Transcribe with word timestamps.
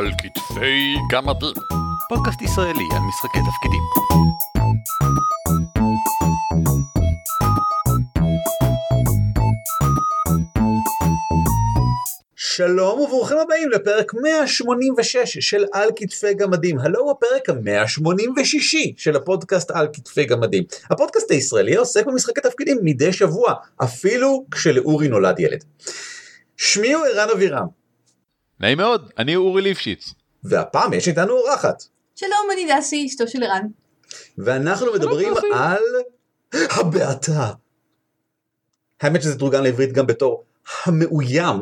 על 0.00 0.10
כתפי 0.18 0.96
גמדים. 1.10 1.54
פודקאסט 2.08 2.42
ישראלי 2.42 2.88
על 2.92 3.02
משחקי 3.08 3.38
תפקידים. 3.38 3.82
שלום 12.34 13.00
וברוכים 13.00 13.38
הבאים 13.38 13.70
לפרק 13.70 14.14
186 14.22 15.38
של 15.38 15.64
על 15.72 15.88
כתפי 15.96 16.34
גמדים. 16.34 16.78
הלו 16.78 17.00
הוא 17.00 17.10
הפרק 17.10 17.48
ה-186 17.48 18.76
של 18.96 19.16
הפודקאסט 19.16 19.70
על 19.70 19.88
כתפי 19.92 20.24
גמדים. 20.24 20.64
הפודקאסט 20.90 21.30
הישראלי 21.30 21.74
עוסק 21.74 22.06
במשחקי 22.06 22.40
תפקידים 22.40 22.78
מדי 22.82 23.12
שבוע, 23.12 23.54
אפילו 23.84 24.44
כשלאורי 24.50 25.08
נולד 25.08 25.40
ילד. 25.40 25.64
שמי 26.56 26.92
הוא 26.92 27.06
ערן 27.06 27.28
אבירם, 27.30 27.79
נעים 28.60 28.78
מאוד, 28.78 29.10
אני 29.18 29.36
אורי 29.36 29.62
ליפשיץ. 29.62 30.14
והפעם 30.44 30.92
יש 30.92 31.08
איתנו 31.08 31.32
אורחת. 31.32 31.82
שלום, 32.16 32.48
אני 32.52 32.68
דסי, 32.74 33.06
אשתו 33.06 33.28
של 33.28 33.42
ערן. 33.42 33.66
ואנחנו 34.38 34.92
מדברים. 34.92 35.34
על 35.54 35.82
הבעתה. 36.52 37.50
האמת 39.00 39.22
שזה 39.22 39.38
תורגם 39.38 39.62
לעברית 39.62 39.92
גם 39.92 40.06
בתור 40.06 40.44
המאוים, 40.84 41.60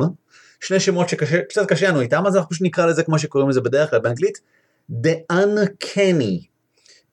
שני 0.61 0.81
שמות 0.81 1.09
שקצת 1.09 1.67
קשה 1.69 1.89
לנו 1.89 2.01
איתם, 2.01 2.27
אז 2.27 2.37
אנחנו 2.37 2.51
פשוט 2.51 2.63
נקרא 2.63 2.87
לזה 2.87 3.03
כמו 3.03 3.19
שקוראים 3.19 3.51
לזה 3.51 3.61
בדרך 3.61 3.91
כלל 3.91 3.99
באנגלית, 3.99 4.41
The 4.91 5.33
Uncanny. 5.33 6.47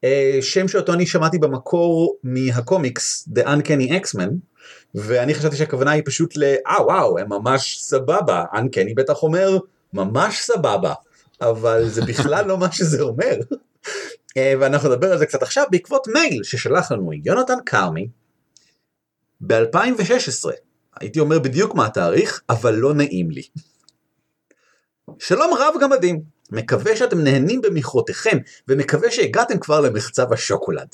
אה, 0.04 0.38
שם 0.42 0.68
שאותו 0.68 0.94
אני 0.94 1.06
שמעתי 1.06 1.38
במקור 1.38 2.18
מהקומיקס 2.24 3.30
The 3.40 3.42
Uncanny 3.44 3.92
X-Men, 3.92 4.30
ואני 4.96 5.34
חשבתי 5.34 5.56
שהכוונה 5.56 5.92
היא 5.92 6.04
פשוט 6.06 6.38
ל, 6.38 6.44
אה 6.68 6.86
וואו, 6.86 7.20
הם 7.20 7.30
ממש 7.30 7.80
סבבה, 7.82 8.44
Uncanny 8.54 8.94
בטח 8.96 9.24
אומר, 9.24 9.58
ממש 9.96 10.42
סבבה, 10.42 10.94
אבל 11.42 11.90
זה 11.90 12.02
בכלל 12.02 12.46
לא 12.48 12.58
מה 12.58 12.72
שזה 12.72 13.02
אומר. 13.02 13.36
אה, 14.38 14.54
ואנחנו 14.60 14.90
נדבר 14.90 15.12
על 15.12 15.18
זה 15.18 15.26
קצת 15.26 15.42
עכשיו 15.42 15.64
בעקבות 15.72 16.08
מייל 16.08 16.44
ששלח 16.44 16.92
לנו 16.92 17.12
יונתן 17.14 17.58
כרמי 17.66 18.08
ב-2016. 19.42 20.50
הייתי 21.00 21.20
אומר 21.20 21.40
בדיוק 21.40 21.76
מה 21.76 21.86
התאריך, 21.86 22.42
אבל 22.50 22.76
לא 22.76 22.94
נעים 22.94 23.32
לי. 23.32 23.42
שלום 25.20 25.54
רב 25.60 25.74
גמדים, 25.82 26.22
מקווה 26.52 26.96
שאתם 26.96 27.20
נהנים 27.20 27.62
במכרותיכם, 27.62 28.38
ומקווה 28.68 29.12
שהגעתם 29.12 29.60
כבר 29.60 29.82
למחצב 29.82 30.34
השוקולד. 30.34 30.88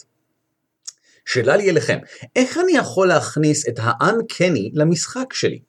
שאלה 1.26 1.58
לי 1.58 1.70
אליכם, 1.70 1.98
איך 2.36 2.58
אני 2.58 2.72
יכול 2.72 3.08
להכניס 3.08 3.70
את 3.70 3.80
ה-uncanny 3.80 4.70
למשחק 4.74 5.34
שלי? 5.34 5.60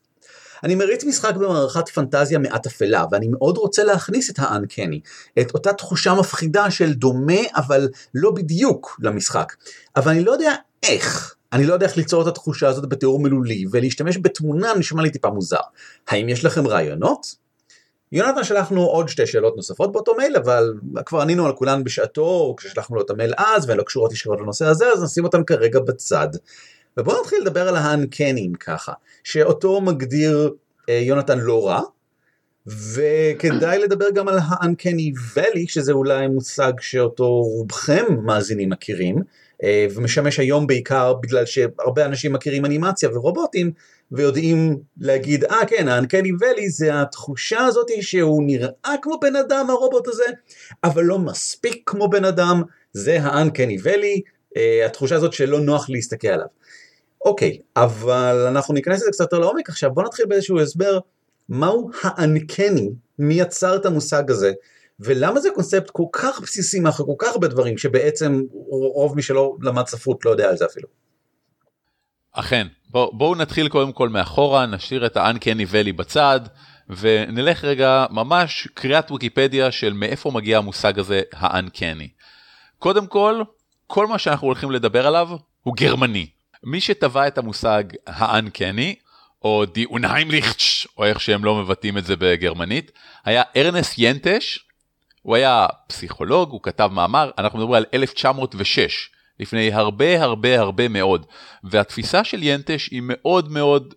אני 0.64 0.74
מריץ 0.74 1.04
משחק 1.04 1.34
במערכת 1.34 1.88
פנטזיה 1.88 2.38
מעט 2.38 2.66
אפלה, 2.66 3.04
ואני 3.10 3.28
מאוד 3.28 3.56
רוצה 3.56 3.84
להכניס 3.84 4.30
את 4.30 4.38
ה-uncanny, 4.38 4.98
את 5.40 5.54
אותה 5.54 5.72
תחושה 5.72 6.14
מפחידה 6.14 6.70
של 6.70 6.92
דומה 6.92 7.40
אבל 7.56 7.88
לא 8.14 8.30
בדיוק 8.30 9.00
למשחק. 9.02 9.52
אבל 9.96 10.12
אני 10.12 10.24
לא 10.24 10.32
יודע 10.32 10.54
איך. 10.82 11.34
אני 11.52 11.66
לא 11.66 11.74
יודע 11.74 11.86
איך 11.86 11.96
ליצור 11.96 12.22
את 12.22 12.26
התחושה 12.26 12.68
הזאת 12.68 12.88
בתיאור 12.88 13.20
מילולי, 13.20 13.64
ולהשתמש 13.70 14.18
בתמונה 14.22 14.74
נשמע 14.78 15.02
לי 15.02 15.10
טיפה 15.10 15.30
מוזר. 15.30 15.60
האם 16.08 16.28
יש 16.28 16.44
לכם 16.44 16.66
רעיונות? 16.66 17.42
יונתן 18.12 18.44
שלחנו 18.44 18.84
עוד 18.84 19.08
שתי 19.08 19.26
שאלות 19.26 19.56
נוספות 19.56 19.92
באותו 19.92 20.14
מייל, 20.14 20.36
אבל 20.36 20.74
כבר 21.06 21.20
ענינו 21.20 21.46
על 21.46 21.52
כולן 21.52 21.84
בשעתו, 21.84 22.54
כששלחנו 22.58 22.96
לו 22.96 23.02
את 23.02 23.10
המייל 23.10 23.34
אז, 23.36 23.68
והן 23.68 23.78
לא 23.78 23.82
קשורות 23.82 24.12
ישירות 24.12 24.40
לנושא 24.40 24.66
הזה, 24.66 24.92
אז 24.92 25.02
נשים 25.02 25.24
אותן 25.24 25.44
כרגע 25.44 25.80
בצד. 25.80 26.28
ובואו 26.96 27.20
נתחיל 27.20 27.38
לדבר 27.42 27.68
על 27.68 27.76
האנקנים 27.76 28.54
ככה, 28.54 28.92
שאותו 29.24 29.80
מגדיר 29.80 30.50
אה, 30.88 30.94
יונתן 30.94 31.38
לא 31.38 31.66
רע, 31.66 31.80
וכדאי 32.66 33.78
לדבר 33.78 34.10
גם 34.10 34.28
על 34.28 34.38
ואלי, 35.34 35.66
שזה 35.68 35.92
אולי 35.92 36.28
מושג 36.28 36.72
שאותו 36.80 37.28
רובכם 37.40 38.04
מאזינים 38.24 38.70
מכירים, 38.70 39.16
אה, 39.62 39.86
ומשמש 39.94 40.38
היום 40.38 40.66
בעיקר 40.66 41.14
בגלל 41.22 41.46
שהרבה 41.46 42.04
אנשים 42.04 42.32
מכירים 42.32 42.64
אנימציה 42.64 43.08
ורובוטים, 43.14 43.72
ויודעים 44.12 44.78
להגיד, 45.00 45.44
אה 45.44 45.66
כן, 45.66 45.88
האנקני 45.88 46.30
ואלי 46.40 46.70
זה 46.70 47.00
התחושה 47.00 47.60
הזאת 47.60 47.86
שהוא 48.00 48.42
נראה 48.46 48.94
כמו 49.02 49.20
בן 49.20 49.36
אדם 49.36 49.66
הרובוט 49.70 50.08
הזה, 50.08 50.24
אבל 50.84 51.04
לא 51.04 51.18
מספיק 51.18 51.82
כמו 51.86 52.10
בן 52.10 52.24
אדם, 52.24 52.62
זה 52.92 53.22
האנקני 53.22 53.76
ואלי, 53.82 54.20
אה, 54.56 54.86
התחושה 54.86 55.16
הזאת 55.16 55.32
שלא 55.32 55.60
נוח 55.60 55.90
להסתכל 55.90 56.28
עליו. 56.28 56.46
אוקיי, 57.24 57.58
אבל 57.76 58.46
אנחנו 58.48 58.74
ניכנס 58.74 59.00
לזה 59.02 59.10
קצת 59.10 59.20
יותר 59.24 59.38
לעומק 59.38 59.68
עכשיו, 59.68 59.90
בוא 59.94 60.02
נתחיל 60.02 60.26
באיזשהו 60.26 60.60
הסבר, 60.60 60.98
מהו 61.48 61.90
האנקני, 62.02 62.90
מי 63.18 63.34
יצר 63.34 63.76
את 63.76 63.86
המושג 63.86 64.30
הזה, 64.30 64.52
ולמה 65.00 65.40
זה 65.40 65.48
קונספט 65.54 65.90
כל 65.90 66.04
כך 66.12 66.40
בסיסי 66.40 66.80
מאחורי 66.80 67.14
כל 67.18 67.26
כך 67.26 67.32
הרבה 67.32 67.48
דברים, 67.48 67.78
שבעצם 67.78 68.42
רוב 68.94 69.16
מי 69.16 69.22
שלא 69.22 69.56
למד 69.62 69.86
ספרות 69.86 70.24
לא 70.24 70.30
יודע 70.30 70.48
על 70.48 70.56
זה 70.56 70.66
אפילו. 70.66 70.88
אכן, 72.32 72.66
בוא, 72.90 73.10
בואו 73.12 73.34
נתחיל 73.34 73.68
קודם 73.68 73.92
כל 73.92 74.08
מאחורה, 74.08 74.66
נשאיר 74.66 75.06
את 75.06 75.16
ה-uncanny 75.16 75.72
valley 75.72 75.92
בצד, 75.96 76.40
ונלך 76.88 77.64
רגע 77.64 78.06
ממש 78.10 78.68
קריאת 78.74 79.10
ויקיפדיה 79.10 79.70
של 79.70 79.92
מאיפה 79.92 80.30
מגיע 80.30 80.58
המושג 80.58 80.98
הזה 80.98 81.22
ה-uncanny. 81.32 82.08
קודם 82.78 83.06
כל, 83.06 83.42
כל 83.86 84.06
מה 84.06 84.18
שאנחנו 84.18 84.46
הולכים 84.46 84.70
לדבר 84.70 85.06
עליו 85.06 85.28
הוא 85.62 85.74
גרמני. 85.76 86.26
מי 86.64 86.80
שטבע 86.80 87.26
את 87.26 87.38
המושג 87.38 87.84
ה-uncanny, 88.06 88.94
או 89.42 89.64
די 89.64 89.84
unheimlich, 89.84 90.86
או 90.98 91.04
איך 91.04 91.20
שהם 91.20 91.44
לא 91.44 91.54
מבטאים 91.54 91.98
את 91.98 92.04
זה 92.04 92.16
בגרמנית, 92.16 92.90
היה 93.24 93.42
ארנס 93.56 93.94
ינטש, 93.98 94.58
הוא 95.22 95.36
היה 95.36 95.66
פסיכולוג, 95.86 96.50
הוא 96.50 96.60
כתב 96.62 96.90
מאמר, 96.92 97.30
אנחנו 97.38 97.58
מדברים 97.58 97.74
על 97.74 97.84
1906, 97.94 99.10
לפני 99.40 99.72
הרבה 99.72 100.22
הרבה 100.22 100.60
הרבה 100.60 100.88
מאוד, 100.88 101.26
והתפיסה 101.64 102.24
של 102.24 102.42
ינטש 102.42 102.90
היא 102.90 103.02
מאוד 103.04 103.52
מאוד 103.52 103.94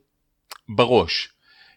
בראש. 0.69 1.29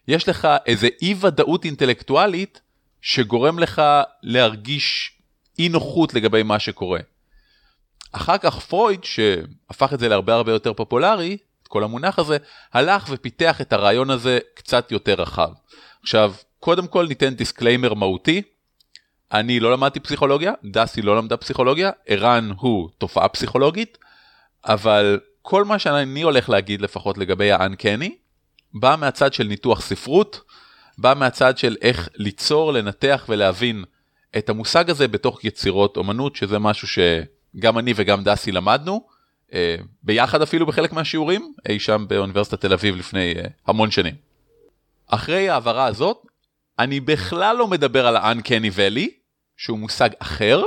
יש 0.07 0.29
לך 0.29 0.47
איזה 0.65 0.87
אי 1.01 1.15
ודאות 1.21 1.65
אינטלקטואלית 1.65 2.61
שגורם 3.01 3.59
לך 3.59 3.81
להרגיש 4.23 5.11
אי 5.59 5.69
נוחות 5.69 6.13
לגבי 6.13 6.43
מה 6.43 6.59
שקורה. 6.59 6.99
אחר 8.11 8.37
כך 8.37 8.59
פרויד, 8.59 9.03
שהפך 9.03 9.93
את 9.93 9.99
זה 9.99 10.09
להרבה 10.09 10.33
הרבה 10.33 10.51
יותר 10.51 10.73
פופולרי, 10.73 11.37
את 11.63 11.67
כל 11.67 11.83
המונח 11.83 12.19
הזה, 12.19 12.37
הלך 12.73 13.07
ופיתח 13.09 13.61
את 13.61 13.73
הרעיון 13.73 14.09
הזה 14.09 14.39
קצת 14.53 14.91
יותר 14.91 15.13
רחב. 15.13 15.49
עכשיו, 16.01 16.33
קודם 16.59 16.87
כל 16.87 17.07
ניתן 17.07 17.35
disclaimer 17.35 17.93
מהותי, 17.93 18.41
אני 19.31 19.59
לא 19.59 19.71
למדתי 19.71 19.99
פסיכולוגיה, 19.99 20.53
דסי 20.65 21.01
לא 21.01 21.17
למדה 21.17 21.37
פסיכולוגיה, 21.37 21.91
ערן 22.07 22.51
הוא 22.59 22.89
תופעה 22.97 23.27
פסיכולוגית, 23.27 23.97
אבל 24.65 25.19
כל 25.41 25.65
מה 25.65 25.79
שאני 25.79 26.21
הולך 26.21 26.49
להגיד 26.49 26.81
לפחות 26.81 27.17
לגבי 27.17 27.51
האנקני, 27.51 28.15
בא 28.73 28.95
מהצד 28.99 29.33
של 29.33 29.43
ניתוח 29.43 29.81
ספרות, 29.81 30.41
בא 30.97 31.13
מהצד 31.17 31.57
של 31.57 31.75
איך 31.81 32.09
ליצור, 32.15 32.73
לנתח 32.73 33.25
ולהבין 33.29 33.83
את 34.37 34.49
המושג 34.49 34.89
הזה 34.89 35.07
בתוך 35.07 35.43
יצירות 35.45 35.97
אומנות, 35.97 36.35
שזה 36.35 36.59
משהו 36.59 36.87
שגם 37.57 37.77
אני 37.77 37.93
וגם 37.95 38.23
דסי 38.23 38.51
למדנו, 38.51 39.07
אה, 39.53 39.75
ביחד 40.03 40.41
אפילו 40.41 40.65
בחלק 40.65 40.93
מהשיעורים, 40.93 41.53
אי 41.69 41.79
שם 41.79 42.05
באוניברסיטת 42.07 42.61
תל 42.61 42.73
אביב 42.73 42.95
לפני 42.95 43.33
אה, 43.37 43.43
המון 43.67 43.91
שנים. 43.91 44.15
אחרי 45.07 45.49
ההעברה 45.49 45.85
הזאת, 45.85 46.17
אני 46.79 46.99
בכלל 46.99 47.55
לא 47.55 47.67
מדבר 47.67 48.07
על 48.07 48.15
ה-uncanny 48.15 48.77
valley, 48.77 49.09
שהוא 49.57 49.79
מושג 49.79 50.09
אחר, 50.19 50.63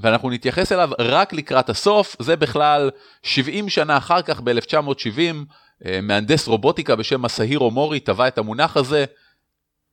ואנחנו 0.00 0.30
נתייחס 0.30 0.72
אליו 0.72 0.90
רק 0.98 1.32
לקראת 1.32 1.68
הסוף, 1.68 2.16
זה 2.18 2.36
בכלל 2.36 2.90
70 3.22 3.68
שנה 3.68 3.96
אחר 3.96 4.22
כך 4.22 4.40
ב-1970, 4.40 5.34
מהנדס 6.02 6.48
רובוטיקה 6.48 6.96
בשם 6.96 7.22
מסהירו 7.22 7.70
מורי 7.70 8.00
טבע 8.00 8.28
את 8.28 8.38
המונח 8.38 8.76
הזה, 8.76 9.04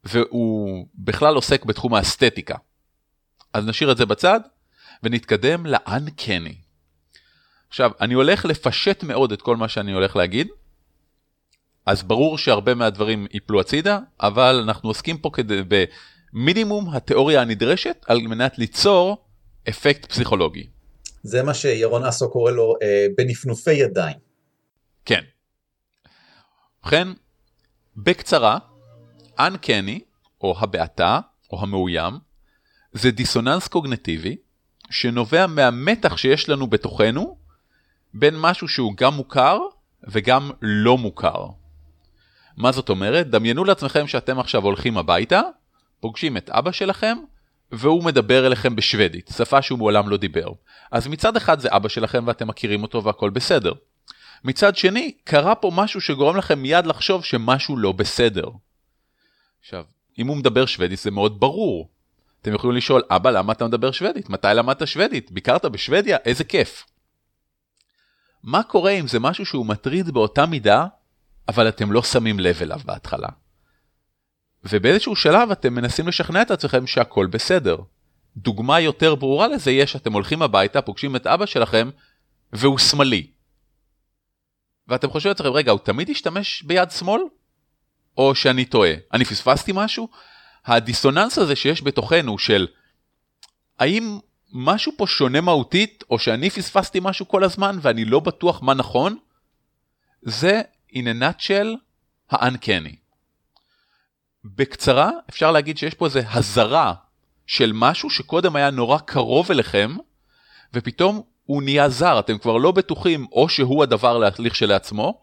והוא 0.03 0.87
בכלל 0.95 1.35
עוסק 1.35 1.65
בתחום 1.65 1.93
האסתטיקה. 1.93 2.55
אז 3.53 3.65
נשאיר 3.65 3.91
את 3.91 3.97
זה 3.97 4.05
בצד, 4.05 4.39
ונתקדם 5.03 5.65
ל-uncanny. 5.65 6.55
עכשיו, 7.67 7.91
אני 8.01 8.13
הולך 8.13 8.45
לפשט 8.45 9.03
מאוד 9.03 9.31
את 9.31 9.41
כל 9.41 9.55
מה 9.55 9.67
שאני 9.67 9.93
הולך 9.93 10.15
להגיד, 10.15 10.47
אז 11.85 12.03
ברור 12.03 12.37
שהרבה 12.37 12.75
מהדברים 12.75 13.27
ייפלו 13.33 13.59
הצידה, 13.59 13.99
אבל 14.19 14.59
אנחנו 14.63 14.89
עוסקים 14.89 15.17
פה 15.17 15.29
כדי, 15.33 15.61
במינימום 16.33 16.89
התיאוריה 16.89 17.41
הנדרשת 17.41 18.05
על 18.07 18.19
מנת 18.21 18.59
ליצור 18.59 19.25
אפקט 19.69 20.05
פסיכולוגי. 20.05 20.67
זה 21.23 21.43
מה 21.43 21.53
שירון 21.53 22.03
אסו 22.03 22.31
קורא 22.31 22.51
לו 22.51 22.75
אה, 22.81 23.07
בנפנופי 23.17 23.73
ידיים. 23.73 24.17
כן. 25.05 25.21
ובכן, 26.87 27.07
בקצרה, 27.97 28.57
Uncanny, 29.39 29.99
או 30.41 30.55
הבעתה, 30.59 31.19
או 31.51 31.61
המאוים, 31.61 32.13
זה 32.93 33.11
דיסוננס 33.11 33.67
קוגנטיבי 33.67 34.37
שנובע 34.89 35.47
מהמתח 35.47 36.17
שיש 36.17 36.49
לנו 36.49 36.67
בתוכנו 36.67 37.37
בין 38.13 38.35
משהו 38.37 38.67
שהוא 38.67 38.93
גם 38.97 39.13
מוכר 39.13 39.59
וגם 40.03 40.51
לא 40.61 40.97
מוכר. 40.97 41.45
מה 42.57 42.71
זאת 42.71 42.89
אומרת? 42.89 43.29
דמיינו 43.29 43.63
לעצמכם 43.63 44.07
שאתם 44.07 44.39
עכשיו 44.39 44.63
הולכים 44.63 44.97
הביתה, 44.97 45.41
פוגשים 45.99 46.37
את 46.37 46.49
אבא 46.49 46.71
שלכם, 46.71 47.17
והוא 47.71 48.03
מדבר 48.03 48.47
אליכם 48.47 48.75
בשוודית, 48.75 49.29
שפה 49.37 49.61
שהוא 49.61 49.79
מעולם 49.79 50.09
לא 50.09 50.17
דיבר. 50.17 50.47
אז 50.91 51.07
מצד 51.07 51.37
אחד 51.37 51.59
זה 51.59 51.69
אבא 51.71 51.89
שלכם 51.89 52.23
ואתם 52.27 52.47
מכירים 52.47 52.83
אותו 52.83 53.03
והכל 53.03 53.29
בסדר. 53.29 53.73
מצד 54.43 54.75
שני, 54.75 55.11
קרה 55.23 55.55
פה 55.55 55.71
משהו 55.75 56.01
שגורם 56.01 56.37
לכם 56.37 56.59
מיד 56.59 56.85
לחשוב 56.85 57.23
שמשהו 57.23 57.77
לא 57.77 57.91
בסדר. 57.91 58.49
עכשיו, 59.59 59.83
אם 60.19 60.27
הוא 60.27 60.37
מדבר 60.37 60.65
שוודית 60.65 60.99
זה 60.99 61.11
מאוד 61.11 61.39
ברור. 61.39 61.89
אתם 62.41 62.53
יכולים 62.53 62.77
לשאול, 62.77 63.01
אבא, 63.09 63.29
למה 63.29 63.53
אתה 63.53 63.67
מדבר 63.67 63.91
שוודית? 63.91 64.29
מתי 64.29 64.47
למדת 64.55 64.87
שוודית? 64.87 65.31
ביקרת 65.31 65.65
בשוודיה? 65.65 66.17
איזה 66.25 66.43
כיף. 66.43 66.85
מה 68.43 68.63
קורה 68.63 68.91
אם 68.91 69.07
זה 69.07 69.19
משהו 69.19 69.45
שהוא 69.45 69.65
מטריד 69.65 70.11
באותה 70.11 70.45
מידה, 70.45 70.85
אבל 71.47 71.67
אתם 71.69 71.91
לא 71.91 72.03
שמים 72.03 72.39
לב 72.39 72.61
אליו 72.61 72.79
בהתחלה? 72.85 73.27
ובאיזשהו 74.63 75.15
שלב 75.15 75.51
אתם 75.51 75.73
מנסים 75.73 76.07
לשכנע 76.07 76.41
את 76.41 76.51
עצמכם 76.51 76.87
שהכל 76.87 77.25
בסדר. 77.25 77.77
דוגמה 78.37 78.79
יותר 78.79 79.15
ברורה 79.15 79.47
לזה 79.47 79.71
יש 79.71 79.91
שאתם 79.91 80.13
הולכים 80.13 80.41
הביתה, 80.41 80.81
פוגשים 80.81 81.15
את 81.15 81.27
אבא 81.27 81.45
שלכם, 81.45 81.89
והוא 82.53 82.77
שמאלי. 82.77 83.27
ואתם 84.87 85.09
חושבים 85.09 85.29
לעצמכם, 85.29 85.49
רגע, 85.49 85.71
הוא 85.71 85.79
תמיד 85.79 86.09
השתמש 86.09 86.63
ביד 86.63 86.91
שמאל? 86.91 87.21
או 88.17 88.35
שאני 88.35 88.65
טועה? 88.65 88.91
אני 89.13 89.25
פספסתי 89.25 89.71
משהו? 89.75 90.09
הדיסוננס 90.67 91.37
הזה 91.37 91.55
שיש 91.55 91.83
בתוכנו 91.83 92.39
של 92.39 92.67
האם 93.79 94.19
משהו 94.53 94.91
פה 94.97 95.07
שונה 95.07 95.41
מהותית, 95.41 96.03
או 96.09 96.19
שאני 96.19 96.49
פספסתי 96.49 96.99
משהו 97.01 97.27
כל 97.27 97.43
הזמן 97.43 97.77
ואני 97.81 98.05
לא 98.05 98.19
בטוח 98.19 98.61
מה 98.61 98.73
נכון, 98.73 99.17
זה 100.21 100.61
in 100.91 100.95
a 100.95 101.21
nutshell 101.21 101.67
ה-uncanny. 102.31 102.95
בקצרה 104.45 105.11
אפשר 105.29 105.51
להגיד 105.51 105.77
שיש 105.77 105.93
פה 105.93 106.05
איזה 106.05 106.21
הזרה 106.29 106.93
של 107.47 107.71
משהו 107.75 108.09
שקודם 108.09 108.55
היה 108.55 108.69
נורא 108.69 108.97
קרוב 108.97 109.51
אליכם, 109.51 109.95
ופתאום 110.73 111.21
הוא 111.43 111.63
נהיה 111.63 111.89
זר, 111.89 112.19
אתם 112.19 112.37
כבר 112.37 112.57
לא 112.57 112.71
בטוחים 112.71 113.27
או 113.31 113.49
שהוא 113.49 113.83
הדבר 113.83 114.17
להחליך 114.17 114.55
שלעצמו, 114.55 115.21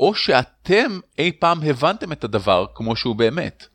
או 0.00 0.14
שאתם 0.14 1.00
אי 1.18 1.32
פעם 1.32 1.62
הבנתם 1.62 2.12
את 2.12 2.24
הדבר 2.24 2.66
כמו 2.74 2.96
שהוא 2.96 3.16
באמת. 3.16 3.66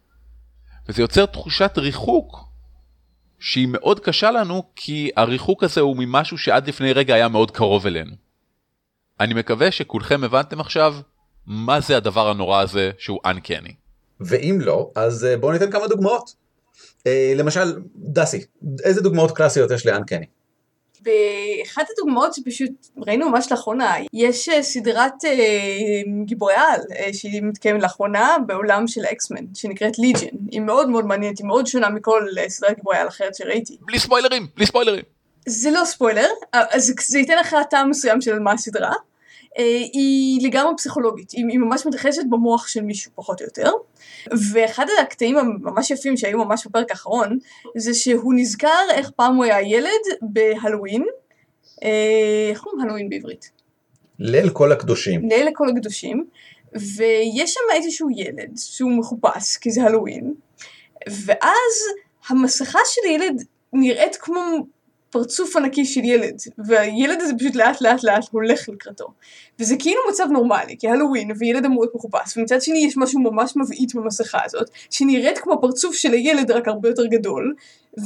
וזה 0.90 1.02
יוצר 1.02 1.26
תחושת 1.26 1.72
ריחוק 1.78 2.46
שהיא 3.40 3.68
מאוד 3.72 4.00
קשה 4.00 4.32
לנו, 4.32 4.64
כי 4.76 5.10
הריחוק 5.16 5.64
הזה 5.64 5.82
הוא 5.82 5.96
ממשהו 5.98 6.38
שעד 6.38 6.68
לפני 6.68 6.94
רגע 6.94 7.16
היה 7.16 7.28
מאוד 7.28 7.52
קרוב 7.52 7.88
אלינו. 7.88 8.12
אני 9.20 9.34
מקווה 9.34 9.72
שכולכם 9.72 10.24
הבנתם 10.24 10.60
עכשיו 10.60 10.96
מה 11.46 11.82
זה 11.82 11.98
הדבר 11.98 12.30
הנורא 12.30 12.62
הזה 12.62 12.92
שהוא 12.98 13.20
uncanny. 13.26 13.74
ואם 14.20 14.58
לא, 14.62 14.92
אז 14.96 15.26
אה, 15.26 15.38
בואו 15.38 15.52
ניתן 15.52 15.72
כמה 15.72 15.88
דוגמאות. 15.88 16.36
אה, 17.08 17.34
למשל, 17.36 17.82
דסי, 17.96 18.46
איזה 18.84 19.02
דוגמאות 19.02 19.32
קלאסיות 19.32 19.72
יש 19.72 19.86
לאנקני? 19.86 20.26
באחת 21.06 21.88
הדוגמאות 21.92 22.34
שפשוט 22.34 22.72
ראינו 22.98 23.30
ממש 23.30 23.52
לאחרונה, 23.52 23.94
יש 24.14 24.50
אה, 24.50 24.64
סדרת 24.64 25.26
אה, 25.26 26.02
גיבורי 26.26 26.54
על 26.54 26.82
אה, 26.96 27.14
שהיא 27.14 27.42
מתקיימת 27.42 27.82
לאחרונה 27.82 28.36
בעולם 28.46 28.88
של 28.88 29.02
אקסמן, 29.12 29.46
שנקראת 29.54 30.00
ליג'ן. 30.00 30.38
היא 30.52 30.62
מאוד 30.62 30.90
מאוד 30.90 31.06
מעניינת, 31.06 31.38
היא 31.38 31.48
מאוד 31.48 31.68
שונה 31.68 31.90
מכל 31.90 32.28
אה, 32.38 32.50
סדרת 32.50 32.76
גיבורי 32.76 32.98
על 32.98 33.08
אחרת 33.08 33.36
שראיתי. 33.36 33.78
בלי 33.82 34.00
ספוילרים, 34.00 34.48
בלי 34.56 34.66
ספוילרים. 34.66 35.04
זה 35.46 35.72
לא 35.72 35.86
ספוילר, 35.86 36.28
אה, 36.54 36.64
אז 36.72 36.94
זה 37.08 37.20
ייתן 37.20 37.38
לך 37.38 37.56
טעם 37.70 37.90
מסוים 37.90 38.22
של 38.22 38.40
מה 38.40 38.52
הסדרה. 38.52 38.94
אה, 39.58 39.64
היא 39.94 40.48
לגמרי 40.48 40.74
פסיכולוגית, 40.78 41.32
היא, 41.32 41.46
היא 41.50 41.60
ממש 41.60 41.86
מתרחשת 41.86 42.22
במוח 42.30 42.68
של 42.68 42.82
מישהו 42.82 43.12
פחות 43.16 43.42
או 43.42 43.46
יותר. 43.46 43.72
ואחד 44.52 44.86
הקטעים 45.02 45.38
הממש 45.38 45.92
יפים 45.92 46.18
שהיו 46.18 46.38
ממש 46.38 46.68
בפרק 46.68 46.92
האחרון, 46.92 47.38
זה 47.78 47.94
שהוא 47.94 48.34
נזכר 48.36 48.88
איך 48.92 49.12
פעם 49.16 49.36
הוא 49.36 49.44
היה 49.44 49.62
ילד 49.62 50.02
בהלואוין. 50.22 51.04
אה, 51.84 52.48
איך 52.50 52.62
קוראים 52.62 52.82
הלואוין 52.82 53.10
בעברית? 53.10 53.52
ליל 54.20 54.50
כל 54.50 54.72
הקדושים. 54.72 55.30
ליל 55.30 55.48
לכל 55.48 55.70
הקדושים, 55.70 56.26
ויש 56.74 57.54
שם 57.54 57.76
איזשהו 57.76 58.10
ילד 58.10 58.58
שהוא 58.58 58.92
מחופש, 58.92 59.58
כי 59.58 59.72
זה 59.72 59.84
הלואוין, 59.84 60.34
ואז 61.26 61.74
המסכה 62.30 62.80
של 62.86 63.02
הילד 63.10 63.44
נראית 63.74 64.16
כמו 64.16 64.68
פרצוף 65.16 65.56
ענקי 65.56 65.86
של 65.86 66.04
ילד, 66.04 66.42
והילד 66.68 67.18
הזה 67.22 67.34
פשוט 67.40 67.56
לאט 67.56 67.82
לאט 67.82 68.04
לאט 68.04 68.26
הולך 68.32 68.70
לקראתו. 68.70 69.08
וזה 69.60 69.76
כאילו 69.80 70.02
מצב 70.10 70.28
נורמלי, 70.32 70.76
כי 70.80 70.88
הלואוין 70.88 71.32
וילד 71.40 71.66
אמור 71.66 71.84
להיות 71.84 71.96
מחופש, 71.96 72.38
ומצד 72.38 72.62
שני 72.62 72.86
יש 72.88 72.98
משהו 72.98 73.20
ממש 73.20 73.54
מבעית 73.56 73.96
במסכה 73.96 74.40
הזאת, 74.46 74.70
שנראית 74.90 75.38
כמו 75.38 75.62
פרצוף 75.62 75.96
של 75.96 76.14
הילד 76.14 76.52
רק 76.52 76.68
הרבה 76.68 76.90
יותר 76.90 77.06
גדול, 77.06 77.54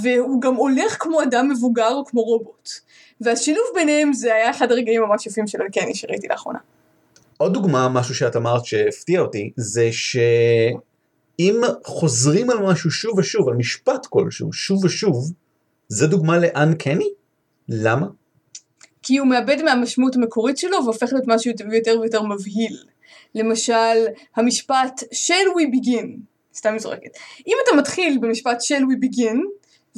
והוא 0.04 0.42
גם 0.42 0.56
הולך 0.56 0.98
כמו 1.00 1.24
אדם 1.24 1.50
מבוגר 1.50 1.94
או 1.94 2.06
כמו 2.06 2.22
רובוט. 2.22 2.70
והשילוב 3.22 3.66
ביניהם 3.76 4.14
זה 4.14 4.34
היה 4.34 4.50
אחד 4.50 4.72
הרגעים 4.72 5.02
ממש 5.02 5.28
יפים 5.28 5.48
של 5.48 5.62
אלקני 5.62 5.96
שראיתי 5.96 6.28
לאחרונה. 6.28 6.60
עוד 7.38 7.54
דוגמה, 7.54 7.90
משהו 7.90 8.16
שאת 8.16 8.36
אמרת 8.36 8.66
שהפתיע 8.66 9.22
אותי, 9.22 9.52
זה 9.56 9.90
שאם 9.92 11.62
חוזרים 11.86 12.50
על 12.50 12.58
משהו 12.60 12.92
שוב 12.92 13.18
ושוב, 13.20 13.50
על 13.50 13.56
משפט 13.56 14.06
כלשהו, 14.06 14.54
שוב 14.54 14.86
ושוב, 14.86 15.32
זה 15.90 16.08
דוגמה 16.08 16.38
לאנקני? 16.38 17.10
למה? 17.70 18.08
כי 19.02 19.18
הוא 19.18 19.28
מאבד 19.28 19.62
מהמשמעות 19.62 20.16
המקורית 20.16 20.58
שלו 20.58 20.78
והופך 20.84 21.14
להיות 21.14 21.28
משהו 21.28 21.52
יותר 21.52 22.00
ויותר 22.02 22.24
מבהיל. 22.24 22.78
למשל, 23.36 24.06
המשפט 24.36 25.04
shall 25.04 25.48
we 25.58 25.76
begin, 25.76 26.08
סתם 26.56 26.80
זורקת. 26.80 27.18
אם 27.48 27.54
אתה 27.64 27.76
מתחיל 27.78 28.18
במשפט 28.22 28.58
shall 28.62 28.82
we 28.82 29.06
begin, 29.06 29.38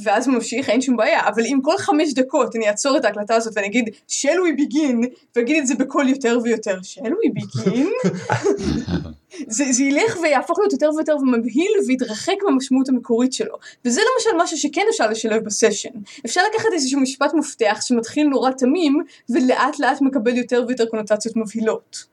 ואז 0.04 0.28
ממשיך, 0.28 0.70
אין 0.70 0.82
שום 0.82 0.98
בעיה, 0.98 1.28
אבל 1.28 1.44
אם 1.46 1.60
כל 1.64 1.78
חמש 1.78 2.14
דקות 2.14 2.56
אני 2.56 2.68
אעצור 2.68 2.98
את 2.98 3.06
ההקלטה 3.06 3.36
הזאת 3.36 3.54
ואני 3.56 3.68
אגיד 3.68 3.90
shall 4.10 4.38
we 4.48 4.62
begin, 4.62 5.08
ואגיד 5.36 5.58
את 5.58 5.68
זה 5.68 5.76
בקול 5.76 6.10
יותר 6.10 6.38
ויותר, 6.44 6.78
shall 6.78 7.12
we 7.12 7.42
begin, 7.42 7.88
זה, 9.48 9.72
זה 9.72 9.84
ילך 9.84 10.18
ויהפוך 10.22 10.60
להיות 10.60 10.74
יותר 10.74 10.90
ויותר 10.96 11.18
מבהיל 11.18 11.72
ויתרחק 11.88 12.36
מהמשמעות 12.46 12.90
המקורית 12.90 13.34
שלו. 13.34 13.56
וזה 13.86 14.02
למשל 14.02 14.44
משהו 14.44 14.58
שכן 14.58 14.86
אפשר 14.90 15.10
לשלב 15.10 15.46
בסשן. 15.46 15.90
אפשר 16.26 16.42
לקחת 16.54 16.70
איזשהו 16.74 17.00
משפט 17.00 17.34
מפתח 17.34 17.80
שמתחיל 17.82 18.28
נורא 18.28 18.52
תמים, 18.52 19.04
ולאט 19.30 19.80
לאט 19.80 20.02
מקבל 20.02 20.38
יותר 20.38 20.64
ויותר 20.68 20.86
קונוטציות 20.86 21.36
מבהילות. 21.36 22.06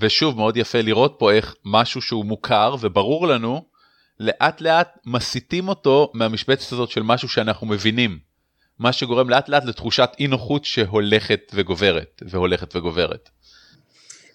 ושוב 0.00 0.36
מאוד 0.36 0.56
יפה 0.56 0.80
לראות 0.80 1.16
פה 1.18 1.32
איך 1.32 1.54
משהו 1.64 2.00
שהוא 2.00 2.24
מוכר 2.24 2.74
וברור 2.80 3.26
לנו 3.26 3.69
לאט 4.20 4.60
לאט 4.60 4.98
מסיטים 5.06 5.68
אותו 5.68 6.10
מהמשבצת 6.14 6.72
הזאת 6.72 6.90
של 6.90 7.02
משהו 7.02 7.28
שאנחנו 7.28 7.66
מבינים. 7.66 8.18
מה 8.78 8.92
שגורם 8.92 9.30
לאט 9.30 9.48
לאט 9.48 9.64
לתחושת 9.64 10.10
אי 10.18 10.26
נוחות 10.26 10.64
שהולכת 10.64 11.40
וגוברת 11.54 12.22
והולכת 12.28 12.76
וגוברת. 12.76 13.28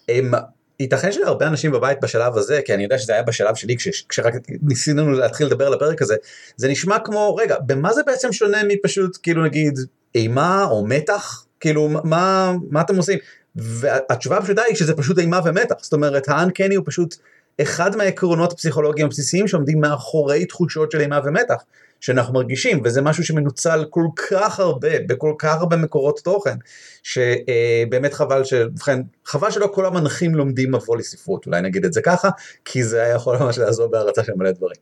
הם, 0.09 0.31
ייתכן 0.79 1.11
שלהרבה 1.11 1.47
אנשים 1.47 1.71
בבית 1.71 1.97
בשלב 2.01 2.37
הזה, 2.37 2.61
כי 2.65 2.73
אני 2.73 2.83
יודע 2.83 2.97
שזה 2.97 3.13
היה 3.13 3.23
בשלב 3.23 3.55
שלי 3.55 3.77
כש, 3.77 4.05
כשרק 4.09 4.33
ניסינו 4.61 5.11
להתחיל 5.11 5.47
לדבר 5.47 5.67
על 5.67 5.73
הפרק 5.73 6.01
הזה, 6.01 6.15
זה 6.55 6.67
נשמע 6.67 6.99
כמו, 6.99 7.35
רגע, 7.35 7.55
במה 7.65 7.93
זה 7.93 8.01
בעצם 8.05 8.33
שונה 8.33 8.57
מפשוט 8.67 9.17
כאילו 9.23 9.43
נגיד 9.43 9.79
אימה 10.15 10.63
או 10.63 10.87
מתח? 10.87 11.45
כאילו 11.59 11.89
מה, 12.03 12.53
מה 12.69 12.81
אתם 12.81 12.95
עושים? 12.95 13.19
והתשובה 13.55 14.37
הפשוטה 14.37 14.61
היא 14.61 14.75
שזה 14.75 14.95
פשוט 14.95 15.19
אימה 15.19 15.39
ומתח, 15.45 15.75
זאת 15.81 15.93
אומרת 15.93 16.29
האנקני 16.29 16.75
הוא 16.75 16.85
פשוט 16.87 17.15
אחד 17.61 17.95
מהעקרונות 17.95 18.51
הפסיכולוגיים 18.51 19.07
הבסיסיים 19.07 19.47
שעומדים 19.47 19.81
מאחורי 19.81 20.45
תחושות 20.45 20.91
של 20.91 21.01
אימה 21.01 21.19
ומתח 21.25 21.63
שאנחנו 22.01 22.33
מרגישים 22.33 22.81
וזה 22.83 23.01
משהו 23.01 23.23
שמנוצל 23.23 23.85
כל 23.89 24.05
כך 24.29 24.59
הרבה 24.59 24.99
בכל 25.07 25.33
כך 25.39 25.55
הרבה 25.55 25.75
מקורות 25.75 26.19
תוכן 26.23 26.57
שבאמת 27.03 28.13
חבל 28.13 28.43
שבכן 28.43 29.01
חבל 29.25 29.51
שלא 29.51 29.67
כל 29.73 29.85
המנחים 29.85 30.35
לומדים 30.35 30.75
מבוא 30.75 30.97
לספרות 30.97 31.45
אולי 31.45 31.61
נגיד 31.61 31.85
את 31.85 31.93
זה 31.93 32.01
ככה 32.01 32.29
כי 32.65 32.83
זה 32.83 33.03
היה 33.03 33.15
יכול 33.15 33.37
ממש 33.37 33.57
לעזור 33.57 33.87
בהרצה 33.87 34.23
של 34.23 34.33
מלא 34.35 34.51
דברים. 34.51 34.77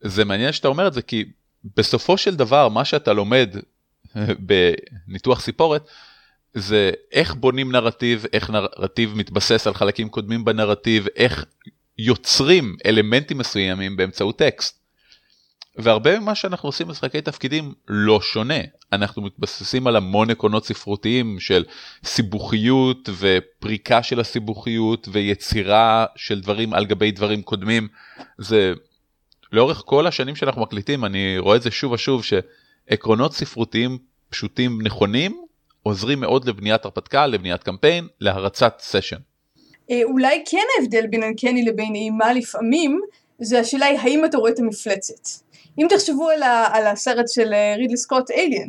זה 0.00 0.24
מעניין 0.24 0.52
שאתה 0.52 0.68
אומר 0.68 0.88
את 0.88 0.92
זה 0.92 1.02
כי 1.02 1.24
בסופו 1.76 2.18
של 2.18 2.36
דבר 2.36 2.68
מה 2.68 2.84
שאתה 2.84 3.12
לומד 3.12 3.56
בניתוח 4.38 5.40
סיפורת 5.40 5.82
זה 6.54 6.90
איך 7.12 7.34
בונים 7.34 7.72
נרטיב, 7.72 8.24
איך 8.32 8.50
נרטיב 8.50 9.14
מתבסס 9.16 9.66
על 9.66 9.74
חלקים 9.74 10.08
קודמים 10.08 10.44
בנרטיב, 10.44 11.06
איך 11.16 11.44
יוצרים 11.98 12.76
אלמנטים 12.86 13.38
מסוימים 13.38 13.96
באמצעות 13.96 14.38
טקסט. 14.38 14.82
והרבה 15.76 16.20
ממה 16.20 16.34
שאנחנו 16.34 16.68
עושים 16.68 16.86
במשחקי 16.86 17.20
תפקידים 17.20 17.74
לא 17.88 18.20
שונה. 18.20 18.60
אנחנו 18.92 19.22
מתבססים 19.22 19.86
על 19.86 19.96
המון 19.96 20.30
עקרונות 20.30 20.66
ספרותיים 20.66 21.40
של 21.40 21.64
סיבוכיות 22.04 23.08
ופריקה 23.18 24.02
של 24.02 24.20
הסיבוכיות 24.20 25.08
ויצירה 25.12 26.06
של 26.16 26.40
דברים 26.40 26.74
על 26.74 26.86
גבי 26.86 27.10
דברים 27.10 27.42
קודמים. 27.42 27.88
זה 28.38 28.72
לאורך 29.52 29.82
כל 29.86 30.06
השנים 30.06 30.36
שאנחנו 30.36 30.62
מקליטים 30.62 31.04
אני 31.04 31.38
רואה 31.38 31.56
את 31.56 31.62
זה 31.62 31.70
שוב 31.70 31.92
ושוב 31.92 32.24
שעקרונות 32.24 33.32
ספרותיים 33.32 33.98
פשוטים 34.30 34.82
נכונים 34.82 35.46
עוזרים 35.82 36.20
מאוד 36.20 36.48
לבניית 36.48 36.84
הרפתקה, 36.84 37.26
לבניית 37.26 37.62
קמפיין, 37.62 38.08
להרצת 38.20 38.80
סשן. 38.80 39.16
אה, 39.90 40.00
אולי 40.04 40.44
כן 40.50 40.66
ההבדל 40.78 41.06
בין 41.06 41.22
אנקני 41.22 41.64
לבין 41.64 41.94
אימה 41.94 42.32
לפעמים, 42.32 43.00
זה 43.38 43.60
השאלה 43.60 43.86
היא 43.86 43.98
האם 43.98 44.24
אתה 44.24 44.38
רואה 44.38 44.50
את 44.50 44.58
המפלצת. 44.58 45.28
אם 45.78 45.86
תחשבו 45.88 46.28
על, 46.28 46.42
ה, 46.42 46.68
על 46.72 46.86
הסרט 46.86 47.28
של 47.28 47.54
רידלי 47.78 47.96
סקוט 47.96 48.30
אליאן, 48.30 48.68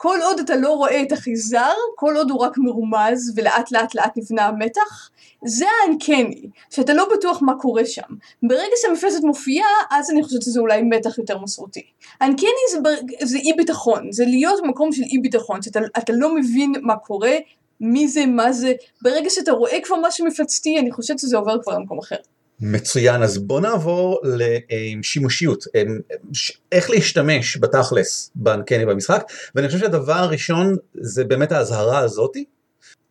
כל 0.00 0.18
עוד 0.24 0.38
אתה 0.40 0.56
לא 0.56 0.72
רואה 0.72 1.02
את 1.02 1.12
החיזר, 1.12 1.72
כל 1.96 2.16
עוד 2.16 2.30
הוא 2.30 2.40
רק 2.40 2.58
מרומז 2.58 3.32
ולאט 3.36 3.72
לאט 3.72 3.94
לאט 3.94 4.12
נבנה 4.16 4.46
המתח, 4.46 5.10
זה 5.44 5.64
האנקני, 5.82 6.48
שאתה 6.70 6.94
לא 6.94 7.08
בטוח 7.14 7.42
מה 7.42 7.58
קורה 7.58 7.86
שם. 7.86 8.14
ברגע 8.42 8.72
שהמפלצת 8.76 9.24
מופיעה, 9.24 9.68
אז 9.90 10.10
אני 10.10 10.22
חושבת 10.22 10.42
שזה 10.42 10.60
אולי 10.60 10.82
מתח 10.82 11.18
יותר 11.18 11.38
מסורתי. 11.38 11.82
האנקני 12.20 12.48
זה, 12.72 12.80
בר... 12.80 12.94
זה 13.22 13.38
אי 13.38 13.52
ביטחון, 13.52 14.12
זה 14.12 14.24
להיות 14.24 14.62
במקום 14.62 14.92
של 14.92 15.02
אי 15.02 15.18
ביטחון, 15.18 15.62
שאתה 15.62 15.80
לא 16.08 16.34
מבין 16.34 16.72
מה 16.82 16.96
קורה, 16.96 17.36
מי 17.80 18.08
זה, 18.08 18.26
מה 18.26 18.52
זה, 18.52 18.72
ברגע 19.02 19.30
שאתה 19.30 19.52
רואה 19.52 19.78
כבר 19.82 19.96
משהו 20.02 20.26
מפלצתי, 20.26 20.78
אני 20.78 20.92
חושבת 20.92 21.18
שזה 21.18 21.36
עובר 21.36 21.62
כבר 21.62 21.78
למקום 21.78 21.98
אחר. 21.98 22.16
מצוין, 22.60 23.22
אז 23.22 23.38
בוא 23.38 23.60
נעבור 23.60 24.20
לשימושיות, 24.24 25.64
איך 26.72 26.90
להשתמש 26.90 27.56
בתכלס 27.56 28.30
באנקני 28.34 28.86
במשחק, 28.86 29.24
ואני 29.54 29.66
חושב 29.66 29.78
שהדבר 29.78 30.12
הראשון 30.12 30.76
זה 30.94 31.24
באמת 31.24 31.52
האזהרה 31.52 31.98
הזאתי. 31.98 32.44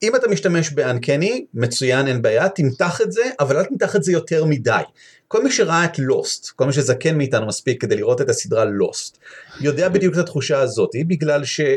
אם 0.03 0.15
אתה 0.15 0.27
משתמש 0.27 0.71
באנקני, 0.71 1.45
מצוין, 1.53 2.07
אין 2.07 2.21
בעיה, 2.21 2.49
תמתח 2.49 3.01
את 3.01 3.11
זה, 3.11 3.21
אבל 3.39 3.57
אל 3.57 3.63
תמתח 3.65 3.95
את 3.95 4.03
זה 4.03 4.11
יותר 4.11 4.45
מדי. 4.45 4.81
כל 5.27 5.43
מי 5.43 5.51
שראה 5.51 5.85
את 5.85 5.99
לוסט, 5.99 6.49
כל 6.49 6.65
מי 6.65 6.73
שזקן 6.73 7.17
מאיתנו 7.17 7.47
מספיק 7.47 7.81
כדי 7.81 7.95
לראות 7.95 8.21
את 8.21 8.29
הסדרה 8.29 8.65
לוסט, 8.65 9.17
יודע 9.61 9.89
בדיוק 9.89 10.13
את 10.13 10.19
התחושה 10.19 10.59
הזאתי, 10.59 11.03
בגלל 11.03 11.45
שה... 11.45 11.75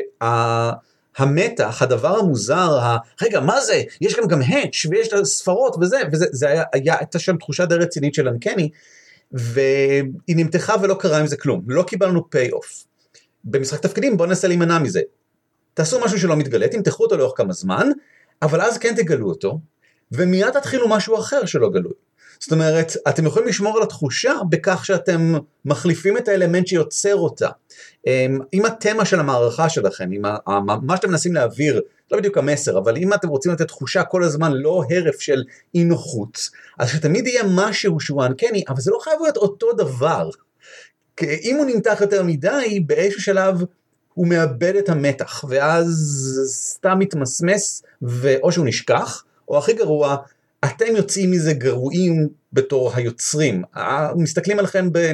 המתח, 1.17 1.83
הדבר 1.83 2.19
המוזר, 2.19 2.79
ה... 2.79 2.97
רגע 3.23 3.40
מה 3.40 3.61
זה, 3.61 3.83
יש 4.00 4.14
כאן 4.14 4.29
גם 4.29 4.40
האץ' 4.47 4.87
ויש 4.90 5.09
את 5.09 5.12
הספרות 5.12 5.76
וזה, 5.81 5.99
וזה 6.12 6.26
זה 6.33 6.49
היה, 6.49 6.64
היה, 6.73 6.97
הייתה 6.99 7.19
שם 7.19 7.37
תחושה 7.37 7.67
די 7.67 7.75
רצינית 7.75 8.14
של 8.14 8.29
אנקני, 8.29 8.71
והיא 9.33 10.37
נמתחה 10.37 10.75
ולא 10.83 10.95
קרה 10.95 11.19
עם 11.19 11.26
זה 11.26 11.37
כלום, 11.37 11.62
לא 11.67 11.83
קיבלנו 11.83 12.31
פיי 12.31 12.50
אוף. 12.50 12.85
במשחק 13.45 13.81
תפקידים 13.81 14.17
בואו 14.17 14.29
ננסה 14.29 14.49
להימנע 14.49 14.79
מזה. 14.79 15.00
תעשו 15.75 16.00
משהו 16.00 16.19
שלא 16.19 16.37
מתגלה, 16.37 16.69
תמתחו 16.69 17.05
אותו 17.05 17.17
לאורך 17.17 17.33
כמה 17.37 17.52
זמן, 17.52 17.88
אבל 18.43 18.61
אז 18.61 18.79
כן 18.79 18.95
תגלו 18.97 19.29
אותו, 19.29 19.59
ומיד 20.12 20.50
תתחילו 20.50 20.88
משהו 20.88 21.19
אחר 21.19 21.47
שלא 21.47 21.71
גלוי. 21.71 21.93
זאת 22.40 22.52
אומרת, 22.52 22.92
אתם 23.09 23.26
יכולים 23.26 23.49
לשמור 23.49 23.76
על 23.76 23.82
התחושה 23.82 24.32
בכך 24.49 24.85
שאתם 24.85 25.35
מחליפים 25.64 26.16
את 26.16 26.28
האלמנט 26.28 26.66
שיוצר 26.66 27.16
אותה. 27.16 27.49
אם 28.52 28.66
התמה 28.66 29.04
של 29.04 29.20
המערכה 29.20 29.68
שלכם, 29.68 30.12
אם 30.12 30.23
מה 30.82 30.97
שאתם 30.97 31.11
מנסים 31.11 31.35
להעביר, 31.35 31.80
לא 32.11 32.18
בדיוק 32.18 32.38
המסר, 32.38 32.78
אבל 32.78 32.97
אם 32.97 33.14
אתם 33.14 33.28
רוצים 33.28 33.52
לתת 33.52 33.68
תחושה 33.68 34.02
כל 34.02 34.25
הזמן 34.25 34.52
לא 34.52 34.82
הרף 34.90 35.20
של 35.20 35.44
אי 35.75 35.85
נוחות, 35.85 36.49
אז 36.78 36.88
שתמיד 36.88 37.26
יהיה 37.26 37.42
משהו 37.54 38.00
שהוא 38.00 38.25
אנקני, 38.25 38.64
אבל 38.68 38.80
זה 38.80 38.90
לא 38.90 38.99
חייב 39.02 39.16
להיות 39.23 39.37
אותו 39.37 39.73
דבר. 39.73 40.30
אם 41.23 41.56
הוא 41.56 41.66
נמתח 41.66 41.99
יותר 42.00 42.23
מדי, 42.23 42.80
באיזשהו 42.87 43.23
שלב 43.23 43.64
הוא 44.14 44.26
מאבד 44.26 44.76
את 44.76 44.88
המתח, 44.88 45.44
ואז 45.49 45.88
סתם 46.47 46.99
מתמסמס, 46.99 47.82
ואו 48.02 48.52
שהוא 48.52 48.66
נשכח, 48.66 49.25
או 49.49 49.59
הכי 49.59 49.73
גרוע, 49.73 50.16
אתם 50.64 50.97
יוצאים 50.97 51.31
מזה 51.31 51.52
גרועים 51.52 52.29
בתור 52.52 52.93
היוצרים, 52.95 53.62
מסתכלים 54.17 54.59
עליכם 54.59 54.93
ב... 54.93 55.12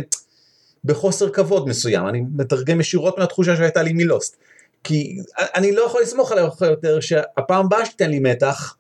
בחוסר 0.85 1.31
כבוד 1.31 1.69
מסוים, 1.69 2.09
אני 2.09 2.23
מתרגם 2.37 2.81
ישירות 2.81 3.19
מהתחושה 3.19 3.57
שהייתה 3.57 3.83
לי 3.83 3.93
מלוסט, 3.93 4.37
כי 4.85 5.19
אני 5.55 5.73
לא 5.73 5.83
יכול 5.83 6.03
לסמוך 6.03 6.33
עליך 6.33 6.61
יותר 6.61 7.01
שהפעם 7.01 7.67
הבאה 7.67 7.87
שתיתן 7.87 8.11
לי 8.11 8.19
מתח, 8.19 8.77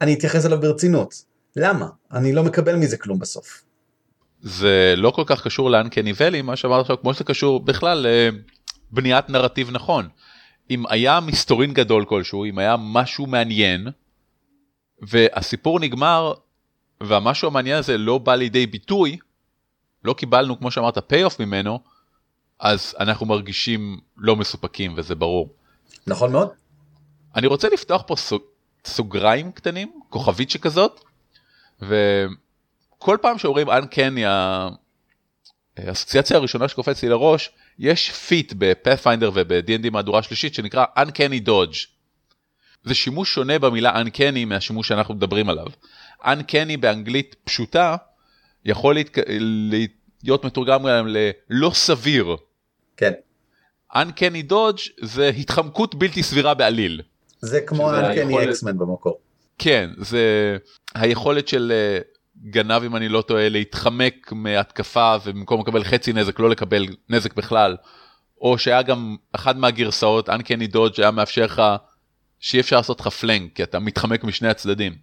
אני 0.00 0.14
אתייחס 0.14 0.46
אליו 0.46 0.60
ברצינות. 0.60 1.24
למה? 1.56 1.88
אני 2.12 2.32
לא 2.32 2.42
מקבל 2.42 2.76
מזה 2.76 2.96
כלום 2.96 3.18
בסוף. 3.18 3.62
זה 4.42 4.94
לא 4.96 5.10
כל 5.10 5.22
כך 5.26 5.44
קשור 5.44 5.70
לאנקני 5.70 6.12
ואלי, 6.16 6.42
מה 6.42 6.56
שאמרת 6.56 6.80
עכשיו, 6.80 7.00
כמו 7.00 7.14
שזה 7.14 7.24
קשור 7.24 7.60
בכלל 7.60 8.06
לבניית 8.92 9.30
נרטיב 9.30 9.70
נכון. 9.70 10.08
אם 10.70 10.84
היה 10.88 11.20
מסתורין 11.20 11.72
גדול 11.74 12.04
כלשהו, 12.04 12.44
אם 12.44 12.58
היה 12.58 12.76
משהו 12.78 13.26
מעניין, 13.26 13.88
והסיפור 15.02 15.80
נגמר 15.80 16.34
והמשהו 17.00 17.48
המעניין 17.48 17.78
הזה 17.78 17.98
לא 17.98 18.18
בא 18.18 18.34
לידי 18.34 18.66
ביטוי, 18.66 19.18
לא 20.04 20.12
קיבלנו 20.12 20.58
כמו 20.58 20.70
שאמרת 20.70 20.98
פי 20.98 21.24
אוף 21.24 21.40
ממנו, 21.40 21.80
אז 22.60 22.94
אנחנו 23.00 23.26
מרגישים 23.26 24.00
לא 24.16 24.36
מסופקים 24.36 24.94
וזה 24.96 25.14
ברור. 25.14 25.54
נכון 26.06 26.32
מאוד. 26.32 26.48
אני 27.36 27.46
רוצה 27.46 27.68
לפתוח 27.68 28.02
פה 28.06 28.16
סוג, 28.16 28.42
סוגריים 28.84 29.52
קטנים, 29.52 29.92
כוכבית 30.08 30.50
שכזאת, 30.50 31.04
וכל 31.80 33.18
פעם 33.22 33.38
שאומרים 33.38 33.70
uncanny, 33.70 34.24
האסוציאציה 35.76 36.36
הראשונה 36.36 36.68
שקופץ 36.68 37.02
לי 37.02 37.08
לראש, 37.08 37.50
יש 37.78 38.10
feat 38.10 38.52
ב 38.58 38.64
Pathfinder 38.64 39.30
וב-D&D 39.34 39.90
מהדורה 39.90 40.22
שלישית 40.22 40.54
שנקרא 40.54 40.84
Uncanny 40.98 41.46
Dodge. 41.46 41.91
זה 42.84 42.94
שימוש 42.94 43.34
שונה 43.34 43.58
במילה 43.58 44.02
Uncanny 44.02 44.44
מהשימוש 44.46 44.88
שאנחנו 44.88 45.14
מדברים 45.14 45.48
עליו. 45.48 45.66
Uncanny 46.22 46.76
באנגלית 46.80 47.36
פשוטה 47.44 47.96
יכול 48.64 48.94
להת... 48.94 49.18
להיות 50.24 50.44
מתורגם 50.44 50.86
גם 50.86 51.06
ללא 51.08 51.70
סביר. 51.74 52.36
כן. 52.96 53.12
Uncanny 53.94 54.50
Dodge 54.50 54.90
זה 55.02 55.28
התחמקות 55.28 55.94
בלתי 55.94 56.22
סבירה 56.22 56.54
בעליל. 56.54 57.02
זה 57.40 57.60
כמו 57.60 57.90
Uncanny 57.92 58.32
X-Men 58.32 58.72
במקור. 58.72 59.18
כן, 59.58 59.90
זה 59.96 60.56
היכולת 60.94 61.48
של 61.48 61.72
אה, 61.74 61.98
גנב 62.50 62.82
אם 62.82 62.96
אני 62.96 63.08
לא 63.08 63.22
טועה 63.22 63.48
להתחמק 63.48 64.32
מהתקפה 64.32 65.16
ובמקום 65.24 65.60
לקבל 65.60 65.84
חצי 65.84 66.12
נזק 66.12 66.40
לא 66.40 66.50
לקבל 66.50 66.86
נזק 67.08 67.34
בכלל. 67.34 67.76
או 68.40 68.58
שהיה 68.58 68.82
גם 68.82 69.16
אחד 69.32 69.56
מהגרסאות 69.58 70.28
Uncanny 70.28 70.74
Dodge 70.74 70.94
היה 70.98 71.10
מאפשר 71.10 71.44
לך 71.44 71.62
שאי 72.42 72.60
אפשר 72.60 72.76
לעשות 72.76 73.00
לך 73.00 73.08
פלנק 73.08 73.52
כי 73.54 73.62
אתה 73.62 73.78
מתחמק 73.78 74.24
משני 74.24 74.48
הצדדים. 74.48 74.96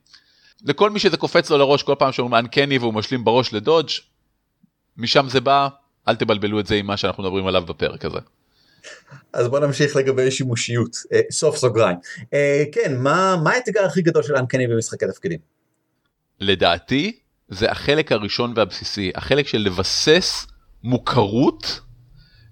לכל 0.66 0.90
מי 0.90 1.00
שזה 1.00 1.18
קופץ 1.18 1.50
לו 1.50 1.58
לראש 1.58 1.84
כל 1.84 1.96
פעם 2.00 2.12
שאומרים 2.12 2.46
אנקני 2.46 2.78
והוא 2.78 2.94
משלים 2.94 3.24
בראש 3.24 3.54
לדודג' 3.54 3.90
משם 4.98 5.30
זה 5.30 5.42
בא 5.42 5.68
אל 6.08 6.16
תבלבלו 6.16 6.60
את 6.60 6.68
זה 6.68 6.76
עם 6.76 6.86
מה 6.86 6.98
שאנחנו 6.98 7.24
מדברים 7.24 7.48
עליו 7.48 7.66
בפרק 7.66 8.06
הזה. 8.06 8.18
אז 9.34 9.48
בוא 9.48 9.60
נמשיך 9.60 9.96
לגבי 9.96 10.32
שימושיות 10.32 10.96
אה, 11.14 11.20
סוף 11.32 11.58
סוגריים 11.58 11.98
אה, 12.34 12.64
כן 12.72 12.98
מה 12.98 13.36
מה 13.44 13.52
האתגר 13.52 13.86
הכי 13.86 14.02
גדול 14.02 14.24
של 14.24 14.36
אנקני 14.36 14.68
במשחקי 14.68 15.06
תפקידים. 15.08 15.40
לדעתי 16.40 17.20
זה 17.50 17.72
החלק 17.72 18.12
הראשון 18.12 18.54
והבסיסי 18.56 19.12
החלק 19.16 19.48
של 19.48 19.58
לבסס 19.58 20.48
מוכרות 20.84 21.82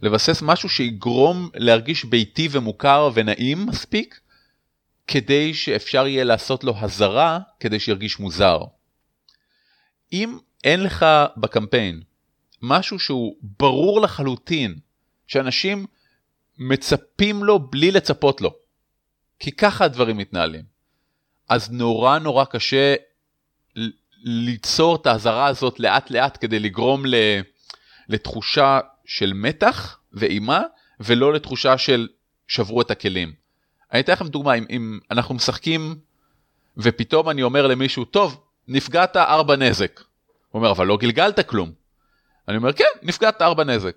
לבסס 0.01 0.41
משהו 0.41 0.69
שיגרום 0.69 1.49
להרגיש 1.55 2.05
ביתי 2.05 2.47
ומוכר 2.51 3.09
ונעים 3.13 3.65
מספיק 3.65 4.19
כדי 5.07 5.53
שאפשר 5.53 6.07
יהיה 6.07 6.23
לעשות 6.23 6.63
לו 6.63 6.73
הזרה 6.77 7.39
כדי 7.59 7.79
שירגיש 7.79 8.19
מוזר. 8.19 8.59
אם 10.13 10.37
אין 10.63 10.83
לך 10.83 11.05
בקמפיין 11.37 12.01
משהו 12.61 12.99
שהוא 12.99 13.35
ברור 13.41 14.01
לחלוטין 14.01 14.79
שאנשים 15.27 15.85
מצפים 16.57 17.43
לו 17.43 17.59
בלי 17.59 17.91
לצפות 17.91 18.41
לו, 18.41 18.55
כי 19.39 19.51
ככה 19.51 19.85
הדברים 19.85 20.17
מתנהלים, 20.17 20.63
אז 21.49 21.71
נורא 21.71 22.19
נורא 22.19 22.45
קשה 22.45 22.95
ליצור 24.23 24.95
את 24.95 25.05
ההזרה 25.05 25.45
הזאת 25.45 25.79
לאט 25.79 26.11
לאט 26.11 26.37
כדי 26.41 26.59
לגרום 26.59 27.03
לתחושה 28.09 28.79
של 29.05 29.33
מתח 29.33 29.99
ואימה 30.13 30.61
ולא 30.99 31.33
לתחושה 31.33 31.77
של 31.77 32.07
שברו 32.47 32.81
את 32.81 32.91
הכלים. 32.91 33.46
אני 33.91 33.99
אתן 33.99 34.13
לכם 34.13 34.27
דוגמה, 34.27 34.53
אם, 34.53 34.65
אם 34.69 34.99
אנחנו 35.11 35.35
משחקים 35.35 35.95
ופתאום 36.77 37.29
אני 37.29 37.43
אומר 37.43 37.67
למישהו, 37.67 38.05
טוב, 38.05 38.41
נפגעת 38.67 39.15
ארבע 39.15 39.55
נזק. 39.55 39.99
הוא 40.49 40.59
אומר, 40.59 40.71
אבל 40.71 40.87
לא 40.87 40.97
גלגלת 40.97 41.49
כלום. 41.49 41.71
אני 42.47 42.57
אומר, 42.57 42.73
כן, 42.73 42.85
נפגעת 43.03 43.41
ארבע 43.41 43.63
נזק. 43.63 43.95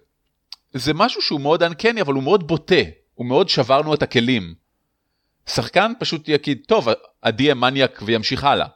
זה 0.73 0.95
משהו 0.95 1.23
שהוא 1.23 1.41
מאוד 1.41 1.63
אנקני, 1.63 2.01
אבל 2.01 2.15
הוא 2.15 2.23
מאוד 2.23 2.47
בוטה, 2.47 2.75
הוא 3.15 3.27
מאוד 3.27 3.49
שברנו 3.49 3.95
את 3.95 4.03
הכלים. 4.03 4.55
שחקן 5.47 5.93
פשוט 5.99 6.29
יגיד, 6.29 6.65
טוב, 6.69 6.89
עדי 7.23 7.43
יהיה 7.43 7.55
מניאק 7.55 8.01
וימשיך 8.05 8.45
הלאה. 8.45 8.67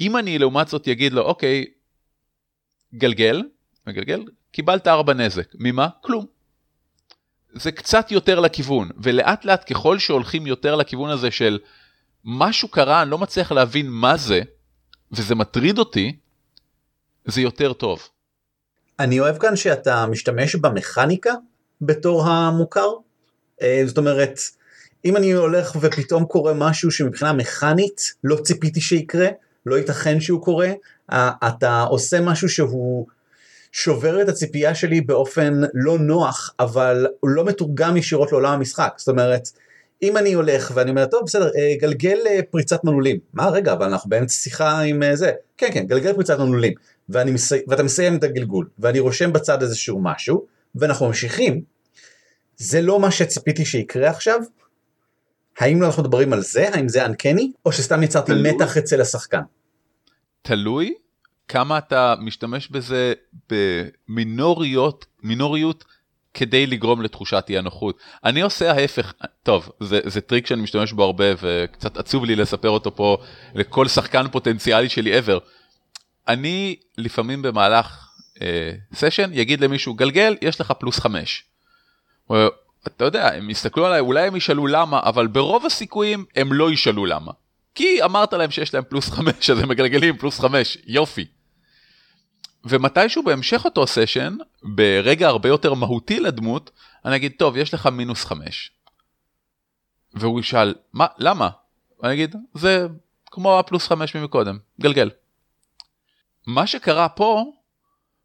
אם 0.00 0.16
אני 0.16 0.38
לעומת 0.38 0.68
זאת 0.68 0.88
אגיד 0.88 1.12
לו, 1.12 1.22
אוקיי, 1.22 1.64
גלגל, 2.94 3.42
מגלגל, 3.86 4.24
קיבלת 4.52 4.88
ארבע 4.88 5.14
נזק. 5.14 5.48
ממה? 5.54 5.88
כלום. 6.00 6.26
זה 7.54 7.72
קצת 7.72 8.10
יותר 8.10 8.40
לכיוון, 8.40 8.88
ולאט 9.02 9.44
לאט 9.44 9.72
ככל 9.72 9.98
שהולכים 9.98 10.46
יותר 10.46 10.76
לכיוון 10.76 11.10
הזה 11.10 11.30
של 11.30 11.58
משהו 12.24 12.68
קרה, 12.68 13.02
אני 13.02 13.10
לא 13.10 13.18
מצליח 13.18 13.52
להבין 13.52 13.86
מה 13.88 14.16
זה, 14.16 14.40
וזה 15.12 15.34
מטריד 15.34 15.78
אותי, 15.78 16.16
זה 17.24 17.40
יותר 17.40 17.72
טוב. 17.72 18.08
אני 19.00 19.20
אוהב 19.20 19.38
כאן 19.38 19.56
שאתה 19.56 20.06
משתמש 20.06 20.54
במכניקה 20.54 21.32
בתור 21.80 22.26
המוכר. 22.26 22.88
אה, 23.62 23.82
זאת 23.86 23.98
אומרת, 23.98 24.38
אם 25.04 25.16
אני 25.16 25.32
הולך 25.32 25.76
ופתאום 25.80 26.24
קורה 26.24 26.54
משהו 26.54 26.90
שמבחינה 26.90 27.32
מכנית 27.32 28.12
לא 28.24 28.36
ציפיתי 28.36 28.80
שיקרה, 28.80 29.28
לא 29.66 29.76
ייתכן 29.76 30.20
שהוא 30.20 30.42
קורה, 30.42 30.72
אתה 31.48 31.82
עושה 31.82 32.20
משהו 32.20 32.48
שהוא 32.48 33.06
שובר 33.72 34.22
את 34.22 34.28
הציפייה 34.28 34.74
שלי 34.74 35.00
באופן 35.00 35.60
לא 35.74 35.98
נוח, 35.98 36.54
אבל 36.60 37.06
הוא 37.20 37.30
לא 37.30 37.44
מתורגם 37.44 37.96
ישירות 37.96 38.32
לעולם 38.32 38.52
המשחק. 38.52 38.94
זאת 38.96 39.08
אומרת, 39.08 39.48
אם 40.02 40.16
אני 40.16 40.32
הולך 40.32 40.72
ואני 40.74 40.90
אומר, 40.90 41.06
טוב 41.06 41.22
בסדר, 41.26 41.50
אה, 41.56 41.74
גלגל 41.80 42.18
אה, 42.26 42.40
פריצת 42.50 42.84
מנעולים. 42.84 43.18
מה 43.32 43.48
רגע, 43.48 43.72
אבל 43.72 43.86
אנחנו 43.86 44.10
באמצע 44.10 44.34
שיחה 44.34 44.80
עם 44.80 45.02
אה, 45.02 45.16
זה. 45.16 45.32
כן, 45.56 45.68
כן, 45.72 45.86
גלגל 45.86 46.12
פריצת 46.12 46.38
מנעולים. 46.38 46.72
ואני 47.08 47.30
מסי... 47.30 47.58
ואתה 47.68 47.82
מסיים 47.82 48.16
את 48.16 48.24
הגלגול, 48.24 48.68
ואני 48.78 48.98
רושם 48.98 49.32
בצד 49.32 49.62
איזשהו 49.62 50.00
משהו, 50.02 50.46
ואנחנו 50.74 51.06
ממשיכים. 51.06 51.62
זה 52.56 52.80
לא 52.80 53.00
מה 53.00 53.10
שציפיתי 53.10 53.64
שיקרה 53.64 54.10
עכשיו. 54.10 54.40
האם 55.58 55.84
אנחנו 55.84 56.02
מדברים 56.02 56.32
על 56.32 56.42
זה? 56.42 56.68
האם 56.68 56.88
זה 56.88 57.04
אנקני? 57.04 57.52
או 57.66 57.72
שסתם 57.72 58.02
יצרתי 58.02 58.32
תלוי. 58.32 58.52
מתח 58.52 58.76
אצל 58.76 59.00
השחקן? 59.00 59.40
תלוי 60.42 60.94
כמה 61.52 61.78
אתה 61.78 62.14
משתמש 62.20 62.68
בזה 62.68 63.12
במינוריות, 63.50 65.06
מינוריות 65.22 65.84
כדי 66.34 66.66
לגרום 66.66 67.02
לתחושת 67.02 67.44
אי 67.48 67.58
הנוחות. 67.58 67.98
אני 68.24 68.40
עושה 68.40 68.72
ההפך, 68.72 69.12
טוב, 69.42 69.70
זה, 69.80 70.00
זה 70.04 70.20
טריק 70.20 70.46
שאני 70.46 70.62
משתמש 70.62 70.92
בו 70.92 71.04
הרבה 71.04 71.24
וקצת 71.42 71.96
עצוב 71.96 72.24
לי 72.24 72.36
לספר 72.36 72.68
אותו 72.68 72.96
פה 72.96 73.16
לכל 73.54 73.88
שחקן 73.88 74.28
פוטנציאלי 74.28 74.88
שלי 74.88 75.18
ever. 75.18 75.38
אני 76.28 76.76
לפעמים 76.98 77.42
במהלך 77.42 78.08
אה, 78.42 78.72
סשן 78.94 79.30
יגיד 79.32 79.60
למישהו 79.60 79.94
גלגל 79.94 80.36
יש 80.42 80.60
לך 80.60 80.70
פלוס 80.70 80.98
חמש. 80.98 81.44
אתה 82.86 83.04
יודע 83.04 83.34
הם 83.34 83.50
יסתכלו 83.50 83.86
עליי 83.86 84.00
אולי 84.00 84.26
הם 84.26 84.36
ישאלו 84.36 84.66
למה 84.66 85.00
אבל 85.04 85.26
ברוב 85.26 85.66
הסיכויים 85.66 86.24
הם 86.36 86.52
לא 86.52 86.70
ישאלו 86.70 87.06
למה. 87.06 87.32
כי 87.74 88.02
אמרת 88.02 88.32
להם 88.32 88.50
שיש 88.50 88.74
להם 88.74 88.84
פלוס 88.88 89.10
חמש 89.10 89.50
אז 89.50 89.58
הם 89.58 89.68
מגלגלים 89.68 90.16
פלוס 90.16 90.40
חמש 90.40 90.78
יופי. 90.86 91.26
ומתישהו 92.64 93.22
בהמשך 93.22 93.64
אותו 93.64 93.86
סשן 93.86 94.36
ברגע 94.62 95.28
הרבה 95.28 95.48
יותר 95.48 95.74
מהותי 95.74 96.20
לדמות 96.20 96.70
אני 97.04 97.16
אגיד 97.16 97.32
טוב 97.38 97.56
יש 97.56 97.74
לך 97.74 97.86
מינוס 97.86 98.24
חמש. 98.24 98.70
והוא 100.14 100.40
ישאל 100.40 100.74
מה 100.92 101.06
למה? 101.18 101.48
אני 102.04 102.12
אגיד 102.14 102.36
זה 102.54 102.86
כמו 103.26 103.58
הפלוס 103.58 103.86
חמש 103.86 104.16
ממקודם 104.16 104.58
גלגל. 104.80 105.10
מה 106.46 106.66
שקרה 106.66 107.08
פה 107.08 107.44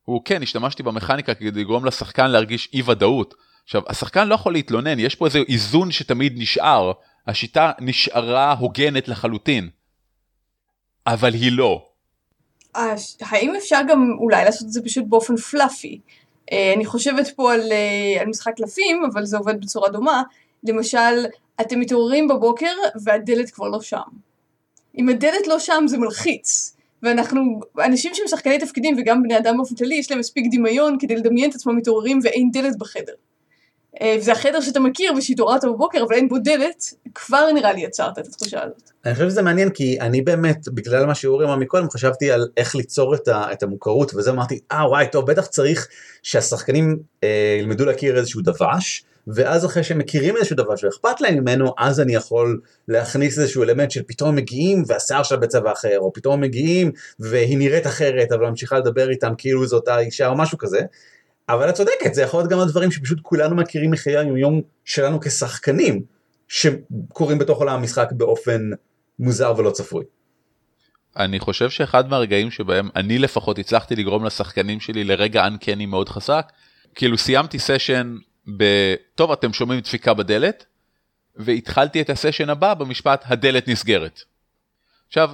הוא 0.04 0.22
כן 0.26 0.44
השתמשתי 0.44 0.84
במכניקה 0.84 1.34
כדי 1.34 1.62
לגרום 1.62 1.86
לשחקן 1.86 2.32
להרגיש 2.32 2.70
אי 2.74 2.82
ודאות. 2.86 3.34
עכשיו 3.64 3.82
השחקן 3.88 4.28
לא 4.28 4.36
יכול 4.36 4.54
להתלונן 4.54 5.00
יש 5.00 5.16
פה 5.16 5.26
איזה 5.26 5.40
איזון 5.40 5.92
שתמיד 5.92 6.34
נשאר 6.38 6.92
השיטה 7.28 7.72
נשארה 7.80 8.54
הוגנת 8.54 9.08
לחלוטין. 9.08 9.70
אבל 11.08 11.34
היא 11.34 11.52
לא. 11.52 11.90
האם 13.22 13.56
אפשר 13.56 13.80
גם 13.88 14.16
אולי 14.20 14.46
לעשות 14.46 14.68
את 14.68 14.72
זה 14.72 14.82
פשוט 14.84 15.06
באופן 15.08 15.38
פלאפי? 15.38 16.00
אה, 16.52 16.74
אני 16.76 16.86
חושבת 16.86 17.28
פה 17.36 17.54
על, 17.54 17.72
אה, 17.72 18.22
על 18.22 18.28
משחק 18.28 18.54
קלפים, 18.56 19.04
אבל 19.14 19.26
זה 19.26 19.38
עובד 19.38 19.62
בצורה 19.62 19.90
דומה. 19.90 20.24
למשל, 20.64 21.26
אתם 21.62 21.80
מתעוררים 21.80 22.28
בבוקר 22.28 22.74
והדלת 23.04 23.50
כבר 23.50 23.68
לא 23.68 23.82
שם. 23.82 24.02
אם 24.98 25.10
הדלת 25.10 25.48
לא 25.48 25.60
שם 25.60 25.84
זה 25.88 25.98
מלחיץ. 25.98 26.74
ואנחנו, 27.04 27.60
אנשים 27.86 28.14
שהם 28.14 28.28
שחקני 28.28 28.60
תפקידים 28.60 28.96
וגם 29.00 29.24
בני 29.24 29.38
אדם 29.38 29.58
באופן 29.58 29.76
כללי, 29.76 29.96
יש 29.96 30.12
להם 30.12 30.20
מספיק 30.20 30.46
דמיון 30.52 30.98
כדי 31.00 31.16
לדמיין 31.16 31.50
את 31.50 31.56
עצמם 31.56 31.76
מתעוררים 31.76 32.20
ואין 32.24 32.52
דלת 32.52 32.78
בחדר. 32.78 33.14
אה, 34.02 34.16
וזה 34.20 34.32
החדר 34.32 34.62
שאתה 34.62 34.80
מכיר 34.80 35.14
ושהתעוררת 35.18 35.66
בבוקר 35.66 36.04
אבל 36.04 36.16
אין 36.16 36.30
בו 36.30 36.38
דלת, 36.40 36.94
כבר 37.16 37.52
נראה 37.54 37.74
לי 37.74 37.82
יצרת 37.82 38.20
את 38.20 38.28
התחושה 38.28 38.64
הזאת. 38.64 38.92
אני 39.06 39.14
חושב 39.14 39.30
שזה 39.30 39.42
מעניין 39.42 39.70
כי 39.70 39.98
אני 40.02 40.22
באמת 40.22 40.68
בגלל 40.68 41.06
מה 41.06 41.16
שאורי 41.16 41.46
אמר 41.46 41.56
מקודם 41.56 41.90
חשבתי 41.90 42.32
על 42.32 42.48
איך 42.58 42.76
ליצור 42.76 43.16
את, 43.16 43.28
ה, 43.28 43.52
את 43.52 43.64
המוכרות 43.64 44.14
וזה 44.16 44.30
אמרתי 44.30 44.60
אה 44.72 44.88
וואי 44.90 45.08
טוב 45.12 45.32
בטח 45.32 45.46
צריך 45.46 45.88
שהשחקנים 46.24 47.00
אה, 47.24 47.58
ילמדו 47.60 47.86
להכיר 47.86 48.18
איזשהו 48.18 48.42
דבש 48.42 49.04
ואז 49.28 49.66
אחרי 49.66 49.84
שהם 49.84 49.98
מכירים 49.98 50.38
איזשהו 50.38 50.56
דבש 50.56 50.84
ואכפת 50.84 51.22
להם 51.22 51.36
ממנו 51.36 51.74
אז 51.78 52.00
אני 52.00 52.16
יכול 52.16 52.60
להכניס 52.88 53.40
איזשהו 53.40 53.64
אלמנט 53.64 53.92
של 53.92 54.02
פתאום 54.08 54.36
מגיעים 54.36 54.84
והשיער 54.88 55.24
שלה 55.24 55.38
בצבע 55.38 55.72
אחר 55.72 56.00
או 56.00 56.14
פתאום 56.14 56.42
מגיעים 56.42 56.92
והיא 57.20 57.58
נראית 57.58 57.88
אחרת 57.88 58.32
אבל 58.32 58.50
ממשיכה 58.50 58.78
לדבר 58.78 59.10
איתם 59.10 59.34
כאילו 59.38 59.68
זו 59.68 59.76
אותה 59.76 60.00
אישה 60.00 60.28
או 60.28 60.38
משהו 60.38 60.58
כזה. 60.58 60.80
אבל 61.50 61.70
את 61.70 61.74
צודקת 61.74 62.14
זה 62.14 62.22
יכול 62.22 62.40
להיות 62.40 62.52
גם 62.52 62.60
הדברים 62.60 62.92
שפשוט 62.92 63.20
כולנו 63.22 63.56
מכירים 63.56 63.92
מחיי 63.92 64.18
היום 64.18 64.62
שלנו 64.86 65.20
כשחקנים 65.22 66.02
שקורים 66.48 67.38
בתוך 67.38 67.60
עולם 67.60 67.80
המשחק 67.80 68.12
באופן 68.12 68.70
מוזר 69.20 69.54
ולא 69.58 69.72
צפוי. 69.72 70.06
אני 71.18 71.40
חושב 71.40 71.70
שאחד 71.70 72.10
מהרגעים 72.10 72.52
שבהם 72.52 72.90
אני 72.96 73.20
לפחות 73.20 73.60
הצלחתי 73.60 73.96
לגרום 73.96 74.26
לשחקנים 74.26 74.80
שלי 74.80 75.04
לרגע 75.04 75.48
אנקני 75.48 75.86
מאוד 75.86 76.10
חזק, 76.10 76.52
כאילו 76.96 77.18
סיימתי 77.18 77.60
סשן 77.60 78.18
ב... 78.58 78.64
טוב 79.16 79.32
אתם 79.32 79.54
שומעים 79.54 79.80
דפיקה 79.80 80.14
בדלת, 80.14 80.66
והתחלתי 81.36 82.02
את 82.02 82.10
הסשן 82.10 82.50
הבא 82.50 82.74
במשפט 82.74 83.24
הדלת 83.26 83.68
נסגרת. 83.68 84.22
עכשיו 85.08 85.30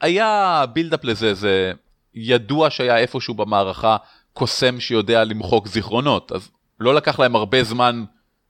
היה 0.00 0.64
בילדאפ 0.72 1.04
לזה 1.04 1.34
זה 1.34 1.72
ידוע 2.14 2.70
שהיה 2.70 2.98
איפשהו 2.98 3.34
במערכה 3.34 3.96
קוסם 4.40 4.80
שיודע 4.80 5.24
למחוק 5.24 5.68
זיכרונות 5.68 6.32
אז 6.32 6.48
לא 6.80 6.94
לקח 6.94 7.18
להם 7.18 7.36
הרבה 7.36 7.64
זמן 7.64 8.04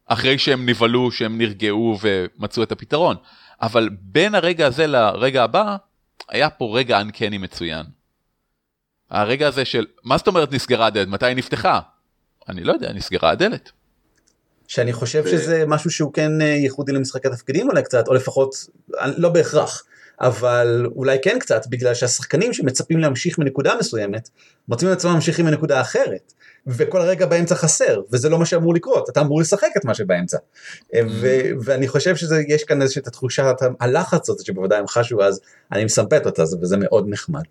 אחרי 0.07 0.39
שהם 0.39 0.69
נבהלו 0.69 1.13
שהם 1.13 1.39
נרגעו 1.39 1.99
ומצאו 2.01 2.63
את 2.63 2.73
הפתרון 2.73 3.17
אבל 3.63 3.89
בין 4.01 4.35
הרגע 4.35 4.67
הזה 4.67 4.87
לרגע 4.87 5.45
הבא 5.45 5.77
היה 6.29 6.51
פה 6.51 6.73
רגע 6.79 7.01
אנקני 7.01 7.39
מצוין. 7.39 7.87
הרגע 9.11 9.49
הזה 9.49 9.65
של 9.65 9.87
מה 10.05 10.19
זאת 10.19 10.27
אומרת 10.27 10.53
נסגרה 10.53 10.87
הדלת 10.87 11.09
מתי 11.09 11.27
היא 11.27 11.37
נפתחה 11.37 11.81
אני 12.49 12.65
לא 12.65 12.73
יודע 12.73 12.93
נסגרה 12.93 13.31
הדלת. 13.31 13.71
שאני 14.69 14.93
חושב 14.93 15.27
שזה 15.27 15.65
משהו 15.67 15.91
שהוא 15.91 16.13
כן 16.13 16.43
אה, 16.43 16.47
ייחודי 16.47 16.93
למשחקי 16.93 17.29
תפקידים 17.29 17.69
אולי 17.69 17.83
קצת 17.83 18.09
או 18.09 18.15
לפחות 18.15 18.55
לא 19.17 19.29
בהכרח 19.29 19.85
אבל 20.21 20.87
אולי 20.97 21.19
כן 21.23 21.39
קצת 21.39 21.67
בגלל 21.67 21.95
שהשחקנים 21.95 22.53
שמצפים 22.53 22.99
להמשיך 22.99 23.39
מנקודה 23.39 23.75
מסוימת 23.79 24.29
מוצאים 24.69 24.93
את 24.93 24.97
עצמם 24.97 25.15
ממשיכים 25.15 25.45
מנקודה 25.47 25.81
אחרת 25.81 26.33
וכל 26.67 27.01
רגע 27.01 27.27
באמצע 27.27 27.55
חסר 27.55 28.01
וזה 28.13 28.29
לא 28.29 28.39
מה 28.39 28.47
שאמור 28.47 28.75
לקרות 28.75 29.11
אתה 29.11 29.21
אמור 29.21 29.41
לשחק 29.41 29.69
את 29.77 29.85
מה 29.85 29.95
שבאמצע. 29.95 30.39
ו- 30.95 31.51
ואני 31.65 31.89
חושב 31.89 32.17
שיש 32.17 32.65
כאן 32.65 32.83
איזושהי 32.83 33.03
תחושת 33.03 33.45
הלחץ 33.81 34.29
הזאת 34.29 34.47
שבוודאי 34.47 34.79
הם 34.79 34.87
חשו 34.87 35.23
אז 35.23 35.41
אני 35.73 35.85
מסמפת 35.85 36.23
אותה 36.27 36.43
וזה 36.63 36.77
מאוד 36.77 37.09
נחמד. 37.09 37.43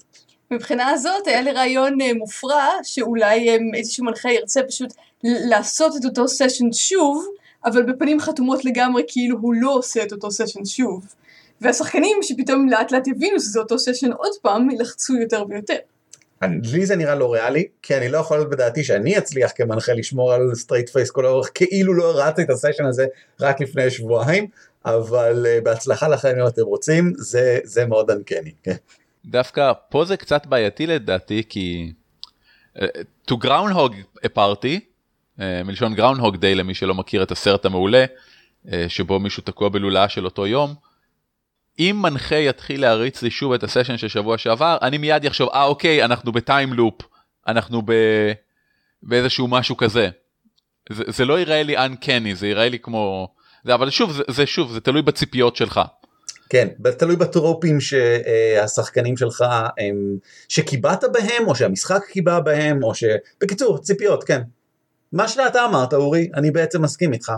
מבחינה 0.51 0.89
הזאת 0.89 1.27
היה 1.27 1.41
לי 1.41 1.51
רעיון 1.51 2.01
אה, 2.01 2.13
מופרע 2.13 2.67
שאולי 2.83 3.49
אה, 3.49 3.57
איזשהו 3.73 4.05
מנחה 4.05 4.31
ירצה 4.31 4.61
פשוט 4.67 4.93
לעשות 5.23 5.93
את 5.99 6.05
אותו 6.05 6.27
סשן 6.27 6.71
שוב 6.71 7.25
אבל 7.65 7.83
בפנים 7.83 8.19
חתומות 8.19 8.65
לגמרי 8.65 9.03
כאילו 9.07 9.37
הוא 9.41 9.53
לא 9.53 9.73
עושה 9.73 10.03
את 10.03 10.11
אותו 10.11 10.31
סשן 10.31 10.65
שוב 10.65 11.05
והשחקנים 11.61 12.17
שפתאום 12.21 12.69
לאט 12.69 12.91
לאט 12.91 13.07
יבינו 13.07 13.39
שזה 13.39 13.59
אותו 13.59 13.79
סשן 13.79 14.11
עוד 14.11 14.31
פעם 14.41 14.69
ילחצו 14.69 15.17
יותר 15.17 15.43
ויותר. 15.49 15.75
אני- 16.41 16.67
לי 16.71 16.85
זה 16.85 16.95
נראה 16.95 17.15
לא 17.15 17.33
ריאלי 17.33 17.67
כי 17.81 17.97
אני 17.97 18.09
לא 18.09 18.17
יכול 18.17 18.37
להיות 18.37 18.49
בדעתי 18.49 18.83
שאני 18.83 19.17
אצליח 19.17 19.51
כמנחה 19.55 19.93
לשמור 19.93 20.33
על 20.33 20.55
straight 20.55 20.89
face 20.89 21.11
כל 21.11 21.25
האורך 21.25 21.51
כאילו 21.53 21.93
לא 21.93 22.11
הרצתי 22.11 22.41
את 22.41 22.49
הסשן 22.49 22.85
הזה 22.85 23.05
רק 23.41 23.61
לפני 23.61 23.89
שבועיים 23.91 24.47
אבל 24.85 25.45
אה, 25.45 25.63
בהצלחה 25.63 26.07
לכם 26.07 26.33
אם 26.41 26.47
אתם 26.47 26.61
רוצים 26.61 27.13
זה 27.17 27.59
זה 27.63 27.85
מאוד 27.85 28.11
uncanny. 28.11 28.51
דווקא 29.25 29.71
פה 29.89 30.05
זה 30.05 30.17
קצת 30.17 30.45
בעייתי 30.45 30.87
לדעתי 30.87 31.43
כי 31.49 31.91
אה, 32.77 32.81
to 33.31 33.35
groundhog 33.43 33.93
a 34.25 34.29
party 34.37 34.79
uh, 35.37 35.41
מלשון 35.65 35.93
groundhog 35.93 36.35
day 36.35 36.55
למי 36.55 36.73
שלא 36.73 36.93
מכיר 36.95 37.23
את 37.23 37.31
הסרט 37.31 37.65
המעולה 37.65 38.05
אה, 38.65 38.69
שבו 38.87 39.19
מישהו 39.19 39.43
תקוע 39.43 39.69
בלולאה 39.69 40.09
של 40.09 40.25
אותו 40.25 40.47
יום. 40.47 40.88
אם 41.79 41.99
מנחה 42.01 42.35
יתחיל 42.35 42.81
להריץ 42.81 43.21
לי 43.21 43.31
שוב 43.31 43.53
את 43.53 43.63
הסשן 43.63 43.97
של 43.97 44.07
שבוע 44.07 44.37
שעבר 44.37 44.77
אני 44.81 44.97
מיד 44.97 45.23
יחשוב 45.23 45.49
אה 45.53 45.63
אוקיי 45.63 46.03
אנחנו 46.03 46.31
בטיים 46.31 46.73
לופ 46.73 47.01
אנחנו 47.47 47.81
ב... 47.85 47.93
באיזשהו 49.03 49.47
משהו 49.47 49.77
כזה. 49.77 50.09
זה, 50.91 51.03
זה 51.07 51.25
לא 51.25 51.39
ייראה 51.39 51.63
לי 51.63 51.77
uncanny 51.77 52.33
זה 52.35 52.47
ייראה 52.47 52.69
לי 52.69 52.79
כמו 52.79 53.27
זה 53.65 53.73
אבל 53.73 53.89
שוב 53.89 54.11
זה, 54.11 54.23
זה 54.27 54.45
שוב 54.45 54.71
זה 54.71 54.79
תלוי 54.79 55.01
בציפיות 55.01 55.55
שלך. 55.55 55.81
כן, 56.49 56.67
תלוי 56.97 57.15
בטרופים 57.15 57.77
שהשחקנים 57.81 59.17
שלך 59.17 59.41
הם, 59.77 60.17
שקיבעת 60.47 61.03
בהם 61.13 61.47
או 61.47 61.55
שהמשחק 61.55 62.05
קיבע 62.11 62.39
בהם 62.39 62.83
או 62.83 62.95
ש... 62.95 63.03
בקיצור 63.41 63.77
ציפיות 63.77 64.23
כן. 64.23 64.41
מה 65.13 65.27
שאתה 65.27 65.65
אמרת 65.65 65.93
אורי 65.93 66.29
אני 66.35 66.51
בעצם 66.51 66.81
מסכים 66.81 67.13
איתך. 67.13 67.31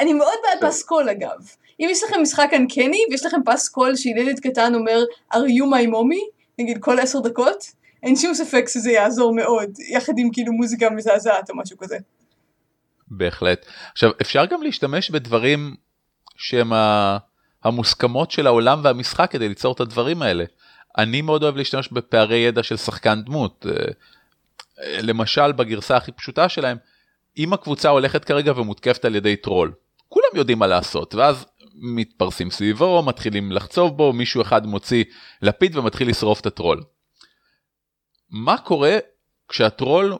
אני 0.00 0.12
מאוד 0.12 0.38
בעד 0.42 0.70
פסקול 0.70 1.08
אגב. 1.08 1.38
אם 1.80 1.88
יש 1.90 2.02
לכם 2.04 2.22
משחק 2.22 2.50
אנקני 2.56 3.00
ויש 3.10 3.26
לכם 3.26 3.40
פסקול 3.44 3.96
שילד 3.96 4.40
קטן 4.40 4.74
אומר 4.74 5.02
are 5.32 5.36
you 5.36 5.64
my 5.64 5.92
mommy 5.92 6.38
נגיד 6.58 6.78
כל 6.80 6.98
עשר 6.98 7.20
דקות 7.20 7.64
אין 8.02 8.16
שום 8.16 8.34
ספק 8.34 8.64
שזה 8.68 8.90
יעזור 8.90 9.34
מאוד 9.34 9.70
יחד 9.90 10.12
עם 10.16 10.30
כאילו 10.32 10.52
מוזיקה 10.52 10.90
מזעזעת 10.90 11.50
או 11.50 11.56
משהו 11.56 11.78
כזה. 11.78 11.98
בהחלט. 13.10 13.66
עכשיו 13.92 14.10
אפשר 14.20 14.44
גם 14.46 14.62
להשתמש 14.62 15.10
בדברים 15.10 15.74
שהם 16.36 16.72
המוסכמות 17.64 18.30
של 18.30 18.46
העולם 18.46 18.80
והמשחק 18.82 19.30
כדי 19.30 19.48
ליצור 19.48 19.72
את 19.72 19.80
הדברים 19.80 20.22
האלה. 20.22 20.44
אני 20.98 21.22
מאוד 21.22 21.42
אוהב 21.42 21.56
להשתמש 21.56 21.88
בפערי 21.92 22.36
ידע 22.36 22.62
של 22.62 22.76
שחקן 22.76 23.22
דמות. 23.22 23.66
אה, 23.68 23.72
אה, 24.82 25.02
למשל 25.02 25.52
בגרסה 25.52 25.96
הכי 25.96 26.12
פשוטה 26.12 26.48
שלהם, 26.48 26.76
אם 27.38 27.52
הקבוצה 27.52 27.88
הולכת 27.88 28.24
כרגע 28.24 28.52
ומותקפת 28.56 29.04
על 29.04 29.14
ידי 29.14 29.36
טרול, 29.36 29.72
כולם 30.08 30.28
יודעים 30.34 30.58
מה 30.58 30.66
לעשות, 30.66 31.14
ואז 31.14 31.46
מתפרסים 31.80 32.50
סביבו, 32.50 33.02
מתחילים 33.02 33.52
לחצוב 33.52 33.96
בו, 33.96 34.12
מישהו 34.12 34.42
אחד 34.42 34.66
מוציא 34.66 35.04
לפיד 35.42 35.76
ומתחיל 35.76 36.08
לשרוף 36.08 36.40
את 36.40 36.46
הטרול. 36.46 36.84
מה 38.30 38.58
קורה 38.58 38.96
כשהטרול 39.48 40.16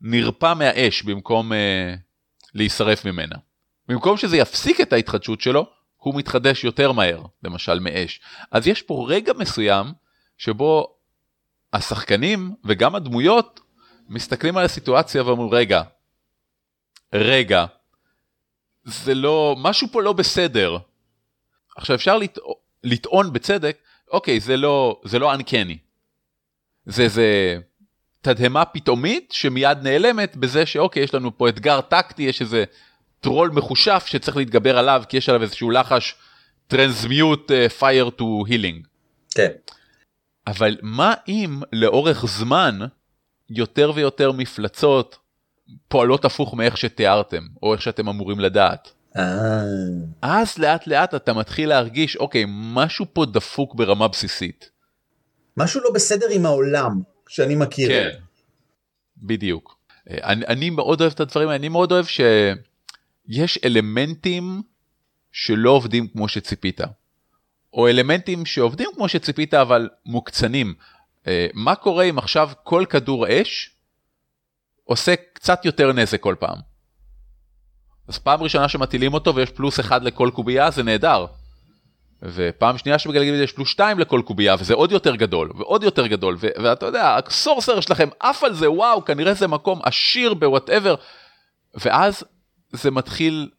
נרפא 0.00 0.54
מהאש 0.54 1.02
במקום 1.02 1.52
אה, 1.52 1.94
להישרף 2.54 3.04
ממנה? 3.04 3.36
במקום 3.88 4.16
שזה 4.16 4.36
יפסיק 4.36 4.80
את 4.80 4.92
ההתחדשות 4.92 5.40
שלו, 5.40 5.66
הוא 5.96 6.14
מתחדש 6.14 6.64
יותר 6.64 6.92
מהר, 6.92 7.22
למשל 7.42 7.78
מאש. 7.78 8.20
אז 8.50 8.66
יש 8.66 8.82
פה 8.82 9.06
רגע 9.08 9.32
מסוים 9.32 9.86
שבו 10.38 10.94
השחקנים 11.72 12.54
וגם 12.64 12.94
הדמויות 12.94 13.60
מסתכלים 14.08 14.56
על 14.56 14.64
הסיטואציה 14.64 15.24
ואומרים 15.24 15.54
רגע, 15.54 15.82
רגע, 17.12 17.66
זה 18.84 19.14
לא, 19.14 19.56
משהו 19.58 19.88
פה 19.92 20.02
לא 20.02 20.12
בסדר. 20.12 20.78
עכשיו 21.78 21.96
אפשר 21.96 22.18
לט... 22.18 22.38
לטעון 22.84 23.32
בצדק, 23.32 23.76
אוקיי, 24.10 24.40
זה 24.40 24.56
לא, 24.56 25.00
זה 25.04 25.18
לא 25.18 25.34
uncanny. 25.34 25.76
זה 26.86 27.08
זה 27.08 27.58
תדהמה 28.20 28.64
פתאומית 28.64 29.32
שמיד 29.32 29.78
נעלמת 29.82 30.36
בזה 30.36 30.66
שאוקיי, 30.66 31.02
יש 31.02 31.14
לנו 31.14 31.38
פה 31.38 31.48
אתגר 31.48 31.80
טקטי, 31.80 32.22
יש 32.22 32.40
איזה 32.40 32.64
טרול 33.20 33.50
מחושף 33.50 34.04
שצריך 34.06 34.36
להתגבר 34.36 34.78
עליו 34.78 35.02
כי 35.08 35.16
יש 35.16 35.28
עליו 35.28 35.42
איזשהו 35.42 35.70
לחש 35.70 36.14
טרנסמיוט 36.66 37.50
fire 37.80 38.20
to 38.20 38.48
healing. 38.48 38.86
כן. 39.34 39.50
אבל 40.46 40.76
מה 40.82 41.14
אם 41.28 41.60
לאורך 41.72 42.26
זמן 42.26 42.78
יותר 43.50 43.92
ויותר 43.94 44.32
מפלצות 44.32 45.18
פועלות 45.88 46.24
הפוך 46.24 46.54
מאיך 46.54 46.76
שתיארתם 46.76 47.46
או 47.62 47.72
איך 47.72 47.82
שאתם 47.82 48.08
אמורים 48.08 48.40
לדעת. 48.40 48.92
אה, 49.16 49.62
אז 50.22 50.58
לאט 50.58 50.86
לאט 50.86 51.14
אתה 51.14 51.32
מתחיל 51.32 51.68
להרגיש 51.68 52.16
אוקיי 52.16 52.44
משהו 52.48 53.06
פה 53.12 53.26
דפוק 53.26 53.74
ברמה 53.74 54.08
בסיסית. 54.08 54.70
משהו 55.56 55.80
לא 55.80 55.90
בסדר 55.94 56.26
עם 56.30 56.46
העולם 56.46 57.00
שאני 57.28 57.54
מכיר. 57.54 57.88
כן. 57.88 58.18
בדיוק. 59.16 59.78
אה, 60.10 60.18
אני, 60.22 60.46
אני 60.46 60.70
מאוד 60.70 61.00
אוהב 61.00 61.12
את 61.12 61.20
הדברים 61.20 61.50
אני 61.50 61.68
מאוד 61.68 61.92
אוהב 61.92 62.06
שיש 62.06 63.58
אלמנטים 63.64 64.62
שלא 65.32 65.70
עובדים 65.70 66.08
כמו 66.08 66.28
שציפית. 66.28 66.80
או 67.72 67.88
אלמנטים 67.88 68.46
שעובדים 68.46 68.88
כמו 68.94 69.08
שציפית 69.08 69.54
אבל 69.54 69.88
מוקצנים. 70.06 70.74
אה, 71.26 71.46
מה 71.54 71.74
קורה 71.74 72.04
אם 72.04 72.18
עכשיו 72.18 72.50
כל 72.62 72.84
כדור 72.90 73.26
אש 73.28 73.70
עושה 74.84 75.14
קצת 75.32 75.64
יותר 75.64 75.92
נזק 75.92 76.20
כל 76.20 76.34
פעם? 76.38 76.67
אז 78.08 78.18
פעם 78.18 78.42
ראשונה 78.42 78.68
שמטילים 78.68 79.14
אותו 79.14 79.34
ויש 79.34 79.50
פלוס 79.50 79.80
אחד 79.80 80.02
לכל 80.02 80.30
קובייה 80.34 80.70
זה 80.70 80.82
נהדר. 80.82 81.26
ופעם 82.22 82.78
שנייה 82.78 82.98
שמגלגלים 82.98 83.34
את 83.34 83.38
זה 83.38 83.44
יש 83.44 83.52
פלוס 83.52 83.68
שתיים 83.68 83.98
לכל 83.98 84.22
קובייה 84.24 84.56
וזה 84.58 84.74
עוד 84.74 84.92
יותר 84.92 85.16
גדול 85.16 85.50
ועוד 85.58 85.82
יותר 85.82 86.06
גדול 86.06 86.36
ו- 86.40 86.62
ואתה 86.62 86.86
יודע 86.86 87.16
הסורסר 87.26 87.80
שלכם 87.80 88.08
עף 88.20 88.44
על 88.44 88.54
זה 88.54 88.70
וואו 88.70 89.04
כנראה 89.04 89.34
זה 89.34 89.46
מקום 89.46 89.80
עשיר 89.82 90.34
בוואטאבר 90.34 90.94
ואז 91.74 92.24
זה 92.72 92.90
מתחיל 92.90 93.50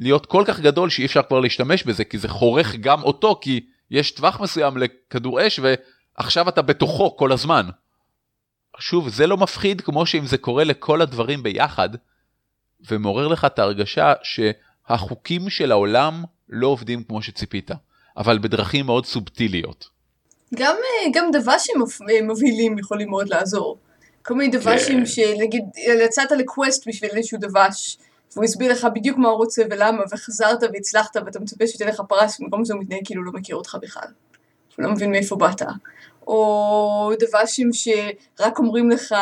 להיות 0.00 0.26
כל 0.26 0.42
כך 0.46 0.60
גדול 0.60 0.90
שאי 0.90 1.04
אפשר 1.04 1.22
כבר 1.22 1.40
להשתמש 1.40 1.82
בזה 1.82 2.04
כי 2.04 2.18
זה 2.18 2.28
חורך 2.28 2.74
גם 2.76 3.02
אותו 3.02 3.38
כי 3.40 3.60
יש 3.90 4.10
טווח 4.10 4.40
מסוים 4.40 4.76
לכדור 4.76 5.46
אש 5.46 5.60
ועכשיו 6.18 6.48
אתה 6.48 6.62
בתוכו 6.62 7.16
כל 7.16 7.32
הזמן. 7.32 7.66
שוב 8.78 9.08
זה 9.08 9.26
לא 9.26 9.36
מפחיד 9.36 9.80
כמו 9.80 10.06
שאם 10.06 10.26
זה 10.26 10.38
קורה 10.38 10.64
לכל 10.64 11.02
הדברים 11.02 11.42
ביחד 11.42 11.88
ומעורר 12.90 13.28
לך 13.28 13.44
את 13.44 13.58
ההרגשה 13.58 14.12
שהחוקים 14.22 15.50
של 15.50 15.72
העולם 15.72 16.24
לא 16.48 16.66
עובדים 16.66 17.02
כמו 17.02 17.22
שציפית 17.22 17.70
אבל 18.16 18.38
בדרכים 18.38 18.86
מאוד 18.86 19.06
סובטיליות. 19.06 19.88
גם, 20.54 20.74
אה, 20.74 21.10
גם 21.14 21.30
דב"שים 21.32 21.74
מפ- 21.82 22.02
אה, 22.02 22.78
יכולים 22.78 23.10
מאוד 23.10 23.28
לעזור. 23.28 23.78
כל 24.22 24.34
מיני 24.34 24.56
דב"שים 24.58 24.98
כן. 24.98 25.06
שנגיד 25.06 25.64
יצאת 26.04 26.30
לקווסט 26.32 26.88
בשביל 26.88 27.10
איזשהו 27.10 27.38
דב"ש 27.40 27.98
והוא 28.32 28.44
הסביר 28.44 28.72
לך 28.72 28.86
בדיוק 28.94 29.18
מה 29.18 29.28
הוא 29.28 29.36
רוצה 29.36 29.62
ולמה 29.70 30.02
וחזרת 30.12 30.62
והצלחת 30.62 31.16
ואתה 31.16 31.40
מצפה 31.40 31.66
שתהיה 31.66 31.88
לך 31.88 32.02
פרס 32.08 32.40
במקום 32.40 32.64
זה 32.64 32.74
הוא 32.74 32.82
מתנהג 32.82 33.00
כאילו 33.04 33.24
לא 33.24 33.32
מכיר 33.32 33.56
אותך 33.56 33.76
בכלל. 33.82 34.08
הוא 34.76 34.84
לא 34.84 34.90
מבין 34.90 35.10
מאיפה 35.10 35.36
באת. 35.36 35.62
או 36.26 37.12
דב"שים 37.18 37.70
שרק 37.72 38.58
אומרים 38.58 38.90
לך 38.90 39.14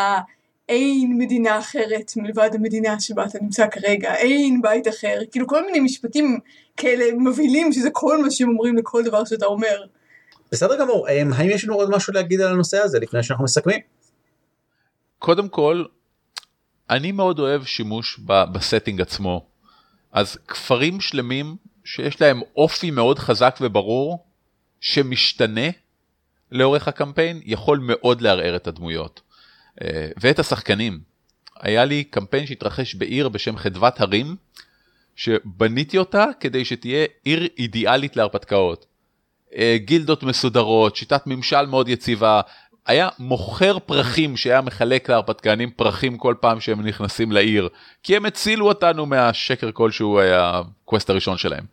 אין 0.69 1.19
מדינה 1.19 1.59
אחרת 1.59 2.13
מלבד 2.17 2.51
המדינה 2.55 3.01
שבה 3.01 3.25
אתה 3.25 3.39
נמצא 3.43 3.67
כרגע, 3.71 4.15
אין 4.15 4.63
בית 4.63 4.89
אחר, 4.89 5.19
כאילו 5.31 5.47
כל 5.47 5.67
מיני 5.67 5.81
משפטים 5.81 6.39
כאלה 6.77 7.05
מבהילים 7.19 7.73
שזה 7.73 7.89
כל 7.93 8.23
מה 8.23 8.31
שהם 8.31 8.49
אומרים 8.49 8.77
לכל 8.77 9.03
דבר 9.05 9.25
שאתה 9.25 9.47
אומר. 9.47 9.85
בסדר 10.53 10.79
גמור, 10.79 11.09
אמ, 11.09 11.33
האם 11.33 11.51
יש 11.51 11.65
לנו 11.65 11.75
עוד 11.75 11.91
משהו 11.91 12.13
להגיד 12.13 12.41
על 12.41 12.53
הנושא 12.53 12.79
הזה 12.79 12.99
לפני 12.99 13.23
שאנחנו 13.23 13.45
מסכמים? 13.45 13.81
קודם 15.19 15.49
כל, 15.49 15.85
אני 16.91 17.13
מאוד 17.13 17.39
אוהב 17.39 17.65
שימוש 17.65 18.21
ב 18.53 18.59
setting 18.59 19.01
עצמו. 19.01 19.47
אז 20.13 20.39
כפרים 20.49 21.01
שלמים 21.01 21.57
שיש 21.85 22.21
להם 22.21 22.41
אופי 22.57 22.91
מאוד 22.91 23.19
חזק 23.19 23.59
וברור, 23.61 24.27
שמשתנה 24.81 25.71
לאורך 26.53 26.89
הקמפיין, 26.89 27.41
יכול 27.45 27.79
מאוד 27.83 28.21
לערער 28.21 28.57
את 28.57 28.67
הדמויות. 28.67 29.21
אה, 29.83 30.09
ואת 30.21 30.39
השחקנים. 30.39 31.01
היה 31.61 31.85
לי 31.85 32.05
קמפיין 32.05 32.47
שהתרחש 32.47 32.95
בעיר 32.95 33.29
בשם 33.29 33.57
חדוות 33.57 34.01
הרים, 34.01 34.37
שבניתי 35.17 35.99
אותה 35.99 36.25
כדי 36.41 36.65
שתהיה 36.65 37.07
עיר 37.25 37.49
אידיאלית 37.59 38.17
להרפתקאות. 38.17 38.87
אה, 39.57 39.77
גילדות 39.79 40.23
מסודרות, 40.23 40.97
שיטת 40.97 41.27
ממשל 41.27 41.67
מאוד 41.67 41.89
יציבה, 41.89 42.41
היה 42.87 43.09
מוכר 43.19 43.79
פרחים 43.79 44.37
שהיה 44.37 44.61
מחלק 44.61 45.11
להרפתקנים 45.11 45.71
פרחים 45.71 46.19
כל 46.19 46.35
פעם 46.41 46.61
שהם 46.61 46.87
נכנסים 46.87 47.33
לעיר, 47.33 47.69
כי 48.03 48.17
הם 48.17 48.27
הצילו 48.27 48.69
אותנו 48.69 49.07
מהשקר 49.07 49.71
כלשהו 49.73 50.21
הקווסט 50.21 51.11
הראשון 51.11 51.39
שלהם. 51.39 51.65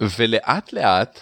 ולאט 0.00 0.72
לאט, 0.72 1.20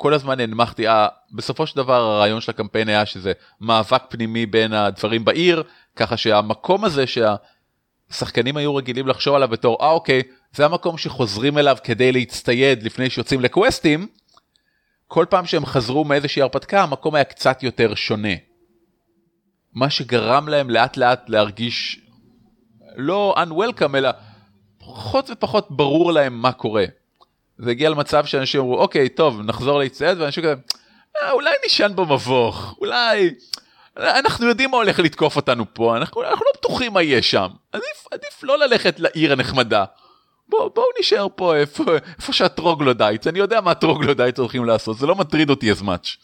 כל 0.00 0.14
הזמן 0.14 0.40
הנמכתי, 0.40 0.88
אה, 0.88 1.08
בסופו 1.32 1.66
של 1.66 1.76
דבר 1.76 1.94
הרעיון 1.94 2.40
של 2.40 2.50
הקמפיין 2.50 2.88
היה 2.88 3.06
שזה 3.06 3.32
מאבק 3.60 4.02
פנימי 4.08 4.46
בין 4.46 4.72
הדברים 4.72 5.24
בעיר, 5.24 5.62
ככה 5.96 6.16
שהמקום 6.16 6.84
הזה 6.84 7.04
שהשחקנים 7.06 8.56
היו 8.56 8.76
רגילים 8.76 9.06
לחשוב 9.06 9.34
עליו 9.34 9.48
בתור, 9.48 9.78
אה 9.80 9.90
אוקיי, 9.90 10.22
זה 10.52 10.64
המקום 10.64 10.98
שחוזרים 10.98 11.58
אליו 11.58 11.76
כדי 11.84 12.12
להצטייד 12.12 12.82
לפני 12.82 13.10
שיוצאים 13.10 13.40
לקווסטים, 13.40 14.06
כל 15.06 15.26
פעם 15.30 15.46
שהם 15.46 15.66
חזרו 15.66 16.04
מאיזושהי 16.04 16.42
הרפתקה 16.42 16.82
המקום 16.82 17.14
היה 17.14 17.24
קצת 17.24 17.62
יותר 17.62 17.94
שונה. 17.94 18.34
מה 19.74 19.90
שגרם 19.90 20.48
להם 20.48 20.70
לאט 20.70 20.96
לאט 20.96 21.28
להרגיש 21.28 22.00
לא 22.96 23.34
unwelcome 23.38 23.96
אלא 23.96 24.10
פחות 24.78 25.30
ופחות 25.30 25.66
ברור 25.70 26.12
להם 26.12 26.42
מה 26.42 26.52
קורה. 26.52 26.84
זה 27.64 27.70
הגיע 27.70 27.90
למצב 27.90 28.24
שאנשים 28.24 28.60
אמרו 28.60 28.78
אוקיי 28.78 29.08
טוב 29.08 29.40
נחזור 29.40 29.78
להצטייד 29.78 30.20
ואנשים 30.20 30.42
כזה 30.42 30.54
אה, 31.22 31.32
אולי 31.32 31.50
נשען 31.66 31.96
במבוך 31.96 32.74
אולי 32.80 33.34
אנחנו 33.96 34.46
יודעים 34.46 34.70
מה 34.70 34.76
הולך 34.76 34.98
לתקוף 34.98 35.36
אותנו 35.36 35.64
פה 35.72 35.96
אנחנו, 35.96 36.22
אנחנו 36.22 36.44
לא 36.44 36.50
בטוחים 36.58 36.92
מה 36.92 37.02
יהיה 37.02 37.22
שם 37.22 37.48
עדיף, 37.72 38.06
עדיף 38.10 38.42
לא 38.42 38.58
ללכת 38.58 39.00
לעיר 39.00 39.32
הנחמדה. 39.32 39.84
בואו 40.48 40.70
בוא 40.74 40.84
נשאר 41.00 41.26
פה 41.36 41.56
איפה, 41.56 41.84
איפה 42.18 42.32
שה 42.32 42.52
troglodytes 42.52 43.26
אני 43.26 43.38
יודע 43.38 43.60
מה 43.60 43.70
ה 43.70 43.76
troglodytes 43.76 44.38
הולכים 44.38 44.64
לעשות 44.64 44.98
זה 44.98 45.06
לא 45.06 45.14
מטריד 45.14 45.50
אותי 45.50 45.72
as 45.72 45.82
much. 45.82 46.18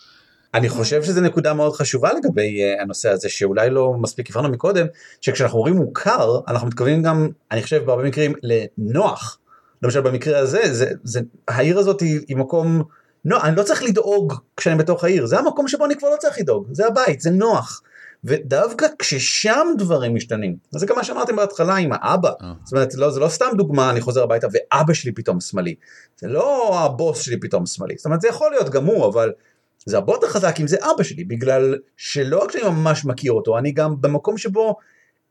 אני 0.55 0.69
חושב 0.69 1.03
שזו 1.03 1.21
נקודה 1.21 1.55
מאוד 1.55 1.73
חשובה 1.73 2.11
לגבי 2.13 2.61
אה, 2.61 2.83
הנושא 2.83 3.09
הזה 3.09 3.29
שאולי 3.29 3.71
לא 3.71 3.95
מספיק 4.01 4.31
הבנו 4.31 4.49
מקודם 4.49 4.87
שכשאנחנו 5.21 5.59
אומרים 5.59 5.77
מוכר 5.77 6.41
אנחנו 6.49 6.67
מתכוונים 6.69 7.03
גם 7.03 7.29
אני 7.51 7.63
חושב 7.63 7.85
בהרבה 7.85 8.03
מקרים 8.03 8.35
לנוח. 8.43 9.39
למשל 9.87 10.01
במקרה 10.01 10.39
הזה 10.39 10.75
זה, 10.75 10.91
זה 11.05 11.21
העיר 11.49 11.79
הזאת 11.79 12.01
היא, 12.01 12.21
היא 12.29 12.37
מקום 12.37 12.83
נוח 13.25 13.45
אני 13.45 13.57
לא 13.57 13.63
צריך 13.63 13.83
לדאוג 13.83 14.35
כשאני 14.57 14.79
בתוך 14.79 15.05
העיר 15.05 15.27
זה 15.27 15.39
המקום 15.39 15.69
שבו 15.69 15.87
אני 15.87 15.97
כבר 15.97 16.11
לא 16.11 16.17
צריך 16.17 16.39
לדאוג 16.39 16.69
זה 16.73 16.87
הבית 16.87 17.21
זה 17.21 17.31
נוח. 17.31 17.83
ודווקא 18.25 18.87
כששם 18.99 19.67
דברים 19.79 20.15
משתנים 20.15 20.57
זה 20.71 20.87
גם 20.87 20.97
מה 20.97 21.05
שאמרתם 21.05 21.37
בהתחלה 21.37 21.77
עם 21.77 21.91
האבא 21.93 22.29
אה. 22.29 22.53
זאת 22.65 22.73
אומרת 22.73 22.95
לא, 22.95 23.11
זה 23.11 23.21
לא 23.21 23.29
סתם 23.29 23.47
דוגמה 23.57 23.91
אני 23.91 24.01
חוזר 24.01 24.23
הביתה 24.23 24.47
ואבא 24.53 24.93
שלי 24.93 25.13
פתאום 25.13 25.41
שמאלי 25.41 25.75
זה 26.17 26.29
לא 26.29 26.79
הבוס 26.85 27.21
שלי 27.21 27.41
פתאום 27.41 27.67
שמאלי 27.67 27.95
זאת 27.97 28.07
אומרת 28.07 28.21
זה 28.21 28.29
יכול 28.29 28.51
להיות 28.51 28.71
גם 28.71 28.85
הוא 28.85 29.07
אבל 29.07 29.33
זה 29.87 29.97
יותר 29.97 30.29
חזק 30.29 30.57
אם 30.61 30.67
זה 30.67 30.77
אבא 30.95 31.03
שלי 31.03 31.25
בגלל 31.25 31.79
שלא 31.97 32.43
רק 32.43 32.53
שאני 32.53 32.65
ממש 32.65 33.05
מכיר 33.05 33.33
אותו 33.33 33.59
אני 33.59 33.73
גם 33.73 34.01
במקום 34.01 34.39
שבו 34.39 34.77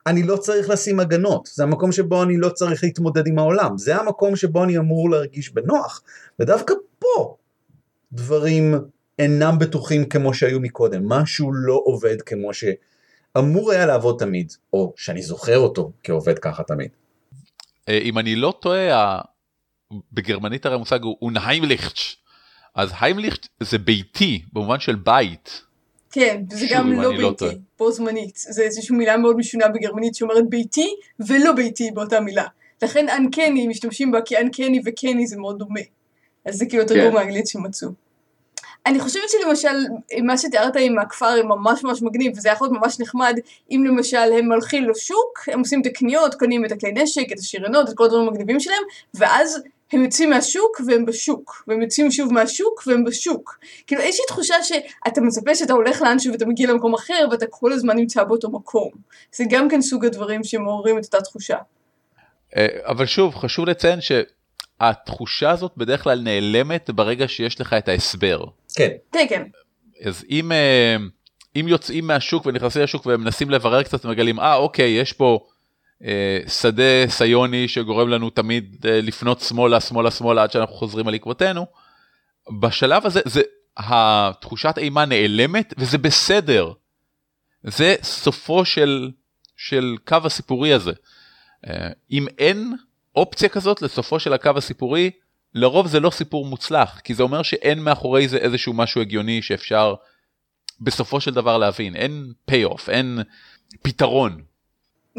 אני 0.08 0.24
לא 0.24 0.38
צריך 0.38 0.70
לשים 0.70 1.00
הגנות. 1.00 1.50
זה 1.54 1.64
המקום 1.64 1.92
שבו 1.92 2.24
אני 2.24 2.38
לא 2.38 2.50
צריך 2.50 2.84
להתמודד 2.84 3.28
עם 3.28 3.40
העולם. 3.40 3.78
זה 3.78 3.96
המקום 3.96 4.36
שבו 4.36 4.64
אני 4.64 4.78
אמור 4.78 5.10
להרגיש 5.10 5.54
בנוח. 5.54 6.02
ודווקא 6.40 6.74
פה 7.00 7.36
דברים 8.12 8.76
אינם 9.20 9.60
בטוחים 9.60 10.10
כמו 10.10 10.34
שהיו 10.34 10.60
מקודם. 10.60 11.10
משהו 11.10 11.54
לא 11.54 11.82
עובד 11.86 12.22
כמו 12.22 12.50
אמור 13.38 13.72
היה 13.72 13.86
לעבוד 13.86 14.16
תמיד, 14.20 14.54
או 14.74 14.94
שאני 14.98 15.22
זוכר 15.22 15.58
אותו 15.58 15.92
כעובד 16.04 16.40
ככה 16.40 16.64
תמיד. 16.64 16.90
אה, 17.90 17.98
אם 17.98 18.20
אני 18.20 18.36
לא 18.36 18.54
טועה, 18.62 19.22
בגרמנית 20.14 20.66
הרי 20.66 20.76
המושג 20.76 21.04
הוא 21.04 21.18
אונהיימליכט, 21.22 22.00
אז 22.76 22.92
היימליכט 23.00 23.48
זה 23.60 23.78
ביתי 23.78 24.46
במובן 24.54 24.80
של 24.80 24.96
בית. 24.96 25.62
כן, 26.16 26.42
וזה 26.52 26.66
גם 26.70 26.92
לא 26.92 27.04
לא 27.04 27.10
ביתי, 27.10 27.36
טועה. 27.38 27.54
בו 27.80 27.92
זמנית. 27.92 28.36
זה 28.38 28.64
איזושהי 28.64 28.96
מילה 28.96 29.18
מאוד 29.18 29.38
משונה 29.38 29.68
בגרמנית 29.68 30.16
שאומרת 30.16 30.50
ביתי 30.50 30.96
ולא 31.20 31.52
ביתי 31.52 31.92
באותה 31.92 32.20
מילה. 32.20 32.44
לכן 32.82 33.10
אנקני 33.10 33.68
משתמשים 33.68 34.12
בה 34.12 34.22
כי 34.22 34.38
אנקני 34.38 34.82
וקני 34.86 35.28
זה 35.28 35.38
מאוד 35.38 35.60
דומה. 35.60 35.80
אז 36.46 36.56
זה 36.56 36.66
כאילו 36.66 36.84
כן. 36.88 37.18
האנגלית 37.18 37.48
שמצאו. 37.48 37.90
אני 38.86 39.00
חושבת 39.00 39.24
שלמשל, 39.28 39.76
מה 40.24 40.38
שתיארת 40.38 40.76
עם 40.80 41.00
הכפר 41.00 41.44
ממש 41.44 41.84
ממש 41.84 42.02
מגניב, 42.02 42.32
וזה 42.38 42.50
יכול 42.50 42.68
להיות 42.68 42.82
ממש 42.82 43.00
נחמד, 43.00 43.40
אם 43.72 43.84
למשל 43.88 44.18
הם 44.18 44.52
הולכים 44.52 44.90
לשוק, 44.90 45.40
הם 45.48 45.60
עושים 45.60 45.82
את 45.82 45.86
הקניות, 45.86 46.36
קונים 46.36 46.66
את 46.66 46.72
הכלי 46.72 46.92
נשק, 46.92 47.32
את 47.32 47.40
השירנות, 47.40 47.90
את 47.90 47.94
כל 47.94 48.06
הדברים 48.06 48.28
המגניבים 48.28 48.60
שלהם, 48.60 48.84
ואז 49.14 49.62
הם 49.92 50.04
יוצאים 50.04 50.30
מהשוק 50.30 50.82
והם 50.88 51.06
בשוק, 51.06 51.64
והם 51.68 51.82
יוצאים 51.82 52.12
שוב 52.12 52.34
מהשוק 52.34 52.84
והם 52.88 53.04
בשוק. 53.04 53.60
כאילו 53.88 54.02
איזושהי 54.02 54.26
תחושה 54.28 54.56
שאתה 54.64 55.22
מצפה 55.22 55.56
שאתה 55.56 55.74
הולך 55.74 56.02
לאנשהו 56.02 56.32
ואתה 56.32 56.46
מגיע 56.46 56.72
למקום 56.72 56.94
אחר 56.94 57.28
ואתה 57.32 57.46
כל 57.50 57.74
הזמן 57.74 57.96
נמצא 57.96 58.24
באותו 58.24 58.50
מקום. 58.50 58.92
זה 59.36 59.44
גם 59.50 59.70
כן 59.70 59.82
סוג 59.82 60.06
הדברים 60.06 60.44
שמעוררים 60.44 60.98
את 60.98 61.06
אותה 61.06 61.22
תחושה. 61.22 61.58
אה, 62.56 62.68
אבל 62.84 63.06
שוב, 63.06 63.36
חשוב 63.36 63.66
לציין 63.66 64.00
שהתחושה 64.02 65.52
הזאת 65.52 65.72
בדרך 65.78 66.04
כלל 66.04 66.22
נעלמת 66.22 66.90
ברגע 66.90 67.28
שיש 67.28 67.62
לך 67.62 67.74
את 67.74 67.88
ההסבר. 67.88 68.46
כן, 68.76 68.92
כן, 69.12 69.26
כן. 69.30 69.44
אז 70.04 70.26
אם, 70.30 70.52
אה, 70.52 70.96
אם 71.56 71.68
יוצאים 71.68 72.08
מהשוק 72.08 72.46
ונכנסים 72.46 72.82
לשוק 72.82 73.06
ומנסים 73.06 73.50
לברר 73.50 73.84
קצת 73.84 74.06
ומגלים, 74.06 74.40
אה 74.40 74.56
אוקיי, 74.56 74.90
יש 74.90 75.14
פה 75.14 75.40
שדה 76.48 77.08
סיוני 77.08 77.68
שגורם 77.68 78.10
לנו 78.10 78.30
תמיד 78.30 78.86
אה, 78.90 79.02
לפנות 79.02 79.42
שמאלה, 79.42 79.82
שמאלה, 79.82 80.12
שמאלה 80.12 80.44
עד 80.44 80.52
שאנחנו 80.52 80.76
חוזרים 80.76 81.08
על 81.08 81.14
עקבותינו, 81.14 81.66
בשלב 82.60 83.06
הזה, 83.06 83.22
זה, 83.26 83.42
התחושת 83.78 84.78
אימה 84.78 85.06
נעלמת 85.06 85.74
וזה 85.78 85.98
בסדר. 85.98 86.72
זה 87.64 87.96
סופו 88.04 88.66
של, 88.66 89.12
של 89.58 89.96
קו 90.08 90.18
הסיפורי 90.24 90.74
הזה. 90.74 90.92
אה, 91.68 91.90
אם 92.12 92.28
אין 92.38 92.76
אופציה 93.16 93.50
כזאת 93.50 93.82
לסופו 93.82 94.20
של 94.20 94.34
הקו 94.34 94.52
הסיפורי, 94.56 95.12
לרוב 95.54 95.88
זה 95.88 96.00
לא 96.00 96.10
סיפור 96.10 96.46
מוצלח, 96.46 97.00
כי 97.00 97.14
זה 97.14 97.24
אומר 97.24 97.44
שאין 97.44 97.80
מאחורי 97.80 98.28
זה 98.28 98.38
איזשהו 98.38 98.74
משהו 98.74 99.02
הגיוני 99.02 99.42
שאפשר 99.42 99.96
בסופו 100.82 101.22
של 101.22 101.34
דבר 101.34 101.58
להבין, 101.58 101.96
אין 101.96 102.34
payoff, 102.52 102.90
אין 102.90 103.20
פתרון. 103.82 104.44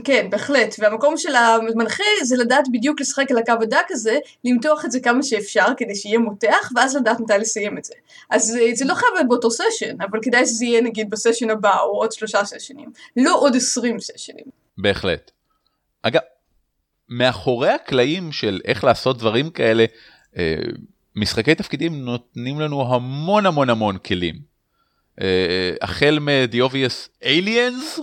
כן, 0.05 0.31
בהחלט. 0.31 0.75
והמקום 0.79 1.17
של 1.17 1.35
המנחה 1.35 2.05
זה 2.23 2.37
לדעת 2.37 2.65
בדיוק 2.73 3.01
לשחק 3.01 3.31
על 3.31 3.39
הקו 3.39 3.53
הדק 3.63 3.87
הזה, 3.91 4.19
למתוח 4.45 4.85
את 4.85 4.93
זה 4.93 5.01
כמה 5.01 5.23
שאפשר 5.23 5.67
כדי 5.77 5.95
שיהיה 5.95 6.19
מותח, 6.19 6.73
ואז 6.77 6.97
לדעת 6.97 7.21
מתי 7.21 7.33
לסיים 7.39 7.79
את 7.79 7.85
זה. 7.85 7.95
אז 8.31 8.57
אה, 8.57 8.75
זה 8.75 8.85
לא 8.85 8.95
חייב 8.95 9.11
להיות 9.15 9.29
באותו 9.29 9.51
סשן, 9.51 9.97
אבל 10.01 10.19
כדאי 10.23 10.47
שזה 10.47 10.65
יהיה 10.65 10.81
נגיד 10.81 11.11
בסשן 11.11 11.51
הבא, 11.51 11.81
או 11.81 11.99
עוד 11.99 12.13
שלושה 12.13 12.45
סשנים. 12.45 12.93
לא 13.17 13.41
עוד 13.41 13.57
עשרים 13.57 14.01
סשנים. 14.01 14.45
בהחלט. 14.79 15.31
אגב, 16.03 16.21
מאחורי 17.09 17.71
הקלעים 17.71 18.33
של 18.33 18.61
איך 18.65 18.85
לעשות 18.85 19.19
דברים 19.19 19.51
כאלה, 19.51 19.85
אה, 20.37 20.55
משחקי 21.17 21.55
תפקידים 21.55 22.05
נותנים 22.05 22.61
לנו 22.61 22.95
המון 22.95 23.47
המון 23.47 23.71
המון 23.71 23.99
כלים. 23.99 24.35
אה, 25.21 25.75
החל 25.83 26.19
מ-the 26.21 26.71
obvious, 26.71 27.25
aliens, 27.25 28.01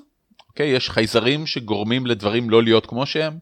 אוקיי, 0.53 0.67
יש 0.67 0.89
חייזרים 0.89 1.45
שגורמים 1.45 2.05
לדברים 2.05 2.49
לא 2.49 2.63
להיות 2.63 2.85
כמו 2.85 3.05
שהם. 3.05 3.37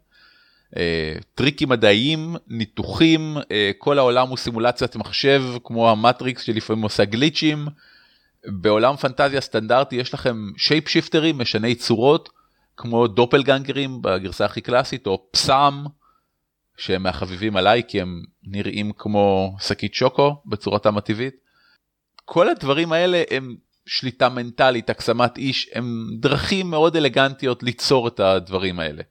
אה, 0.77 1.15
טריקים 1.35 1.69
מדעיים, 1.69 2.35
ניתוחים, 2.47 3.37
אה, 3.51 3.71
כל 3.77 3.99
העולם 3.99 4.27
הוא 4.27 4.37
סימולציית 4.37 4.95
מחשב 4.95 5.43
כמו 5.63 5.89
המטריקס 5.89 6.41
שלפעמים 6.41 6.83
עושה 6.83 7.05
גליצ'ים. 7.05 7.67
בעולם 8.47 8.95
פנטזיה 8.95 9.41
סטנדרטי 9.41 9.95
יש 9.95 10.13
לכם 10.13 10.49
שייפ 10.57 10.87
שיפטרים, 10.87 11.37
משני 11.37 11.75
צורות, 11.75 12.29
כמו 12.77 13.07
דופלגנגרים 13.07 14.01
בגרסה 14.01 14.45
הכי 14.45 14.61
קלאסית, 14.61 15.07
או 15.07 15.27
פסאם, 15.31 15.73
שהם 16.77 17.03
מהחביבים 17.03 17.55
עליי 17.55 17.81
כי 17.87 18.01
הם 18.01 18.21
נראים 18.43 18.91
כמו 18.97 19.55
שקית 19.59 19.93
שוקו 19.93 20.41
בצורתם 20.45 20.97
הטבעית. 20.97 21.35
כל 22.25 22.49
הדברים 22.49 22.91
האלה 22.91 23.23
הם 23.31 23.55
שליטה 23.85 24.29
מנטלית, 24.29 24.89
הקסמת 24.89 25.37
איש, 25.37 25.69
הם 25.73 26.07
דרכים 26.19 26.69
מאוד 26.69 26.95
אלגנטיות 26.95 27.63
ליצור 27.63 28.07
את 28.07 28.19
הדברים 28.19 28.79
האלה. 28.79 29.03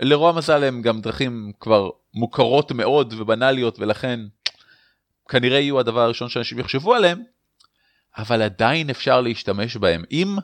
לרוע 0.00 0.32
מזל 0.32 0.64
הם 0.64 0.82
גם 0.82 1.00
דרכים 1.00 1.52
כבר 1.60 1.90
מוכרות 2.14 2.72
מאוד 2.72 3.14
ובנאליות 3.18 3.78
ולכן 3.78 4.20
כנראה 5.28 5.58
יהיו 5.58 5.80
הדבר 5.80 6.00
הראשון 6.00 6.28
שאנשים 6.28 6.58
יחשבו 6.58 6.94
עליהם, 6.94 7.22
אבל 8.18 8.42
עדיין 8.42 8.90
אפשר 8.90 9.20
להשתמש 9.20 9.76
בהם. 9.76 10.04
אם 10.10 10.36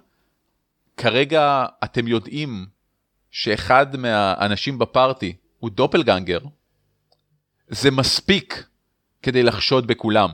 כרגע 0.96 1.66
אתם 1.84 2.08
יודעים 2.08 2.66
שאחד 3.30 3.96
מהאנשים 3.96 4.78
בפארטי 4.78 5.37
הוא 5.58 5.70
דופלגנגר, 5.70 6.38
זה 7.68 7.90
מספיק 7.90 8.66
כדי 9.22 9.42
לחשוד 9.42 9.87
בכולם. 9.87 10.30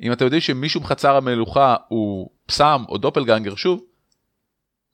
אם 0.00 0.12
אתם 0.12 0.24
יודעים 0.24 0.40
שמישהו 0.40 0.80
בחצר 0.80 1.16
המלוכה 1.16 1.76
הוא 1.88 2.30
פסאם 2.46 2.84
או 2.88 2.98
דופלגנגר, 2.98 3.54
שוב, 3.54 3.84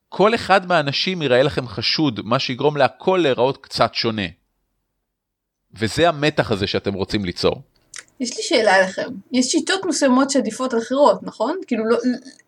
כל 0.08 0.34
אחד 0.34 0.66
מהאנשים 0.66 1.22
ייראה 1.22 1.42
לכם 1.42 1.66
חשוד, 1.66 2.20
מה 2.24 2.38
שיגרום 2.38 2.76
להכל 2.76 3.20
להיראות 3.22 3.56
קצת 3.56 3.94
שונה. 3.94 4.26
וזה 5.74 6.08
המתח 6.08 6.50
הזה 6.50 6.66
שאתם 6.66 6.94
רוצים 6.94 7.24
ליצור. 7.24 7.62
יש 8.20 8.36
לי 8.36 8.42
שאלה 8.42 8.76
אליכם. 8.76 9.08
יש 9.32 9.46
שיטות 9.46 9.80
מסוימות 9.84 10.30
שעדיפות 10.30 10.72
על 10.72 10.78
אחרות, 10.78 11.22
נכון? 11.22 11.60
כאילו 11.66 11.84
לא, 11.84 11.98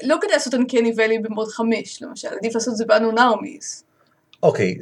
לא 0.03 0.17
כדאי 0.21 0.33
לעשות 0.33 0.55
אנקני 0.55 0.93
ואלי 0.97 1.19
במוד 1.19 1.49
5 1.49 2.03
למשל, 2.03 2.29
עדיף 2.29 2.55
לעשות 2.55 2.73
את 2.73 2.77
זה 2.77 2.85
באנון 2.85 3.19
ארמיז. 3.19 3.85
אוקיי, 4.43 4.77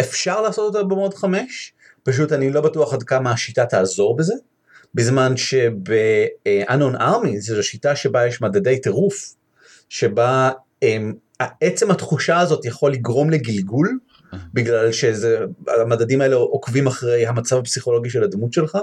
אפשר 0.00 0.42
לעשות 0.42 0.74
אותה 0.74 0.86
במוד 0.86 1.14
5, 1.14 1.72
פשוט 2.02 2.32
אני 2.32 2.50
לא 2.50 2.60
בטוח 2.60 2.94
עד 2.94 3.02
כמה 3.02 3.32
השיטה 3.32 3.66
תעזור 3.66 4.16
בזה, 4.16 4.34
בזמן 4.94 5.36
שב-Unknown 5.36 6.98
Army 6.98 7.38
זו 7.38 7.62
שיטה 7.62 7.96
שבה 7.96 8.26
יש 8.26 8.40
מדדי 8.40 8.80
טירוף, 8.80 9.34
שבה 9.92 10.50
הם, 10.82 11.14
עצם 11.60 11.90
התחושה 11.90 12.38
הזאת 12.38 12.64
יכול 12.64 12.92
לגרום 12.92 13.30
לגלגול, 13.30 13.98
בגלל 14.54 14.92
שהמדדים 14.92 16.20
האלה 16.20 16.36
עוקבים 16.36 16.86
אחרי 16.86 17.26
המצב 17.26 17.56
הפסיכולוגי 17.56 18.10
של 18.10 18.24
הדמות 18.24 18.52
שלך. 18.52 18.78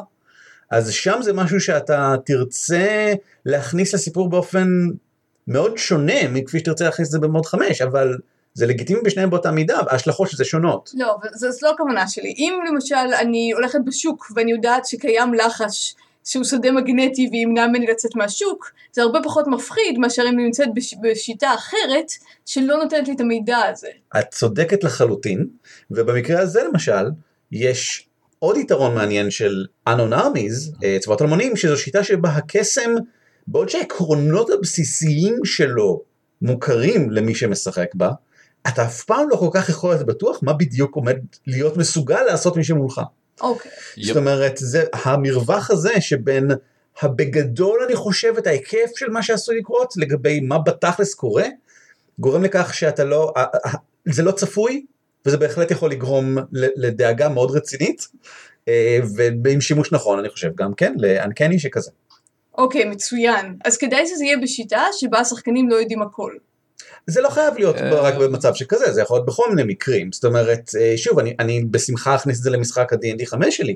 אז 0.72 0.92
שם 0.92 1.20
זה 1.22 1.34
משהו 1.34 1.60
שאתה 1.60 2.16
תרצה 2.26 3.14
להכניס 3.46 3.94
לסיפור 3.94 4.30
באופן 4.30 4.68
מאוד 5.48 5.78
שונה 5.78 6.28
מכפי 6.30 6.60
שתרצה 6.60 6.86
להכניס 6.86 7.08
את 7.08 7.12
זה 7.12 7.20
במוד 7.20 7.46
5, 7.46 7.82
אבל 7.82 8.18
זה 8.54 8.66
לגיטימי 8.66 9.02
בשניהם 9.02 9.30
באותה 9.30 9.52
מידה, 9.52 9.80
ההשלכות 9.90 10.30
של 10.30 10.38
זה 10.38 10.46
שונות. 10.46 10.92
לא, 10.98 11.18
זו 11.34 11.48
לא 11.62 11.72
הכוונה 11.72 12.08
שלי. 12.08 12.34
אם 12.38 12.54
למשל 12.72 13.14
אני 13.22 13.52
הולכת 13.52 13.80
בשוק 13.86 14.32
ואני 14.36 14.52
יודעת 14.52 14.86
שקיים 14.86 15.34
לחש 15.34 15.96
שהוא 16.30 16.44
שדה 16.44 16.72
מגנטי 16.72 17.30
וימנע 17.32 17.68
ממני 17.68 17.88
לצאת 17.88 18.16
מהשוק, 18.16 18.72
זה 18.94 19.02
הרבה 19.02 19.20
פחות 19.24 19.48
מפחיד 19.48 19.98
מאשר 19.98 20.24
אם 20.24 20.34
אני 20.34 20.44
נמצאת 20.44 20.68
בש... 20.76 20.96
בשיטה 21.02 21.54
אחרת 21.56 22.12
שלא 22.46 22.78
נותנת 22.78 23.08
לי 23.08 23.14
את 23.14 23.22
המידע 23.22 23.58
הזה. 23.58 23.88
את 24.20 24.26
צודקת 24.32 24.84
לחלוטין, 24.84 25.48
ובמקרה 25.92 26.40
הזה 26.42 26.64
למשל, 26.64 27.10
יש 27.52 28.08
עוד 28.40 28.58
יתרון 28.58 28.96
מעניין 28.96 29.32
של 29.32 29.66
Unknown 29.90 30.14
Armies, 30.14 30.84
אה, 30.84 30.98
צבאות 31.00 31.22
אלמונים, 31.22 31.56
שזו 31.56 31.78
שיטה 31.78 32.04
שבה 32.04 32.30
הקסם, 32.30 32.92
בעוד 33.48 33.70
שהעקרונות 33.70 34.50
הבסיסיים 34.50 35.36
שלו 35.44 36.02
מוכרים 36.42 37.12
למי 37.12 37.36
שמשחק 37.36 37.96
בה, 37.96 38.12
אתה 38.68 38.86
אף 38.86 39.04
פעם 39.04 39.30
לא 39.30 39.36
כל 39.36 39.50
כך 39.54 39.70
יכול 39.70 39.90
להיות 39.90 40.06
בטוח 40.06 40.40
מה 40.44 40.54
בדיוק 40.54 40.96
עומד 40.96 41.18
להיות 41.48 41.78
מסוגל 41.78 42.22
לעשות 42.24 42.58
מי 42.58 42.64
שמולך. 42.64 43.02
אוקיי. 43.42 43.72
זאת 44.04 44.18
אומרת, 44.18 44.54
זה 44.56 44.84
המרווח 44.94 45.72
הזה 45.72 46.02
שבין 46.02 46.52
הבגדול 47.02 47.80
אני 47.88 47.96
חושב 47.96 48.34
את 48.38 48.48
ההיקף 48.48 48.90
של 48.96 49.10
מה 49.10 49.24
שעשוי 49.24 49.60
לקרות 49.60 49.94
לגבי 49.98 50.40
מה 50.40 50.60
בתכלס 50.60 51.14
קורה, 51.14 51.46
גורם 52.20 52.44
לכך 52.44 52.74
שאתה 52.74 53.04
לא, 53.04 53.34
זה 54.06 54.24
לא 54.24 54.32
צפוי, 54.32 54.86
וזה 55.26 55.38
בהחלט 55.38 55.72
יכול 55.72 55.92
לגרום 55.92 56.38
לדאגה 56.52 57.30
מאוד 57.30 57.52
רצינית, 57.52 58.08
ועם 59.44 59.62
שימוש 59.62 59.92
נכון 59.92 60.20
אני 60.20 60.30
חושב 60.30 60.50
גם 60.56 60.74
כן, 60.74 60.94
לאנקני 60.98 61.60
שכזה. 61.60 61.92
אוקיי, 62.58 62.86
מצוין. 62.86 63.56
אז 63.66 63.78
כדאי 63.78 64.08
שזה 64.08 64.24
יהיה 64.26 64.38
בשיטה 64.38 64.84
שבה 64.94 65.20
השחקנים 65.20 65.70
לא 65.70 65.76
יודעים 65.76 66.02
הכל. 66.02 66.34
זה 67.08 67.22
לא 67.22 67.30
חייב 67.30 67.54
להיות 67.58 67.76
רק 67.92 68.16
במצב 68.16 68.54
שכזה, 68.54 68.92
זה 68.92 69.02
יכול 69.02 69.18
להיות 69.18 69.26
בכל 69.26 69.50
מיני 69.50 69.74
מקרים. 69.74 70.12
זאת 70.12 70.26
אומרת, 70.26 70.72
שוב, 70.96 71.20
אני, 71.20 71.36
אני 71.40 71.64
בשמחה 71.72 72.16
אכניס 72.16 72.38
את 72.38 72.44
זה 72.44 72.50
למשחק 72.50 72.94
ה-D&D 72.94 73.26
5 73.26 73.58
שלי. 73.58 73.76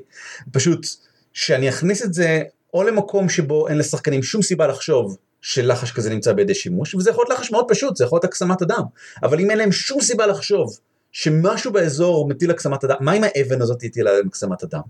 פשוט 0.52 0.86
שאני 1.32 1.68
אכניס 1.68 2.02
את 2.02 2.14
זה 2.14 2.42
או 2.74 2.82
למקום 2.82 3.28
שבו 3.28 3.68
אין 3.68 3.78
לשחקנים 3.78 4.22
שום 4.22 4.42
סיבה 4.42 4.66
לחשוב 4.66 5.16
שלחש 5.40 5.92
כזה 5.92 6.10
נמצא 6.10 6.32
בידי 6.32 6.54
שימוש, 6.54 6.94
וזה 6.94 7.10
יכול 7.10 7.24
להיות 7.28 7.38
לחש 7.38 7.50
מאוד 7.50 7.64
פשוט, 7.68 7.96
זה 7.96 8.04
יכול 8.04 8.16
להיות 8.16 8.24
הקסמת 8.24 8.62
אדם. 8.62 8.82
אבל 9.22 9.40
אם 9.40 9.50
אין 9.50 9.58
להם 9.58 9.72
שום 9.72 10.00
סיבה 10.00 10.26
לחשוב 10.26 10.78
שמשהו 11.12 11.72
באזור 11.72 12.28
מטיל 12.28 12.50
הקסמת 12.50 12.84
אדם, 12.84 12.96
מה 13.00 13.12
אם 13.12 13.22
האבן 13.24 13.62
הזאת 13.62 13.82
הטילה 13.82 14.12
להם 14.12 14.26
הקסמת 14.26 14.62
אדם? 14.62 14.80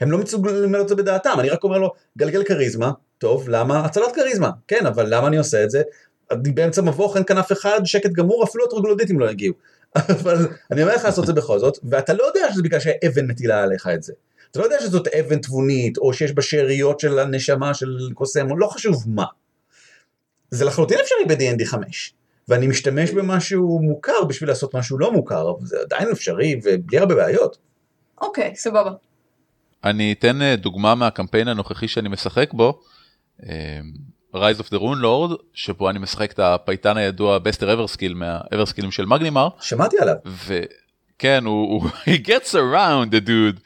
הם 0.00 0.10
לא 0.10 0.18
מסוגלים 0.18 0.76
את 0.76 0.88
זה 0.88 0.94
בדעתם, 0.94 1.34
אני 1.38 1.48
רק 1.48 1.64
אומר 1.64 1.78
לו, 1.78 1.92
גלגל 2.18 2.44
כריזמה, 2.44 2.90
טוב, 3.18 3.48
למה? 3.48 3.84
הצלת 3.84 4.14
כריזמה, 4.14 4.50
כן, 4.68 4.86
אבל 4.86 5.14
למה 5.14 5.28
אני 5.28 5.38
עושה 5.38 5.64
את 5.64 5.70
זה? 5.70 5.82
אני 6.30 6.50
באמצע 6.52 6.82
מבוך, 6.82 7.16
אין 7.16 7.24
כאן 7.24 7.38
אף 7.38 7.52
אחד, 7.52 7.80
שקט 7.84 8.10
גמור, 8.10 8.44
אפילו 8.44 8.64
הטרוגלודיטים 8.64 9.20
לא 9.20 9.30
יגיעו. 9.30 9.54
אבל 9.96 10.48
אני 10.70 10.82
אומר 10.82 10.94
לך 10.94 11.04
לעשות 11.04 11.22
את 11.22 11.26
זה 11.26 11.32
בכל 11.40 11.58
זאת, 11.58 11.78
ואתה 11.84 12.12
לא 12.12 12.24
יודע 12.24 12.52
שזה 12.52 12.62
בגלל 12.62 12.80
שהאבן 12.80 13.26
מטילה 13.26 13.62
עליך 13.62 13.86
את 13.94 14.02
זה. 14.02 14.12
אתה 14.50 14.58
לא 14.58 14.64
יודע 14.64 14.76
שזאת 14.80 15.08
אבן 15.08 15.38
תבונית, 15.38 15.98
או 15.98 16.12
שיש 16.12 16.32
בה 16.32 16.42
שאריות 16.42 17.00
של 17.00 17.18
הנשמה 17.18 17.74
של 17.74 17.98
קוסם, 18.14 18.50
או 18.50 18.56
לא 18.56 18.66
חשוב 18.66 19.04
מה. 19.06 19.24
זה 20.50 20.64
לחלוטין 20.64 20.98
אפשרי 21.00 21.24
ב-D&D 21.28 21.64
5. 21.64 22.14
ואני 22.48 22.66
משתמש 22.66 23.10
במשהו 23.10 23.80
מוכר 23.82 24.24
בשביל 24.28 24.48
לעשות 24.48 24.74
משהו 24.74 24.98
לא 24.98 25.12
מוכר, 25.12 25.50
אבל 25.50 25.66
זה 25.66 25.76
עדיין 25.80 26.08
אפשרי 26.12 26.60
ובלי 26.64 26.98
הרבה 26.98 27.14
בעיות. 27.14 27.58
אוקיי, 28.20 28.56
סבבה. 28.56 28.92
אני 29.84 30.12
אתן 30.12 30.42
אה, 30.42 30.56
דוגמה 30.56 30.94
מהקמפיין 30.94 31.48
הנוכחי 31.48 31.88
שאני 31.88 32.08
משחק 32.08 32.52
בו, 32.52 32.80
אה, 33.42 33.80
Rise 34.34 34.60
of 34.60 34.70
the 34.70 34.78
Runelords, 34.78 35.42
שבו 35.54 35.90
אני 35.90 35.98
משחק 35.98 36.32
את 36.32 36.38
הפייטן 36.38 36.96
הידוע 36.96 37.38
בסטר 37.38 37.72
אברסקיל 37.72 38.14
מהאברסקילים 38.14 38.90
של 38.90 39.04
מגנימר, 39.04 39.48
שמעתי 39.60 39.96
עליו. 39.98 40.14
וכן, 40.46 41.44
הוא, 41.44 41.68
הוא 41.68 41.90
he 42.06 42.26
gets 42.26 42.52
around, 42.52 43.10
the 43.10 43.28
dude. 43.28 43.60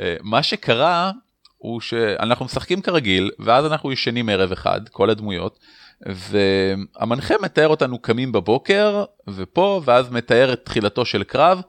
אה, 0.00 0.16
מה 0.22 0.42
שקרה 0.42 1.10
הוא 1.58 1.80
שאנחנו 1.80 2.44
משחקים 2.44 2.82
כרגיל, 2.82 3.30
ואז 3.38 3.66
אנחנו 3.66 3.92
ישנים 3.92 4.28
ערב 4.28 4.52
אחד, 4.52 4.80
כל 4.88 5.10
הדמויות, 5.10 5.58
והמנחה 6.06 7.34
מתאר 7.42 7.68
אותנו 7.68 7.98
קמים 7.98 8.32
בבוקר, 8.32 9.04
ופה, 9.28 9.82
ואז 9.84 10.10
מתאר 10.10 10.52
את 10.52 10.64
תחילתו 10.64 11.04
של 11.04 11.22
קרב, 11.22 11.60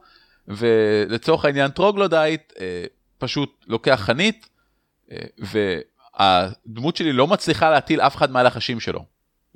ולצורך 0.48 1.44
העניין 1.44 1.70
troglodyte 1.70 2.52
אה, 2.60 2.84
פשוט 3.18 3.64
לוקח 3.68 4.00
חנית, 4.04 4.48
אה, 5.12 5.16
והדמות 6.20 6.96
שלי 6.96 7.12
לא 7.12 7.26
מצליחה 7.26 7.70
להטיל 7.70 8.00
אף 8.00 8.16
אחד 8.16 8.30
מהלחשים 8.30 8.80
שלו. 8.80 9.04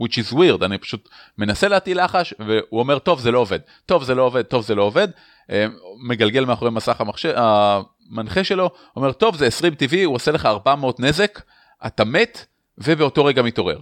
which 0.03 0.15
is 0.19 0.33
weird, 0.33 0.65
אני 0.65 0.79
פשוט 0.79 1.09
מנסה 1.39 1.69
להטיל 1.69 2.05
לחש, 2.05 2.35
והוא 2.39 2.81
אומר, 2.81 2.99
טוב, 2.99 3.21
זה 3.21 3.31
לא 3.31 3.39
עובד, 3.39 3.59
טוב, 3.87 4.05
זה 4.05 4.15
לא 4.15 4.23
עובד, 4.23 4.43
טוב, 4.43 4.65
זה 4.65 4.75
לא 4.75 4.83
עובד, 4.83 5.09
אה, 5.51 5.67
מגלגל 6.09 6.45
מאחורי 6.45 6.71
מסך 6.71 7.01
המחשב, 7.01 7.33
המנחה 7.37 8.45
שלו, 8.45 8.71
אומר, 8.97 9.13
טוב, 9.13 9.37
זה 9.37 9.47
20 9.47 9.75
טבעי, 9.75 10.03
הוא 10.03 10.15
עושה 10.15 10.31
לך 10.33 10.47
400 10.47 11.01
נזק, 11.01 11.41
אתה 11.87 12.05
מת, 12.05 12.47
ובאותו 12.79 13.25
רגע 13.25 13.43
מתעורר. 13.43 13.79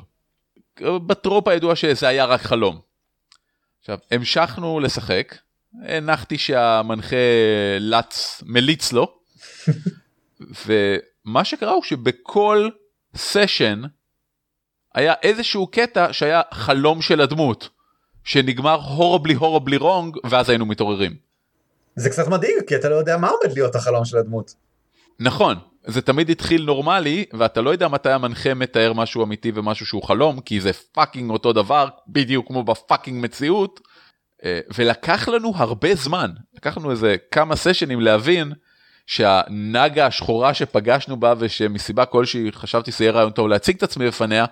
בטרופ 0.80 1.48
הידוע 1.48 1.76
שזה 1.76 2.08
היה 2.08 2.24
רק 2.24 2.40
חלום. 2.40 2.80
עכשיו, 3.80 3.98
המשכנו 4.10 4.80
לשחק, 4.80 5.38
הנחתי 5.82 6.38
שהמנחה 6.38 7.16
לץ, 7.80 8.42
מליץ 8.46 8.92
לו, 8.92 9.18
ומה 11.26 11.44
שקרה 11.44 11.72
הוא 11.72 11.82
שבכל 11.82 12.68
סשן 13.16 13.82
היה 14.94 15.14
איזשהו 15.22 15.66
קטע 15.66 16.12
שהיה 16.12 16.42
חלום 16.52 17.02
של 17.02 17.20
הדמות, 17.20 17.68
שנגמר 18.24 18.74
horribly 18.74 19.34
horribly 19.34 19.76
wrong, 19.76 20.16
ואז 20.24 20.48
היינו 20.48 20.66
מתעוררים. 20.66 21.16
זה 21.96 22.10
קצת 22.10 22.28
מדאיג, 22.28 22.54
כי 22.66 22.76
אתה 22.76 22.88
לא 22.88 22.94
יודע 22.94 23.16
מה 23.16 23.28
עומד 23.28 23.54
להיות 23.54 23.74
החלום 23.74 24.04
של 24.04 24.16
הדמות. 24.16 24.54
נכון, 25.20 25.56
זה 25.86 26.02
תמיד 26.02 26.30
התחיל 26.30 26.64
נורמלי, 26.64 27.24
ואתה 27.32 27.60
לא 27.60 27.70
יודע 27.70 27.88
מתי 27.88 28.10
המנחה 28.10 28.54
מתאר 28.54 28.92
משהו 28.92 29.24
אמיתי 29.24 29.52
ומשהו 29.54 29.86
שהוא 29.86 30.02
חלום, 30.02 30.40
כי 30.40 30.60
זה 30.60 30.72
fucking 30.72 31.30
אותו 31.30 31.52
דבר, 31.52 31.88
בדיוק 32.08 32.46
כמו 32.46 32.64
ב 32.64 32.72
fucking 32.72 33.24
מציאות. 33.24 33.80
אה, 34.44 34.60
ולקח 34.74 35.28
לנו 35.28 35.52
הרבה 35.56 35.94
זמן, 35.94 36.30
לקח 36.54 36.78
לנו 36.78 36.90
איזה 36.90 37.16
כמה 37.30 37.56
סשנים 37.56 38.00
להבין 38.00 38.52
שהנגה 39.06 40.06
השחורה 40.06 40.54
שפגשנו 40.54 41.16
בה 41.16 41.34
ושמסיבה 41.38 42.04
כלשהי 42.04 42.52
חשבתי 42.52 42.92
שזה 42.92 43.04
יהיה 43.04 43.12
רעיון 43.12 43.32
טוב 43.32 43.48
להציג 43.48 43.76
את 43.76 43.82
עצמי 43.82 44.06
בפניה, 44.06 44.44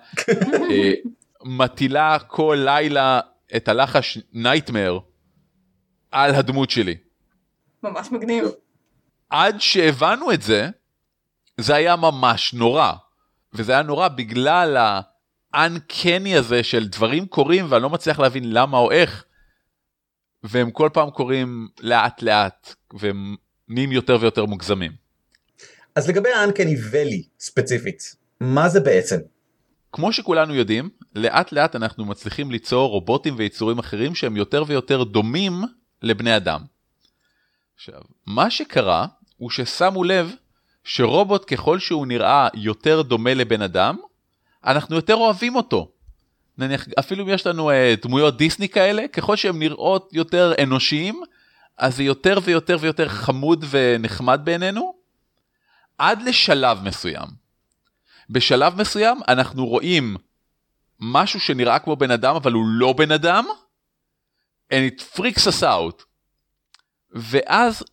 אה, 0.71 0.91
מטילה 1.43 2.17
כל 2.19 2.57
לילה 2.65 3.19
את 3.55 3.67
הלחש 3.67 4.17
נייטמר 4.33 4.99
על 6.11 6.35
הדמות 6.35 6.69
שלי. 6.69 6.95
ממש 7.83 8.11
מגניב. 8.11 8.45
עד 9.29 9.61
שהבנו 9.61 10.31
את 10.31 10.41
זה, 10.41 10.69
זה 11.57 11.75
היה 11.75 11.95
ממש 11.95 12.53
נורא. 12.53 12.91
וזה 13.53 13.71
היה 13.71 13.81
נורא 13.81 14.07
בגלל 14.07 14.77
ה-uncanny 14.77 16.37
הזה 16.37 16.63
של 16.63 16.87
דברים 16.87 17.25
קורים 17.25 17.65
ואני 17.69 17.83
לא 17.83 17.89
מצליח 17.89 18.19
להבין 18.19 18.53
למה 18.53 18.77
או 18.77 18.91
איך. 18.91 19.25
והם 20.43 20.71
כל 20.71 20.89
פעם 20.93 21.09
קורים 21.09 21.67
לאט 21.79 22.21
לאט 22.21 22.75
והם 22.93 23.35
נהיים 23.69 23.91
יותר 23.91 24.17
ויותר 24.21 24.45
מוגזמים. 24.45 24.91
אז 25.95 26.09
לגבי 26.09 26.29
ה-uncanny 26.29 26.93
valley 26.93 27.27
ספציפית, 27.39 28.15
מה 28.39 28.69
זה 28.69 28.79
בעצם? 28.79 29.17
כמו 29.91 30.13
שכולנו 30.13 30.55
יודעים, 30.55 30.89
לאט 31.15 31.51
לאט 31.51 31.75
אנחנו 31.75 32.05
מצליחים 32.05 32.51
ליצור 32.51 32.89
רובוטים 32.89 33.35
ויצורים 33.37 33.79
אחרים 33.79 34.15
שהם 34.15 34.37
יותר 34.37 34.63
ויותר 34.67 35.03
דומים 35.03 35.53
לבני 36.01 36.35
אדם. 36.35 36.61
עכשיו, 37.75 38.01
מה 38.27 38.49
שקרה 38.49 39.05
הוא 39.37 39.49
ששמו 39.49 40.03
לב 40.03 40.31
שרובוט 40.83 41.45
ככל 41.53 41.79
שהוא 41.79 42.07
נראה 42.07 42.47
יותר 42.53 43.01
דומה 43.01 43.33
לבן 43.33 43.61
אדם, 43.61 43.95
אנחנו 44.65 44.95
יותר 44.95 45.15
אוהבים 45.15 45.55
אותו. 45.55 45.91
נניח 46.57 46.87
אפילו 46.99 47.23
אם 47.23 47.29
יש 47.29 47.47
לנו 47.47 47.71
uh, 47.71 47.73
דמויות 48.01 48.37
דיסני 48.37 48.69
כאלה, 48.69 49.07
ככל 49.07 49.35
שהן 49.35 49.59
נראות 49.59 50.09
יותר 50.13 50.53
אנושיים, 50.63 51.21
אז 51.77 51.95
זה 51.95 52.03
יותר 52.03 52.37
ויותר 52.43 52.77
ויותר 52.79 53.09
חמוד 53.09 53.65
ונחמד 53.69 54.41
בעינינו, 54.43 54.93
עד 55.97 56.21
לשלב 56.21 56.83
מסוים. 56.83 57.27
בשלב 58.29 58.81
מסוים 58.81 59.19
אנחנו 59.27 59.65
רואים 59.65 60.17
משהו 60.99 61.39
שנראה 61.39 61.79
כמו 61.79 61.95
בן 61.95 62.11
אדם 62.11 62.35
אבל 62.35 62.51
הוא 62.51 62.65
לא 62.67 62.93
בן 62.93 63.11
אדם, 63.11 63.45
and 64.73 64.91
it 64.91 65.17
freaks 65.17 65.47
us 65.47 65.63
out. 65.63 66.03
ואז 67.11 67.83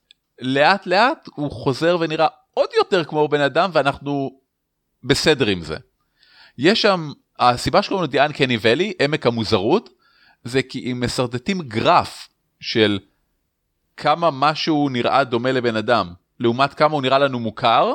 לאט 0.41 0.87
לאט 0.87 1.29
הוא 1.35 1.51
חוזר 1.51 1.97
ונראה 2.01 2.27
עוד 2.55 2.69
יותר 2.79 3.05
כמו 3.05 3.29
בן 3.29 3.41
אדם 3.41 3.71
ואנחנו 3.73 4.41
בסדר 5.05 5.47
עם 5.47 5.63
זה. 5.63 5.77
יש 6.59 6.83
שם, 6.83 7.13
הסיבה 7.39 7.83
שקוראים 7.83 8.03
לו 8.03 8.07
דיאן 8.07 8.33
קני 8.33 8.59
ואלי, 8.61 8.93
עמק 9.03 9.27
המוזרות, 9.27 9.89
זה 10.45 10.63
כי 10.63 10.93
אם 10.93 11.01
מסרטטים 11.01 11.63
גרף 11.63 12.29
של 12.61 12.99
כמה 14.01 14.31
משהו 14.31 14.89
נראה 14.89 15.25
דומה 15.25 15.53
לבן 15.53 15.77
אדם, 15.77 16.13
לעומת 16.41 16.75
כמה 16.75 16.95
הוא 16.95 17.03
נראה 17.03 17.19
לנו 17.19 17.41
מוכר, 17.41 17.93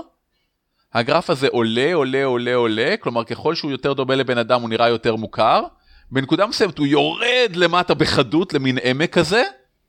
הגרף 0.93 1.29
הזה 1.29 1.47
עולה, 1.51 1.93
עולה, 1.93 2.25
עולה, 2.25 2.55
עולה, 2.55 2.95
כלומר 2.99 3.23
ככל 3.23 3.55
שהוא 3.55 3.71
יותר 3.71 3.93
דומה 3.93 4.15
לבן 4.15 4.37
אדם 4.37 4.61
הוא 4.61 4.69
נראה 4.69 4.89
יותר 4.89 5.15
מוכר, 5.15 5.63
בנקודה 6.11 6.45
מסוימת 6.45 6.77
הוא 6.77 6.87
יורד 6.87 7.55
למטה 7.55 7.93
בחדות 7.93 8.53
למין 8.53 8.77
עמק 8.83 9.13
כזה, 9.13 9.43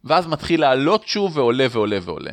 ואז 0.04 0.26
מתחיל 0.26 0.60
לעלות 0.60 1.08
שוב 1.08 1.36
ועולה 1.36 1.66
ועולה 1.70 1.98
ועולה. 2.02 2.32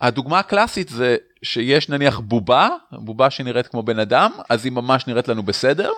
הדוגמה 0.00 0.38
הקלאסית 0.38 0.88
זה 0.88 1.16
שיש 1.42 1.88
נניח 1.88 2.18
בובה, 2.18 2.68
בובה 2.92 3.30
שנראית 3.30 3.66
כמו 3.66 3.82
בן 3.82 3.98
אדם, 3.98 4.32
אז 4.48 4.64
היא 4.64 4.72
ממש 4.72 5.06
נראית 5.06 5.28
לנו 5.28 5.42
בסדר, 5.42 5.92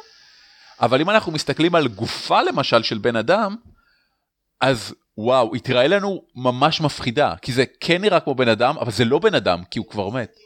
אבל 0.81 1.01
אם 1.01 1.11
אנחנו 1.11 1.33
מסתכלים 1.33 1.75
על 1.75 1.89
גופה 1.89 2.43
למשל 2.43 2.83
של 2.83 2.99
בן 2.99 3.17
אדם, 3.17 3.57
אז 4.61 4.95
וואו, 5.19 5.55
היא 5.55 5.63
תראה 5.63 5.89
לנו 5.89 6.23
ממש 6.37 6.81
מפחידה, 6.81 7.35
כי 7.43 7.53
זה 7.53 7.65
כן 7.81 8.01
נראה 8.01 8.21
כמו 8.21 8.35
בן 8.35 8.49
אדם, 8.49 8.79
אבל 8.79 8.93
זה 8.93 9.05
לא 9.05 9.19
בן 9.19 9.35
אדם, 9.35 9.63
כי 9.71 9.79
הוא 9.79 9.87
כבר 9.87 10.09
מת. 10.09 10.37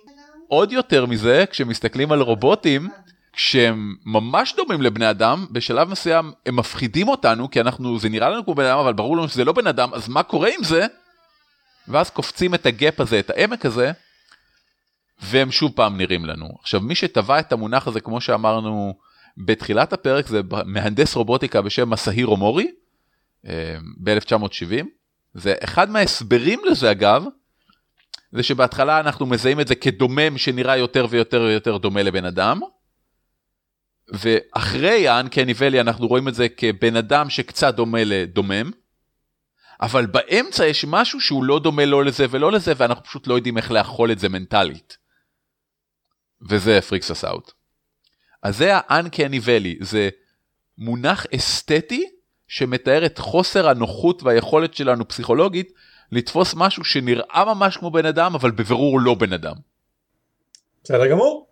עוד 0.48 0.72
יותר 0.72 1.07
מזה, 1.07 1.44
כשמסתכלים 1.50 2.12
על 2.12 2.21
רובוטים, 2.21 2.88
כשהם 3.33 3.94
ממש 4.06 4.54
דומים 4.56 4.83
לבני 4.83 5.10
אדם, 5.10 5.46
בשלב 5.50 5.88
מסוים 5.88 6.33
הם 6.46 6.56
מפחידים 6.56 7.08
אותנו, 7.08 7.50
כי 7.50 7.60
אנחנו, 7.60 7.98
זה 7.98 8.08
נראה 8.08 8.31
לנו 8.31 8.44
כמו 8.44 8.54
בן 8.54 8.64
אדם, 8.64 8.79
אבל 8.79 8.92
ברור 8.92 9.17
לנו 9.17 9.29
שזה 9.29 9.44
לא 9.44 9.52
בן 9.52 9.67
אדם, 9.67 9.94
אז 9.94 10.08
מה 10.08 10.23
קורה 10.23 10.50
עם 10.58 10.64
זה? 10.64 10.87
ואז 11.88 12.10
קופצים 12.10 12.54
את 12.54 12.67
הגאפ 12.67 13.00
הזה, 13.00 13.19
את 13.19 13.31
העמק 13.31 13.67
הזה, 13.67 13.92
והם 15.23 15.50
שוב 15.50 15.73
פעם 15.75 15.96
נראים 15.96 16.25
לנו. 16.25 16.48
עכשיו, 16.60 16.81
מי 16.81 16.94
שטבע 16.94 17.38
את 17.38 17.52
המונח 17.52 17.88
הזה, 17.88 18.00
כמו 18.00 18.21
שאמרנו 18.21 18.94
בתחילת 19.38 19.92
הפרק, 19.92 20.27
זה 20.27 20.40
מהנדס 20.64 21.14
רובוטיקה 21.14 21.62
בשם 21.62 21.90
מסהירו 21.90 22.37
מורי, 22.37 22.71
ב-1970. 24.03 24.85
זה 25.35 25.55
אחד 25.65 25.91
מההסברים 25.91 26.61
לזה, 26.71 26.91
אגב, 26.91 27.25
זה 28.33 28.43
שבהתחלה 28.43 29.01
אנחנו 29.01 29.27
מזהים 29.27 29.61
את 29.61 29.69
זה 29.69 29.75
כדומם 29.75 30.39
שנראה 30.39 30.77
יותר 30.77 31.07
ויותר 31.11 31.41
ויותר 31.41 31.77
דומה 31.77 32.03
לבן 32.03 32.25
אדם. 32.25 32.61
ואחרי 34.09 35.09
האנקני 35.09 35.53
ואלי 35.57 35.81
אנחנו 35.81 36.07
רואים 36.07 36.29
את 36.29 36.35
זה 36.35 36.49
כבן 36.49 36.97
אדם 36.97 37.31
שקצת 37.31 37.75
דומה 37.75 38.05
לדומם. 38.05 38.71
אבל 39.81 40.07
באמצע 40.07 40.67
יש 40.67 40.85
משהו 40.89 41.21
שהוא 41.21 41.45
לא 41.45 41.59
דומה 41.59 41.85
לא 41.85 42.05
לזה 42.05 42.27
ולא 42.31 42.53
לזה 42.53 42.73
ואנחנו 42.77 43.05
פשוט 43.05 43.27
לא 43.27 43.35
יודעים 43.35 43.57
איך 43.57 43.71
לאכול 43.71 44.13
את 44.13 44.19
זה 44.19 44.29
מנטלית. 44.29 44.97
וזה 46.51 46.81
פריקס 46.81 47.11
אס 47.11 47.25
אאוט. 47.25 47.53
אז 48.43 48.57
זה 48.57 48.77
ה-uncanny 48.77 49.47
valley, 49.47 49.85
זה 49.85 50.09
מונח 50.79 51.27
אסתטי 51.37 52.05
שמתאר 52.49 53.07
את 53.07 53.19
חוסר 53.19 53.69
הנוחות 53.69 54.23
והיכולת 54.23 54.75
שלנו 54.75 55.09
פסיכולוגית 55.09 55.73
לתפוס 56.13 56.55
משהו 56.57 56.85
שנראה 56.85 57.44
ממש 57.55 57.77
כמו 57.77 57.90
בן 57.90 58.07
אדם 58.07 58.35
אבל 58.35 58.51
בבירור 58.51 59.01
לא 59.01 59.15
בן 59.15 59.33
אדם. 59.33 59.55
בסדר 60.85 61.07
גמור. 61.07 61.47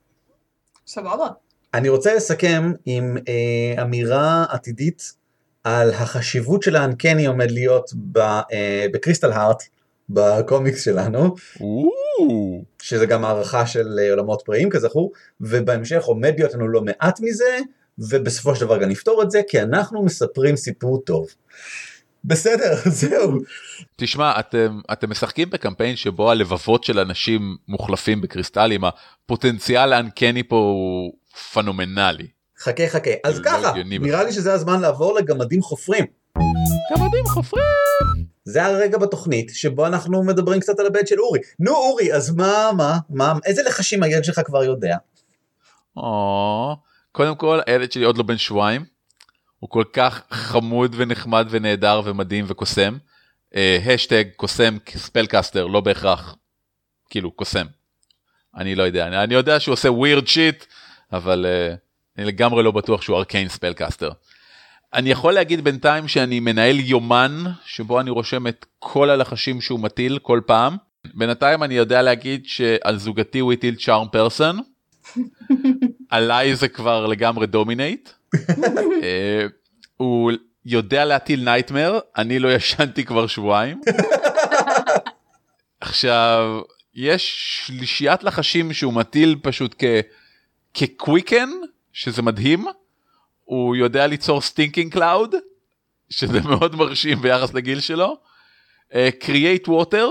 סבבה. 0.87 1.27
אני 1.75 1.89
רוצה 1.89 2.15
לסכם 2.15 2.73
עם 2.87 3.17
אה, 3.29 3.83
אמירה 3.83 4.45
עתידית 4.51 5.13
על 5.65 5.91
החשיבות 5.91 6.63
של 6.63 6.77
האנקני 6.77 7.27
עומד 7.27 7.51
להיות 7.51 7.91
ב, 8.13 8.19
אה, 8.19 8.87
בקריסטל 8.93 9.33
הארט, 9.33 9.63
בקומיקס 10.09 10.85
שלנו, 10.85 11.35
או, 11.61 11.91
שזה 12.83 13.07
גם 13.07 13.25
הערכה 13.25 13.67
של 13.67 13.99
אה, 13.99 14.11
עולמות 14.11 14.43
פראיים 14.45 14.71
כזכור, 14.71 15.13
ובהמשך 15.41 16.05
עומד 16.05 16.35
להיות 16.39 16.55
לנו 16.55 16.69
לא 16.69 16.83
מעט 16.83 17.21
מזה, 17.21 17.59
ובסופו 17.99 18.57
של 18.57 18.65
דבר 18.65 18.83
גם 18.83 18.89
נפתור 18.89 19.23
את 19.23 19.31
זה, 19.31 19.41
כי 19.49 19.63
אנחנו 19.63 20.05
מספרים 20.05 20.57
סיפור 20.57 21.03
טוב. 21.07 21.27
בסדר, 22.25 22.75
זהו. 23.01 23.39
תשמע 23.97 24.41
אתם 24.41 24.81
אתם 24.93 25.11
משחקים 25.11 25.51
בקמפיין 25.51 25.97
שבו 25.97 26.31
הלבבות 26.31 26.85
של 26.85 26.99
אנשים 26.99 27.57
מוחלפים 27.69 28.21
בקריסטלים 28.21 28.81
הפוטנציאל 28.85 29.93
האנקני 29.93 30.43
פה 30.43 30.57
הוא 30.57 31.13
פנומנלי. 31.53 32.27
חכה 32.59 32.89
חכה. 32.89 33.11
אז 33.25 33.39
לא 33.39 33.45
ככה, 33.45 33.73
נראה 33.85 34.25
לי 34.25 34.33
שזה 34.33 34.53
הזמן 34.53 34.81
לעבור 34.81 35.15
לגמדים 35.15 35.63
חופרים. 35.63 36.05
גמדים 36.93 37.25
חופרים. 37.27 37.65
זה 38.45 38.65
הרגע 38.65 38.99
בתוכנית 38.99 39.51
שבו 39.55 39.87
אנחנו 39.87 40.25
מדברים 40.25 40.61
קצת 40.61 40.81
על 40.81 40.87
הבן 40.87 41.07
של 41.07 41.21
אורי. 41.21 41.41
נו 41.61 41.75
אורי, 41.75 42.15
אז 42.15 42.31
מה, 42.31 42.71
מה, 42.77 42.99
מה, 43.11 43.35
איזה 43.45 43.63
לחשים 43.63 44.03
הילד 44.03 44.25
שלך 44.25 44.41
כבר 44.45 44.65
יודע? 44.65 44.97
או, 45.97 46.77
קודם 47.15 47.37
כל 47.37 47.61
הילד 47.67 47.93
שלי 47.93 48.05
עוד 48.05 48.19
לא 48.19 48.23
בן 48.23 48.39
שבועיים. 48.39 48.85
הוא 49.59 49.71
כל 49.71 49.85
כך 49.93 50.23
חמוד 50.31 50.95
ונחמד 50.99 51.47
ונהדר 51.51 52.01
ומדהים 52.05 52.45
וקוסם. 52.49 52.97
השטג 53.87 54.25
קוסם 54.37 54.77
spellcaster 54.97 55.67
לא 55.67 55.81
בהכרח. 55.81 56.37
כאילו 57.11 57.31
קוסם. 57.31 57.67
אני 58.57 58.75
לא 58.75 58.83
יודע 58.83 59.07
אני, 59.07 59.25
אני 59.25 59.35
יודע 59.35 59.61
שהוא 59.61 59.73
עושה 59.73 59.93
weird 59.93 60.27
shit 60.27 60.65
אבל 61.13 61.47
אה, 61.47 61.77
אני 62.19 62.27
לגמרי 62.27 62.63
לא 62.63 62.71
בטוח 62.71 63.03
שהוא 63.03 63.17
arcane 63.17 63.49
spellcaster. 63.49 64.11
אני 64.95 65.11
יכול 65.11 65.33
להגיד 65.33 65.65
בינתיים 65.65 66.09
שאני 66.09 66.41
מנהל 66.41 66.81
יומן 66.81 67.45
שבו 67.65 68.01
אני 68.01 68.11
רושם 68.11 68.47
את 68.47 68.67
כל 68.79 69.11
הלחשים 69.11 69.61
שהוא 69.61 69.81
מטיל 69.81 70.19
כל 70.19 70.41
פעם. 70.47 70.77
בינתיים 71.15 71.63
אני 71.63 71.75
יודע 71.75 72.03
להגיד 72.03 72.47
שעל 72.47 72.97
זוגתי 72.97 73.39
הוא 73.39 73.53
הטיל 73.53 73.75
charm 73.75 74.07
person. 74.13 74.74
עליי 76.11 76.57
זה 76.57 76.69
כבר 76.69 77.07
לגמרי 77.07 77.47
dominate. 77.47 78.09
אה, 79.03 79.47
הוא 79.97 80.33
יודע 80.67 81.05
להטיל 81.05 81.45
nightmare, 81.45 81.99
אני 82.17 82.39
לא 82.39 82.55
ישנתי 82.55 83.05
כבר 83.05 83.27
שבועיים. 83.27 83.81
עכשיו, 85.81 86.61
יש 86.95 87.35
שלישיית 87.67 88.23
לחשים 88.23 88.73
שהוא 88.73 88.93
מטיל 88.93 89.37
פשוט 89.43 89.75
כ... 89.79 89.85
כ 90.75 90.90
quicken, 90.90 91.51
שזה 91.93 92.23
מדהים. 92.23 92.65
הוא 93.45 93.77
יודע 93.77 94.07
ליצור 94.07 94.41
stinking 94.41 94.93
cloud, 94.93 95.35
שזה 96.11 96.41
מאוד 96.41 96.77
מרשים 96.77 97.23
ביחס 97.23 97.55
לגיל 97.55 97.81
שלו. 97.81 98.17
create 99.19 99.67
אה, 99.67 99.71
water, 99.71 100.11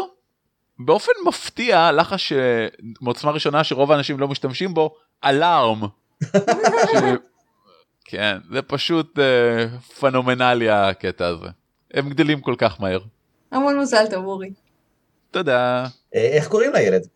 באופן 0.85 1.11
מפתיע, 1.25 1.91
לחש 1.91 2.33
מעוצמה 3.01 3.31
ראשונה 3.31 3.63
שרוב 3.63 3.91
האנשים 3.91 4.19
לא 4.19 4.27
משתמשים 4.27 4.73
בו, 4.73 4.95
alarm. 5.23 5.81
ש... 6.23 6.95
כן, 8.05 8.37
זה 8.51 8.61
פשוט 8.61 9.19
אה, 9.19 9.99
פנומנלי 9.99 10.69
הקטע 10.69 11.27
הזה. 11.27 11.47
הם 11.93 12.09
גדלים 12.09 12.41
כל 12.41 12.55
כך 12.57 12.81
מהר. 12.81 12.99
המון 13.51 13.79
מזל 13.79 14.05
טוב 14.09 14.25
אורי. 14.25 14.53
תודה. 15.31 15.85
אה, 16.15 16.21
איך 16.21 16.47
קוראים 16.47 16.73
לילד? 16.73 17.07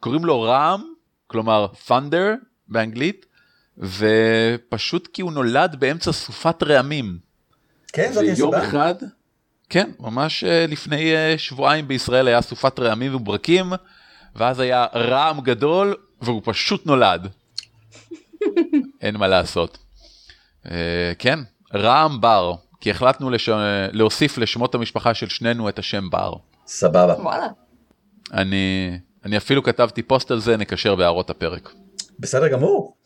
קוראים 0.00 0.24
לו 0.24 0.42
רם, 0.42 0.82
כלומר 1.26 1.66
thunder 1.86 2.44
באנגלית, 2.68 3.26
ופשוט 3.78 5.08
כי 5.12 5.22
הוא 5.22 5.32
נולד 5.32 5.76
באמצע 5.78 6.12
סופת 6.12 6.62
רעמים. 6.62 7.18
כן, 7.92 8.12
זאת 8.12 8.22
ויום 8.22 8.54
הסיבה. 8.54 8.68
אחד, 8.68 8.94
כן, 9.70 9.90
ממש 10.00 10.44
אה, 10.44 10.66
לפני 10.68 11.14
אה, 11.16 11.34
שבועיים 11.38 11.88
בישראל 11.88 12.28
היה 12.28 12.42
סופת 12.42 12.78
רעמים 12.78 13.14
וברקים, 13.14 13.72
ואז 14.36 14.60
היה 14.60 14.86
רעם 14.94 15.40
גדול, 15.40 15.96
והוא 16.22 16.42
פשוט 16.44 16.86
נולד. 16.86 17.28
אין 19.02 19.16
מה 19.16 19.28
לעשות. 19.28 19.78
אה, 20.70 21.12
כן, 21.18 21.38
רעם 21.74 22.20
בר, 22.20 22.54
כי 22.80 22.90
החלטנו 22.90 23.30
לש... 23.30 23.48
להוסיף 23.92 24.38
לשמות 24.38 24.74
המשפחה 24.74 25.14
של 25.14 25.28
שנינו 25.28 25.68
את 25.68 25.78
השם 25.78 26.10
בר. 26.10 26.32
סבבה. 26.66 27.14
וואלה. 27.22 27.46
אני, 28.32 28.98
אני 29.24 29.36
אפילו 29.36 29.62
כתבתי 29.62 30.02
פוסט 30.02 30.30
על 30.30 30.40
זה, 30.40 30.56
נקשר 30.56 30.94
בהערות 30.94 31.30
הפרק. 31.30 31.72
בסדר 32.18 32.48
גמור. 32.48 32.96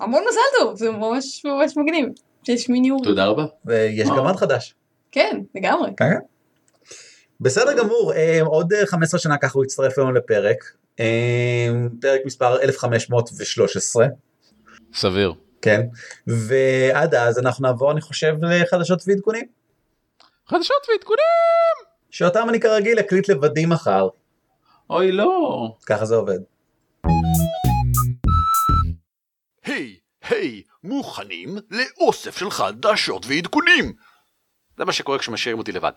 המון 0.00 0.22
מזל 0.28 0.40
טוב, 0.58 0.76
זה 0.76 0.90
ממש 0.90 1.44
ממש 1.44 1.76
מגניב. 1.76 2.08
שיש 2.46 2.68
מיני 2.68 2.90
אורי. 2.90 3.04
תודה 3.04 3.26
רבה. 3.26 3.46
ויש 3.64 4.08
גמד 4.08 4.36
חדש. 4.36 4.74
כן, 5.12 5.40
לגמרי. 5.54 5.90
כן. 5.96 6.14
בסדר 7.40 7.78
גמור, 7.78 8.12
אה, 8.12 8.40
עוד 8.42 8.72
אה, 8.72 8.86
15 8.86 9.20
שנה 9.20 9.38
ככה 9.38 9.52
הוא 9.54 9.64
יצטרף 9.64 9.98
לנו 9.98 10.12
לפרק. 10.12 10.64
אה, 11.00 11.68
פרק 12.00 12.20
מספר 12.24 12.62
1513. 12.62 14.06
סביר. 14.94 15.32
כן. 15.62 15.80
ועד 16.26 17.14
אז 17.14 17.38
אנחנו 17.38 17.66
נעבור 17.66 17.92
אני 17.92 18.00
חושב 18.00 18.34
לחדשות 18.42 19.02
ועדכונים. 19.06 19.46
חדשות 20.48 20.86
ועדכונים! 20.90 21.92
שאותם 22.10 22.48
אני 22.48 22.60
כרגיל 22.60 23.00
אקליט 23.00 23.28
לבדי 23.28 23.66
מחר. 23.66 24.08
אוי 24.90 25.12
לא. 25.12 25.68
ככה 25.86 26.04
זה 26.04 26.14
עובד. 26.14 26.38
היי, 29.64 29.96
היי, 30.28 30.62
מוכנים 30.84 31.58
לאוסף 31.70 32.36
של 32.36 32.50
חדשות 32.50 33.26
ועדכונים! 33.26 33.92
זה 34.82 34.86
מה 34.86 34.92
שקורה 34.92 35.18
כשמשאירים 35.18 35.58
אותי 35.58 35.72
לבד. 35.72 35.92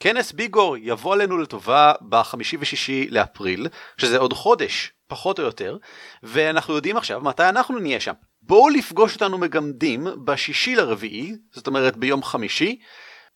כנס 0.00 0.32
ביגור 0.32 0.76
יבוא 0.76 1.14
עלינו 1.14 1.38
לטובה 1.38 1.92
בחמישי 2.08 2.56
ושישי 2.60 3.08
לאפריל, 3.10 3.66
שזה 3.96 4.18
עוד 4.18 4.32
חודש, 4.32 4.92
פחות 5.06 5.38
או 5.38 5.44
יותר, 5.44 5.76
ואנחנו 6.22 6.74
יודעים 6.74 6.96
עכשיו 6.96 7.20
מתי 7.20 7.48
אנחנו 7.48 7.78
נהיה 7.78 8.00
שם. 8.00 8.12
בואו 8.42 8.68
לפגוש 8.68 9.14
אותנו 9.14 9.38
מגמדים 9.38 10.06
בשישי 10.24 10.76
לרביעי, 10.76 11.36
זאת 11.52 11.66
אומרת 11.66 11.96
ביום 11.96 12.22
חמישי, 12.22 12.78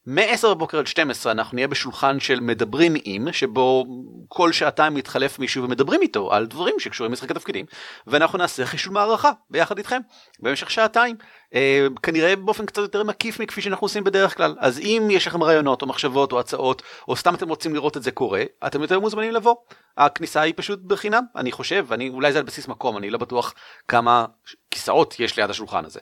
מ-10 0.07 0.49
בבוקר 0.49 0.79
עד 0.79 0.87
12 0.87 1.33
אנחנו 1.33 1.55
נהיה 1.55 1.69
בשולחן 1.69 2.21
של 2.21 2.41
מדברים 2.41 2.95
עם, 3.05 3.33
שבו 3.33 3.85
כל 4.29 4.53
שעתיים 4.53 4.95
מתחלף 4.95 5.39
מישהו 5.39 5.65
ומדברים 5.65 6.03
איתו 6.03 6.33
על 6.33 6.47
דברים 6.47 6.75
שקשורים 6.79 7.11
למשחקי 7.13 7.35
תפקידים, 7.35 7.67
ואנחנו 8.07 8.39
נעשה 8.39 8.67
חישול 8.67 8.93
מערכה 8.93 9.33
ביחד 9.51 9.79
איתכם 9.79 10.01
במשך 10.41 10.71
שעתיים. 10.71 11.17
אה, 11.55 11.87
כנראה 12.03 12.37
באופן 12.37 12.67
קצת 12.67 12.83
יותר 12.83 13.03
מקיף 13.03 13.41
מכפי 13.41 13.63
שאנחנו 13.63 13.85
עושים 13.85 14.05
בדרך 14.05 14.37
כלל. 14.37 14.55
אז 14.59 14.79
אם 14.79 15.09
יש 15.11 15.27
לכם 15.27 15.43
רעיונות 15.43 15.83
או 15.83 15.87
מחשבות 15.87 16.33
או 16.33 16.41
הצעות, 16.41 16.83
או 17.09 17.17
סתם 17.17 17.35
אתם 17.35 17.49
רוצים 17.49 17.75
לראות 17.75 17.97
את 17.97 18.03
זה 18.03 18.11
קורה, 18.11 18.43
אתם 18.67 18.83
יותר 18.83 19.01
מוזמנים 19.01 19.33
לבוא. 19.33 19.55
הכניסה 19.97 20.41
היא 20.41 20.55
פשוט 20.57 20.81
בחינם, 20.81 21.25
אני 21.37 21.53
חושב, 21.53 21.87
אני, 21.93 22.09
אולי 22.09 22.33
זה 22.33 22.39
על 22.39 22.45
בסיס 22.45 22.69
מקום, 22.69 22.97
אני 22.97 23.11
לא 23.11 23.19
בטוח 23.19 23.55
כמה 23.89 24.27
כיסאות 24.73 25.21
יש 25.21 25.37
ליד 25.37 25.51
השולחן 25.51 25.85
הזה. 25.85 26.01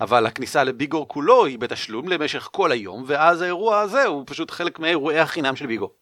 אבל 0.00 0.26
הכניסה 0.26 0.64
לביגור 0.64 1.08
כולו 1.08 1.44
היא 1.44 1.58
בתשלום 1.58 2.08
למשך 2.08 2.48
כל 2.52 2.72
היום, 2.72 3.04
ואז 3.06 3.42
האירוע 3.42 3.80
הזה 3.80 4.04
הוא 4.04 4.24
פשוט 4.26 4.50
חלק 4.50 4.78
מאירועי 4.78 5.18
החינם 5.18 5.56
של 5.56 5.66
ביגור. 5.66 5.94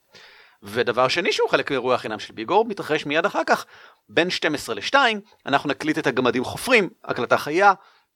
ודבר 0.62 1.08
שני 1.08 1.32
שהוא 1.32 1.50
חלק 1.50 1.70
מאירועי 1.70 1.94
החינם 1.94 2.18
של 2.18 2.32
ביגור, 2.32 2.64
מתרחש 2.64 3.06
מיד 3.06 3.26
אחר 3.26 3.44
כך, 3.46 3.66
בין 4.08 4.30
12 4.30 4.74
ל-2, 4.74 4.94
אנחנו 5.46 5.68
נקליט 5.68 5.98
את 5.98 6.06
הגמדים 6.06 6.44
חופרים, 6.44 6.88
הקלטה 7.04 7.38
חיה, 7.38 7.72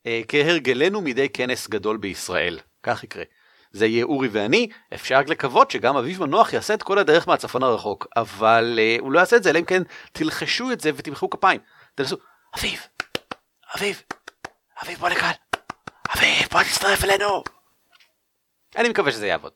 אה, 0.06 0.20
כהרגלנו 0.28 1.00
מדי 1.00 1.28
כנס 1.28 1.68
גדול 1.68 1.96
בישראל. 1.96 2.58
כך 2.82 3.04
יקרה. 3.04 3.24
זה 3.72 3.86
יהיה 3.86 4.04
אורי 4.04 4.28
ואני, 4.32 4.68
אפשר 4.94 5.14
רק 5.14 5.28
לקוות 5.28 5.70
שגם 5.70 5.96
אביב 5.96 6.20
מנוח 6.20 6.52
יעשה 6.52 6.74
את 6.74 6.82
כל 6.82 6.98
הדרך 6.98 7.28
מהצפון 7.28 7.62
הרחוק, 7.62 8.06
אבל 8.16 8.78
אה, 8.78 8.96
הוא 9.00 9.12
לא 9.12 9.18
יעשה 9.18 9.36
את 9.36 9.42
זה, 9.42 9.50
אלא 9.50 9.58
אם 9.58 9.64
כן 9.64 9.82
תלחשו 10.12 10.72
את 10.72 10.80
זה 10.80 10.90
ותמחאו 10.94 11.30
כפיים. 11.30 11.60
תנסו, 11.94 12.16
אביב, 12.58 12.80
אביב, 13.76 14.02
אביב 14.82 14.98
בוא 14.98 15.08
לכאן, 15.08 15.30
אביב 16.16 16.48
בוא 16.52 16.62
תצטרף 16.62 17.04
אלינו. 17.04 17.42
אני 18.76 18.88
מקווה 18.88 19.12
שזה 19.12 19.26
יעבוד. 19.26 19.52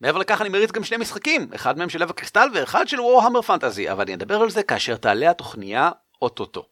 מעבר 0.00 0.18
לכך 0.18 0.40
אני 0.40 0.48
מריץ 0.48 0.70
גם 0.70 0.84
שני 0.84 0.96
משחקים, 0.96 1.50
אחד 1.54 1.78
מהם 1.78 1.88
של 1.88 2.02
לב 2.02 2.10
הקריסטל 2.10 2.48
ואחד 2.54 2.88
של 2.88 3.00
וורהמר 3.00 3.42
פנטזי, 3.42 3.90
אבל 3.92 4.02
אני 4.02 4.14
אדבר 4.14 4.36
על 4.36 4.50
זה 4.50 4.62
כאשר 4.62 4.96
תעלה 4.96 5.30
התוכניה 5.30 5.90
אוטוטו. 6.22 6.68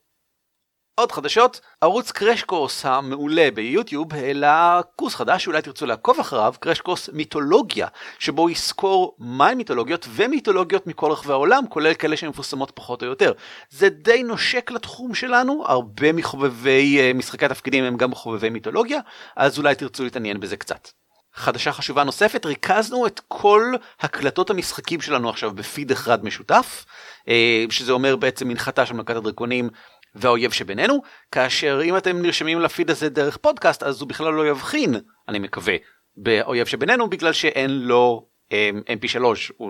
עוד 1.00 1.12
חדשות, 1.12 1.60
ערוץ 1.80 2.10
קרש 2.10 2.42
קורס 2.42 2.86
המעולה 2.86 3.48
ביוטיוב 3.54 4.14
העלה 4.14 4.80
קורס 4.96 5.14
חדש 5.14 5.44
שאולי 5.44 5.62
תרצו 5.62 5.86
לעקוב 5.86 6.20
אחריו, 6.20 6.54
קרש 6.60 6.80
קורס 6.80 7.08
מיתולוגיה, 7.12 7.86
שבו 8.18 8.50
יסקור 8.50 9.16
מהי 9.18 9.54
מיתולוגיות 9.54 10.06
ומיתולוגיות 10.10 10.86
מכל 10.86 11.12
רחבי 11.12 11.32
העולם, 11.32 11.64
כולל 11.68 11.94
כאלה 11.94 12.16
שמפורסמות 12.16 12.72
פחות 12.74 13.02
או 13.02 13.08
יותר. 13.08 13.32
זה 13.70 13.88
די 13.88 14.22
נושק 14.22 14.70
לתחום 14.70 15.14
שלנו, 15.14 15.64
הרבה 15.66 16.12
מחובבי 16.12 16.98
uh, 16.98 17.16
משחקי 17.16 17.44
התפקידים 17.44 17.84
הם 17.84 17.96
גם 17.96 18.14
חובבי 18.14 18.50
מיתולוגיה, 18.50 19.00
אז 19.36 19.58
אולי 19.58 19.74
תרצו 19.74 20.04
להתעניין 20.04 20.40
בזה 20.40 20.56
קצת. 20.56 20.88
חדשה 21.34 21.72
חשובה 21.72 22.04
נוספת, 22.04 22.46
ריכזנו 22.46 23.06
את 23.06 23.20
כל 23.28 23.74
הקלטות 24.00 24.50
המשחקים 24.50 25.00
שלנו 25.00 25.30
עכשיו 25.30 25.50
בפיד 25.54 25.90
אחד 25.90 26.24
משותף, 26.24 26.84
אה, 27.28 27.64
שזה 27.70 27.92
אומר 27.92 28.16
בעצם 28.16 28.48
מנחתה 28.48 28.86
של 28.86 28.94
מלכת 28.94 29.16
הדרקונים 29.16 29.70
והאויב 30.14 30.50
שבינינו, 30.50 31.02
כאשר 31.32 31.80
אם 31.84 31.96
אתם 31.96 32.22
נרשמים 32.22 32.60
לפיד 32.60 32.90
הזה 32.90 33.08
דרך 33.08 33.36
פודקאסט 33.36 33.82
אז 33.82 34.00
הוא 34.00 34.08
בכלל 34.08 34.32
לא 34.32 34.48
יבחין, 34.48 34.94
אני 35.28 35.38
מקווה, 35.38 35.74
באויב 36.16 36.66
שבינינו 36.66 37.10
בגלל 37.10 37.32
שאין 37.32 37.70
לו 37.70 38.30
אמ, 38.52 38.82
mp3 38.86 39.24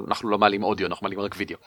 אנחנו 0.09 0.28
לא 0.28 0.38
מעלים 0.38 0.62
אודיו 0.62 0.86
אנחנו 0.86 1.05
מעלים 1.05 1.20
רק 1.20 1.34
וידאו. 1.36 1.59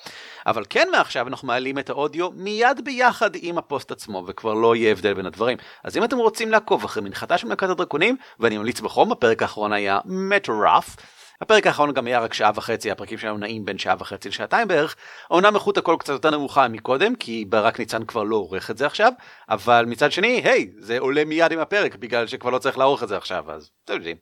אבל 0.45 0.63
כן 0.69 0.87
מעכשיו 0.91 1.27
אנחנו 1.27 1.47
מעלים 1.47 1.79
את 1.79 1.89
האודיו 1.89 2.31
מיד 2.31 2.81
ביחד 2.83 3.29
עם 3.35 3.57
הפוסט 3.57 3.91
עצמו 3.91 4.23
וכבר 4.27 4.53
לא 4.53 4.75
יהיה 4.75 4.91
הבדל 4.91 5.13
בין 5.13 5.25
הדברים. 5.25 5.57
אז 5.83 5.97
אם 5.97 6.03
אתם 6.03 6.17
רוצים 6.17 6.51
לעקוב 6.51 6.83
אחרי 6.83 7.03
מנחתה 7.03 7.37
של 7.37 7.47
מלכת 7.47 7.69
הדרקונים 7.69 8.17
ואני 8.39 8.57
ממליץ 8.57 8.81
בחום 8.81 9.11
הפרק 9.11 9.41
האחרון 9.41 9.73
היה 9.73 9.99
מטורף 10.05 10.95
הפרק 11.43 11.67
האחרון 11.67 11.93
גם 11.93 12.07
היה 12.07 12.19
רק 12.19 12.33
שעה 12.33 12.51
וחצי, 12.55 12.91
הפרקים 12.91 13.17
שלנו 13.17 13.37
נעים 13.37 13.65
בין 13.65 13.77
שעה 13.77 13.95
וחצי 13.99 14.29
לשעתיים 14.29 14.67
בערך. 14.67 14.95
אומנם 15.31 15.55
איכות 15.55 15.77
הכל 15.77 15.95
קצת 15.99 16.13
יותר 16.13 16.29
נמוכה 16.29 16.67
מקודם, 16.67 17.15
כי 17.15 17.45
ברק 17.49 17.79
ניצן 17.79 18.05
כבר 18.05 18.23
לא 18.23 18.35
עורך 18.35 18.71
את 18.71 18.77
זה 18.77 18.85
עכשיו, 18.85 19.11
אבל 19.49 19.85
מצד 19.87 20.11
שני, 20.11 20.41
היי, 20.43 20.71
זה 20.77 20.99
עולה 20.99 21.25
מיד 21.25 21.51
עם 21.51 21.59
הפרק, 21.59 21.95
בגלל 21.95 22.27
שכבר 22.27 22.49
לא 22.49 22.57
צריך 22.57 22.77
לערוך 22.77 23.03
את 23.03 23.07
זה 23.07 23.17
עכשיו, 23.17 23.51
אז 23.51 23.69
אתם 23.85 23.93
יודעים. 23.93 24.17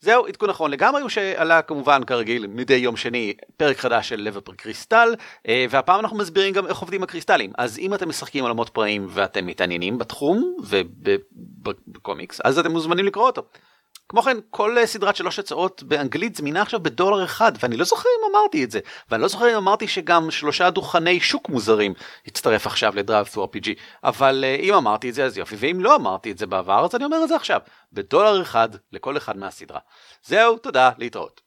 זהו, 0.00 0.26
עדכון 0.26 0.50
נכון 0.50 0.70
לגמרי, 0.70 1.00
הוא 1.00 1.08
שעלה 1.08 1.62
כמובן 1.62 2.04
כרגיל 2.04 2.46
מדי 2.46 2.74
יום 2.74 2.96
שני 2.96 3.34
פרק 3.56 3.76
חדש 3.76 4.08
של 4.08 4.20
לבר 4.20 4.40
קריסטל, 4.56 5.14
אה, 5.48 5.66
והפעם 5.70 6.00
אנחנו 6.00 6.16
מסבירים 6.16 6.54
גם 6.54 6.66
איך 6.66 6.78
עובדים 6.78 7.02
הקריסטלים. 7.02 7.52
אז 7.58 7.78
אם 7.78 7.94
אתם 7.94 8.08
משחקים 8.08 8.44
עולמות 8.44 8.68
פראים 8.68 9.06
ואתם 9.08 9.46
מתעניינים 9.46 9.98
בתחום 9.98 10.56
ובקומיקס, 11.86 12.40
אז 12.44 12.58
אתם 12.58 12.70
מוזמנים 12.70 13.04
לקרוא 13.04 13.26
אותו. 13.26 13.42
כמו 14.14 14.22
כן, 14.22 14.36
כל 14.50 14.78
אה, 14.78 14.86
סדרת 14.86 15.16
שלוש 15.16 15.38
הצעות 15.38 15.82
באנגלית 15.82 16.36
זמינה 16.36 16.62
עכשיו 16.62 16.80
בדולר 16.80 17.24
אחד, 17.24 17.52
ואני 17.60 17.76
לא 17.76 17.84
זוכר 17.84 18.08
אם 18.20 18.34
אמרתי 18.34 18.64
את 18.64 18.70
זה, 18.70 18.80
ואני 19.10 19.22
לא 19.22 19.28
זוכר 19.28 19.50
אם 19.50 19.56
אמרתי 19.56 19.88
שגם 19.88 20.30
שלושה 20.30 20.70
דוכני 20.70 21.20
שוק 21.20 21.48
מוזרים 21.48 21.94
הצטרף 22.26 22.66
עכשיו 22.66 22.92
ל 22.96 23.01
Drive 23.01 23.26
to 23.26 23.44
RPG, 23.44 23.68
אבל 24.04 24.44
uh, 24.44 24.62
אם 24.62 24.74
אמרתי 24.74 25.08
את 25.08 25.14
זה 25.14 25.24
אז 25.24 25.38
יופי, 25.38 25.56
ואם 25.58 25.80
לא 25.80 25.96
אמרתי 25.96 26.30
את 26.30 26.38
זה 26.38 26.46
בעבר 26.46 26.84
אז 26.84 26.94
אני 26.94 27.04
אומר 27.04 27.24
את 27.24 27.28
זה 27.28 27.36
עכשיו, 27.36 27.60
בדולר 27.92 28.42
אחד 28.42 28.68
לכל 28.92 29.16
אחד 29.16 29.36
מהסדרה. 29.36 29.80
זהו, 30.24 30.58
תודה, 30.58 30.90
להתראות. 30.98 31.40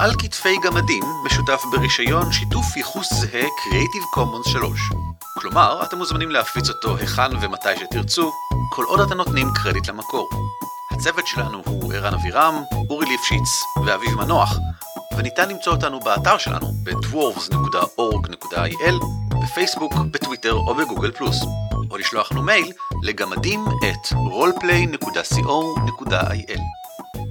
על 0.00 0.10
כתפי 0.22 0.56
גמדים 0.64 1.04
משותף 1.26 1.62
ברישיון 1.72 2.32
שיתוף 2.32 2.76
ייחוס 2.76 3.12
זהה 3.12 3.42
Creative 3.42 4.18
Commons 4.18 4.50
3. 4.50 5.07
כלומר, 5.40 5.82
אתם 5.82 5.98
מוזמנים 5.98 6.30
להפיץ 6.30 6.68
אותו 6.68 6.96
היכן 6.96 7.36
ומתי 7.40 7.76
שתרצו, 7.76 8.32
כל 8.70 8.84
עוד 8.84 9.00
אתם 9.00 9.14
נותנים 9.14 9.48
קרדיט 9.54 9.88
למקור. 9.88 10.30
הצוות 10.90 11.26
שלנו 11.26 11.62
הוא 11.66 11.94
ערן 11.94 12.14
אבירם, 12.14 12.62
אורי 12.90 13.06
ליפשיץ 13.06 13.62
ואביב 13.86 14.14
מנוח, 14.14 14.58
וניתן 15.16 15.48
למצוא 15.48 15.72
אותנו 15.72 16.00
באתר 16.00 16.38
שלנו 16.38 16.72
ב-dwarves.org.il, 16.82 19.04
בפייסבוק, 19.42 19.94
בטוויטר 20.10 20.54
או 20.54 20.74
בגוגל 20.74 21.10
פלוס, 21.10 21.36
או 21.90 21.96
לשלוח 21.96 22.32
לנו 22.32 22.42
מייל 22.42 22.72
לגמדים 23.02 23.64
את 23.90 24.06
roleplay.co.il. 24.06 26.60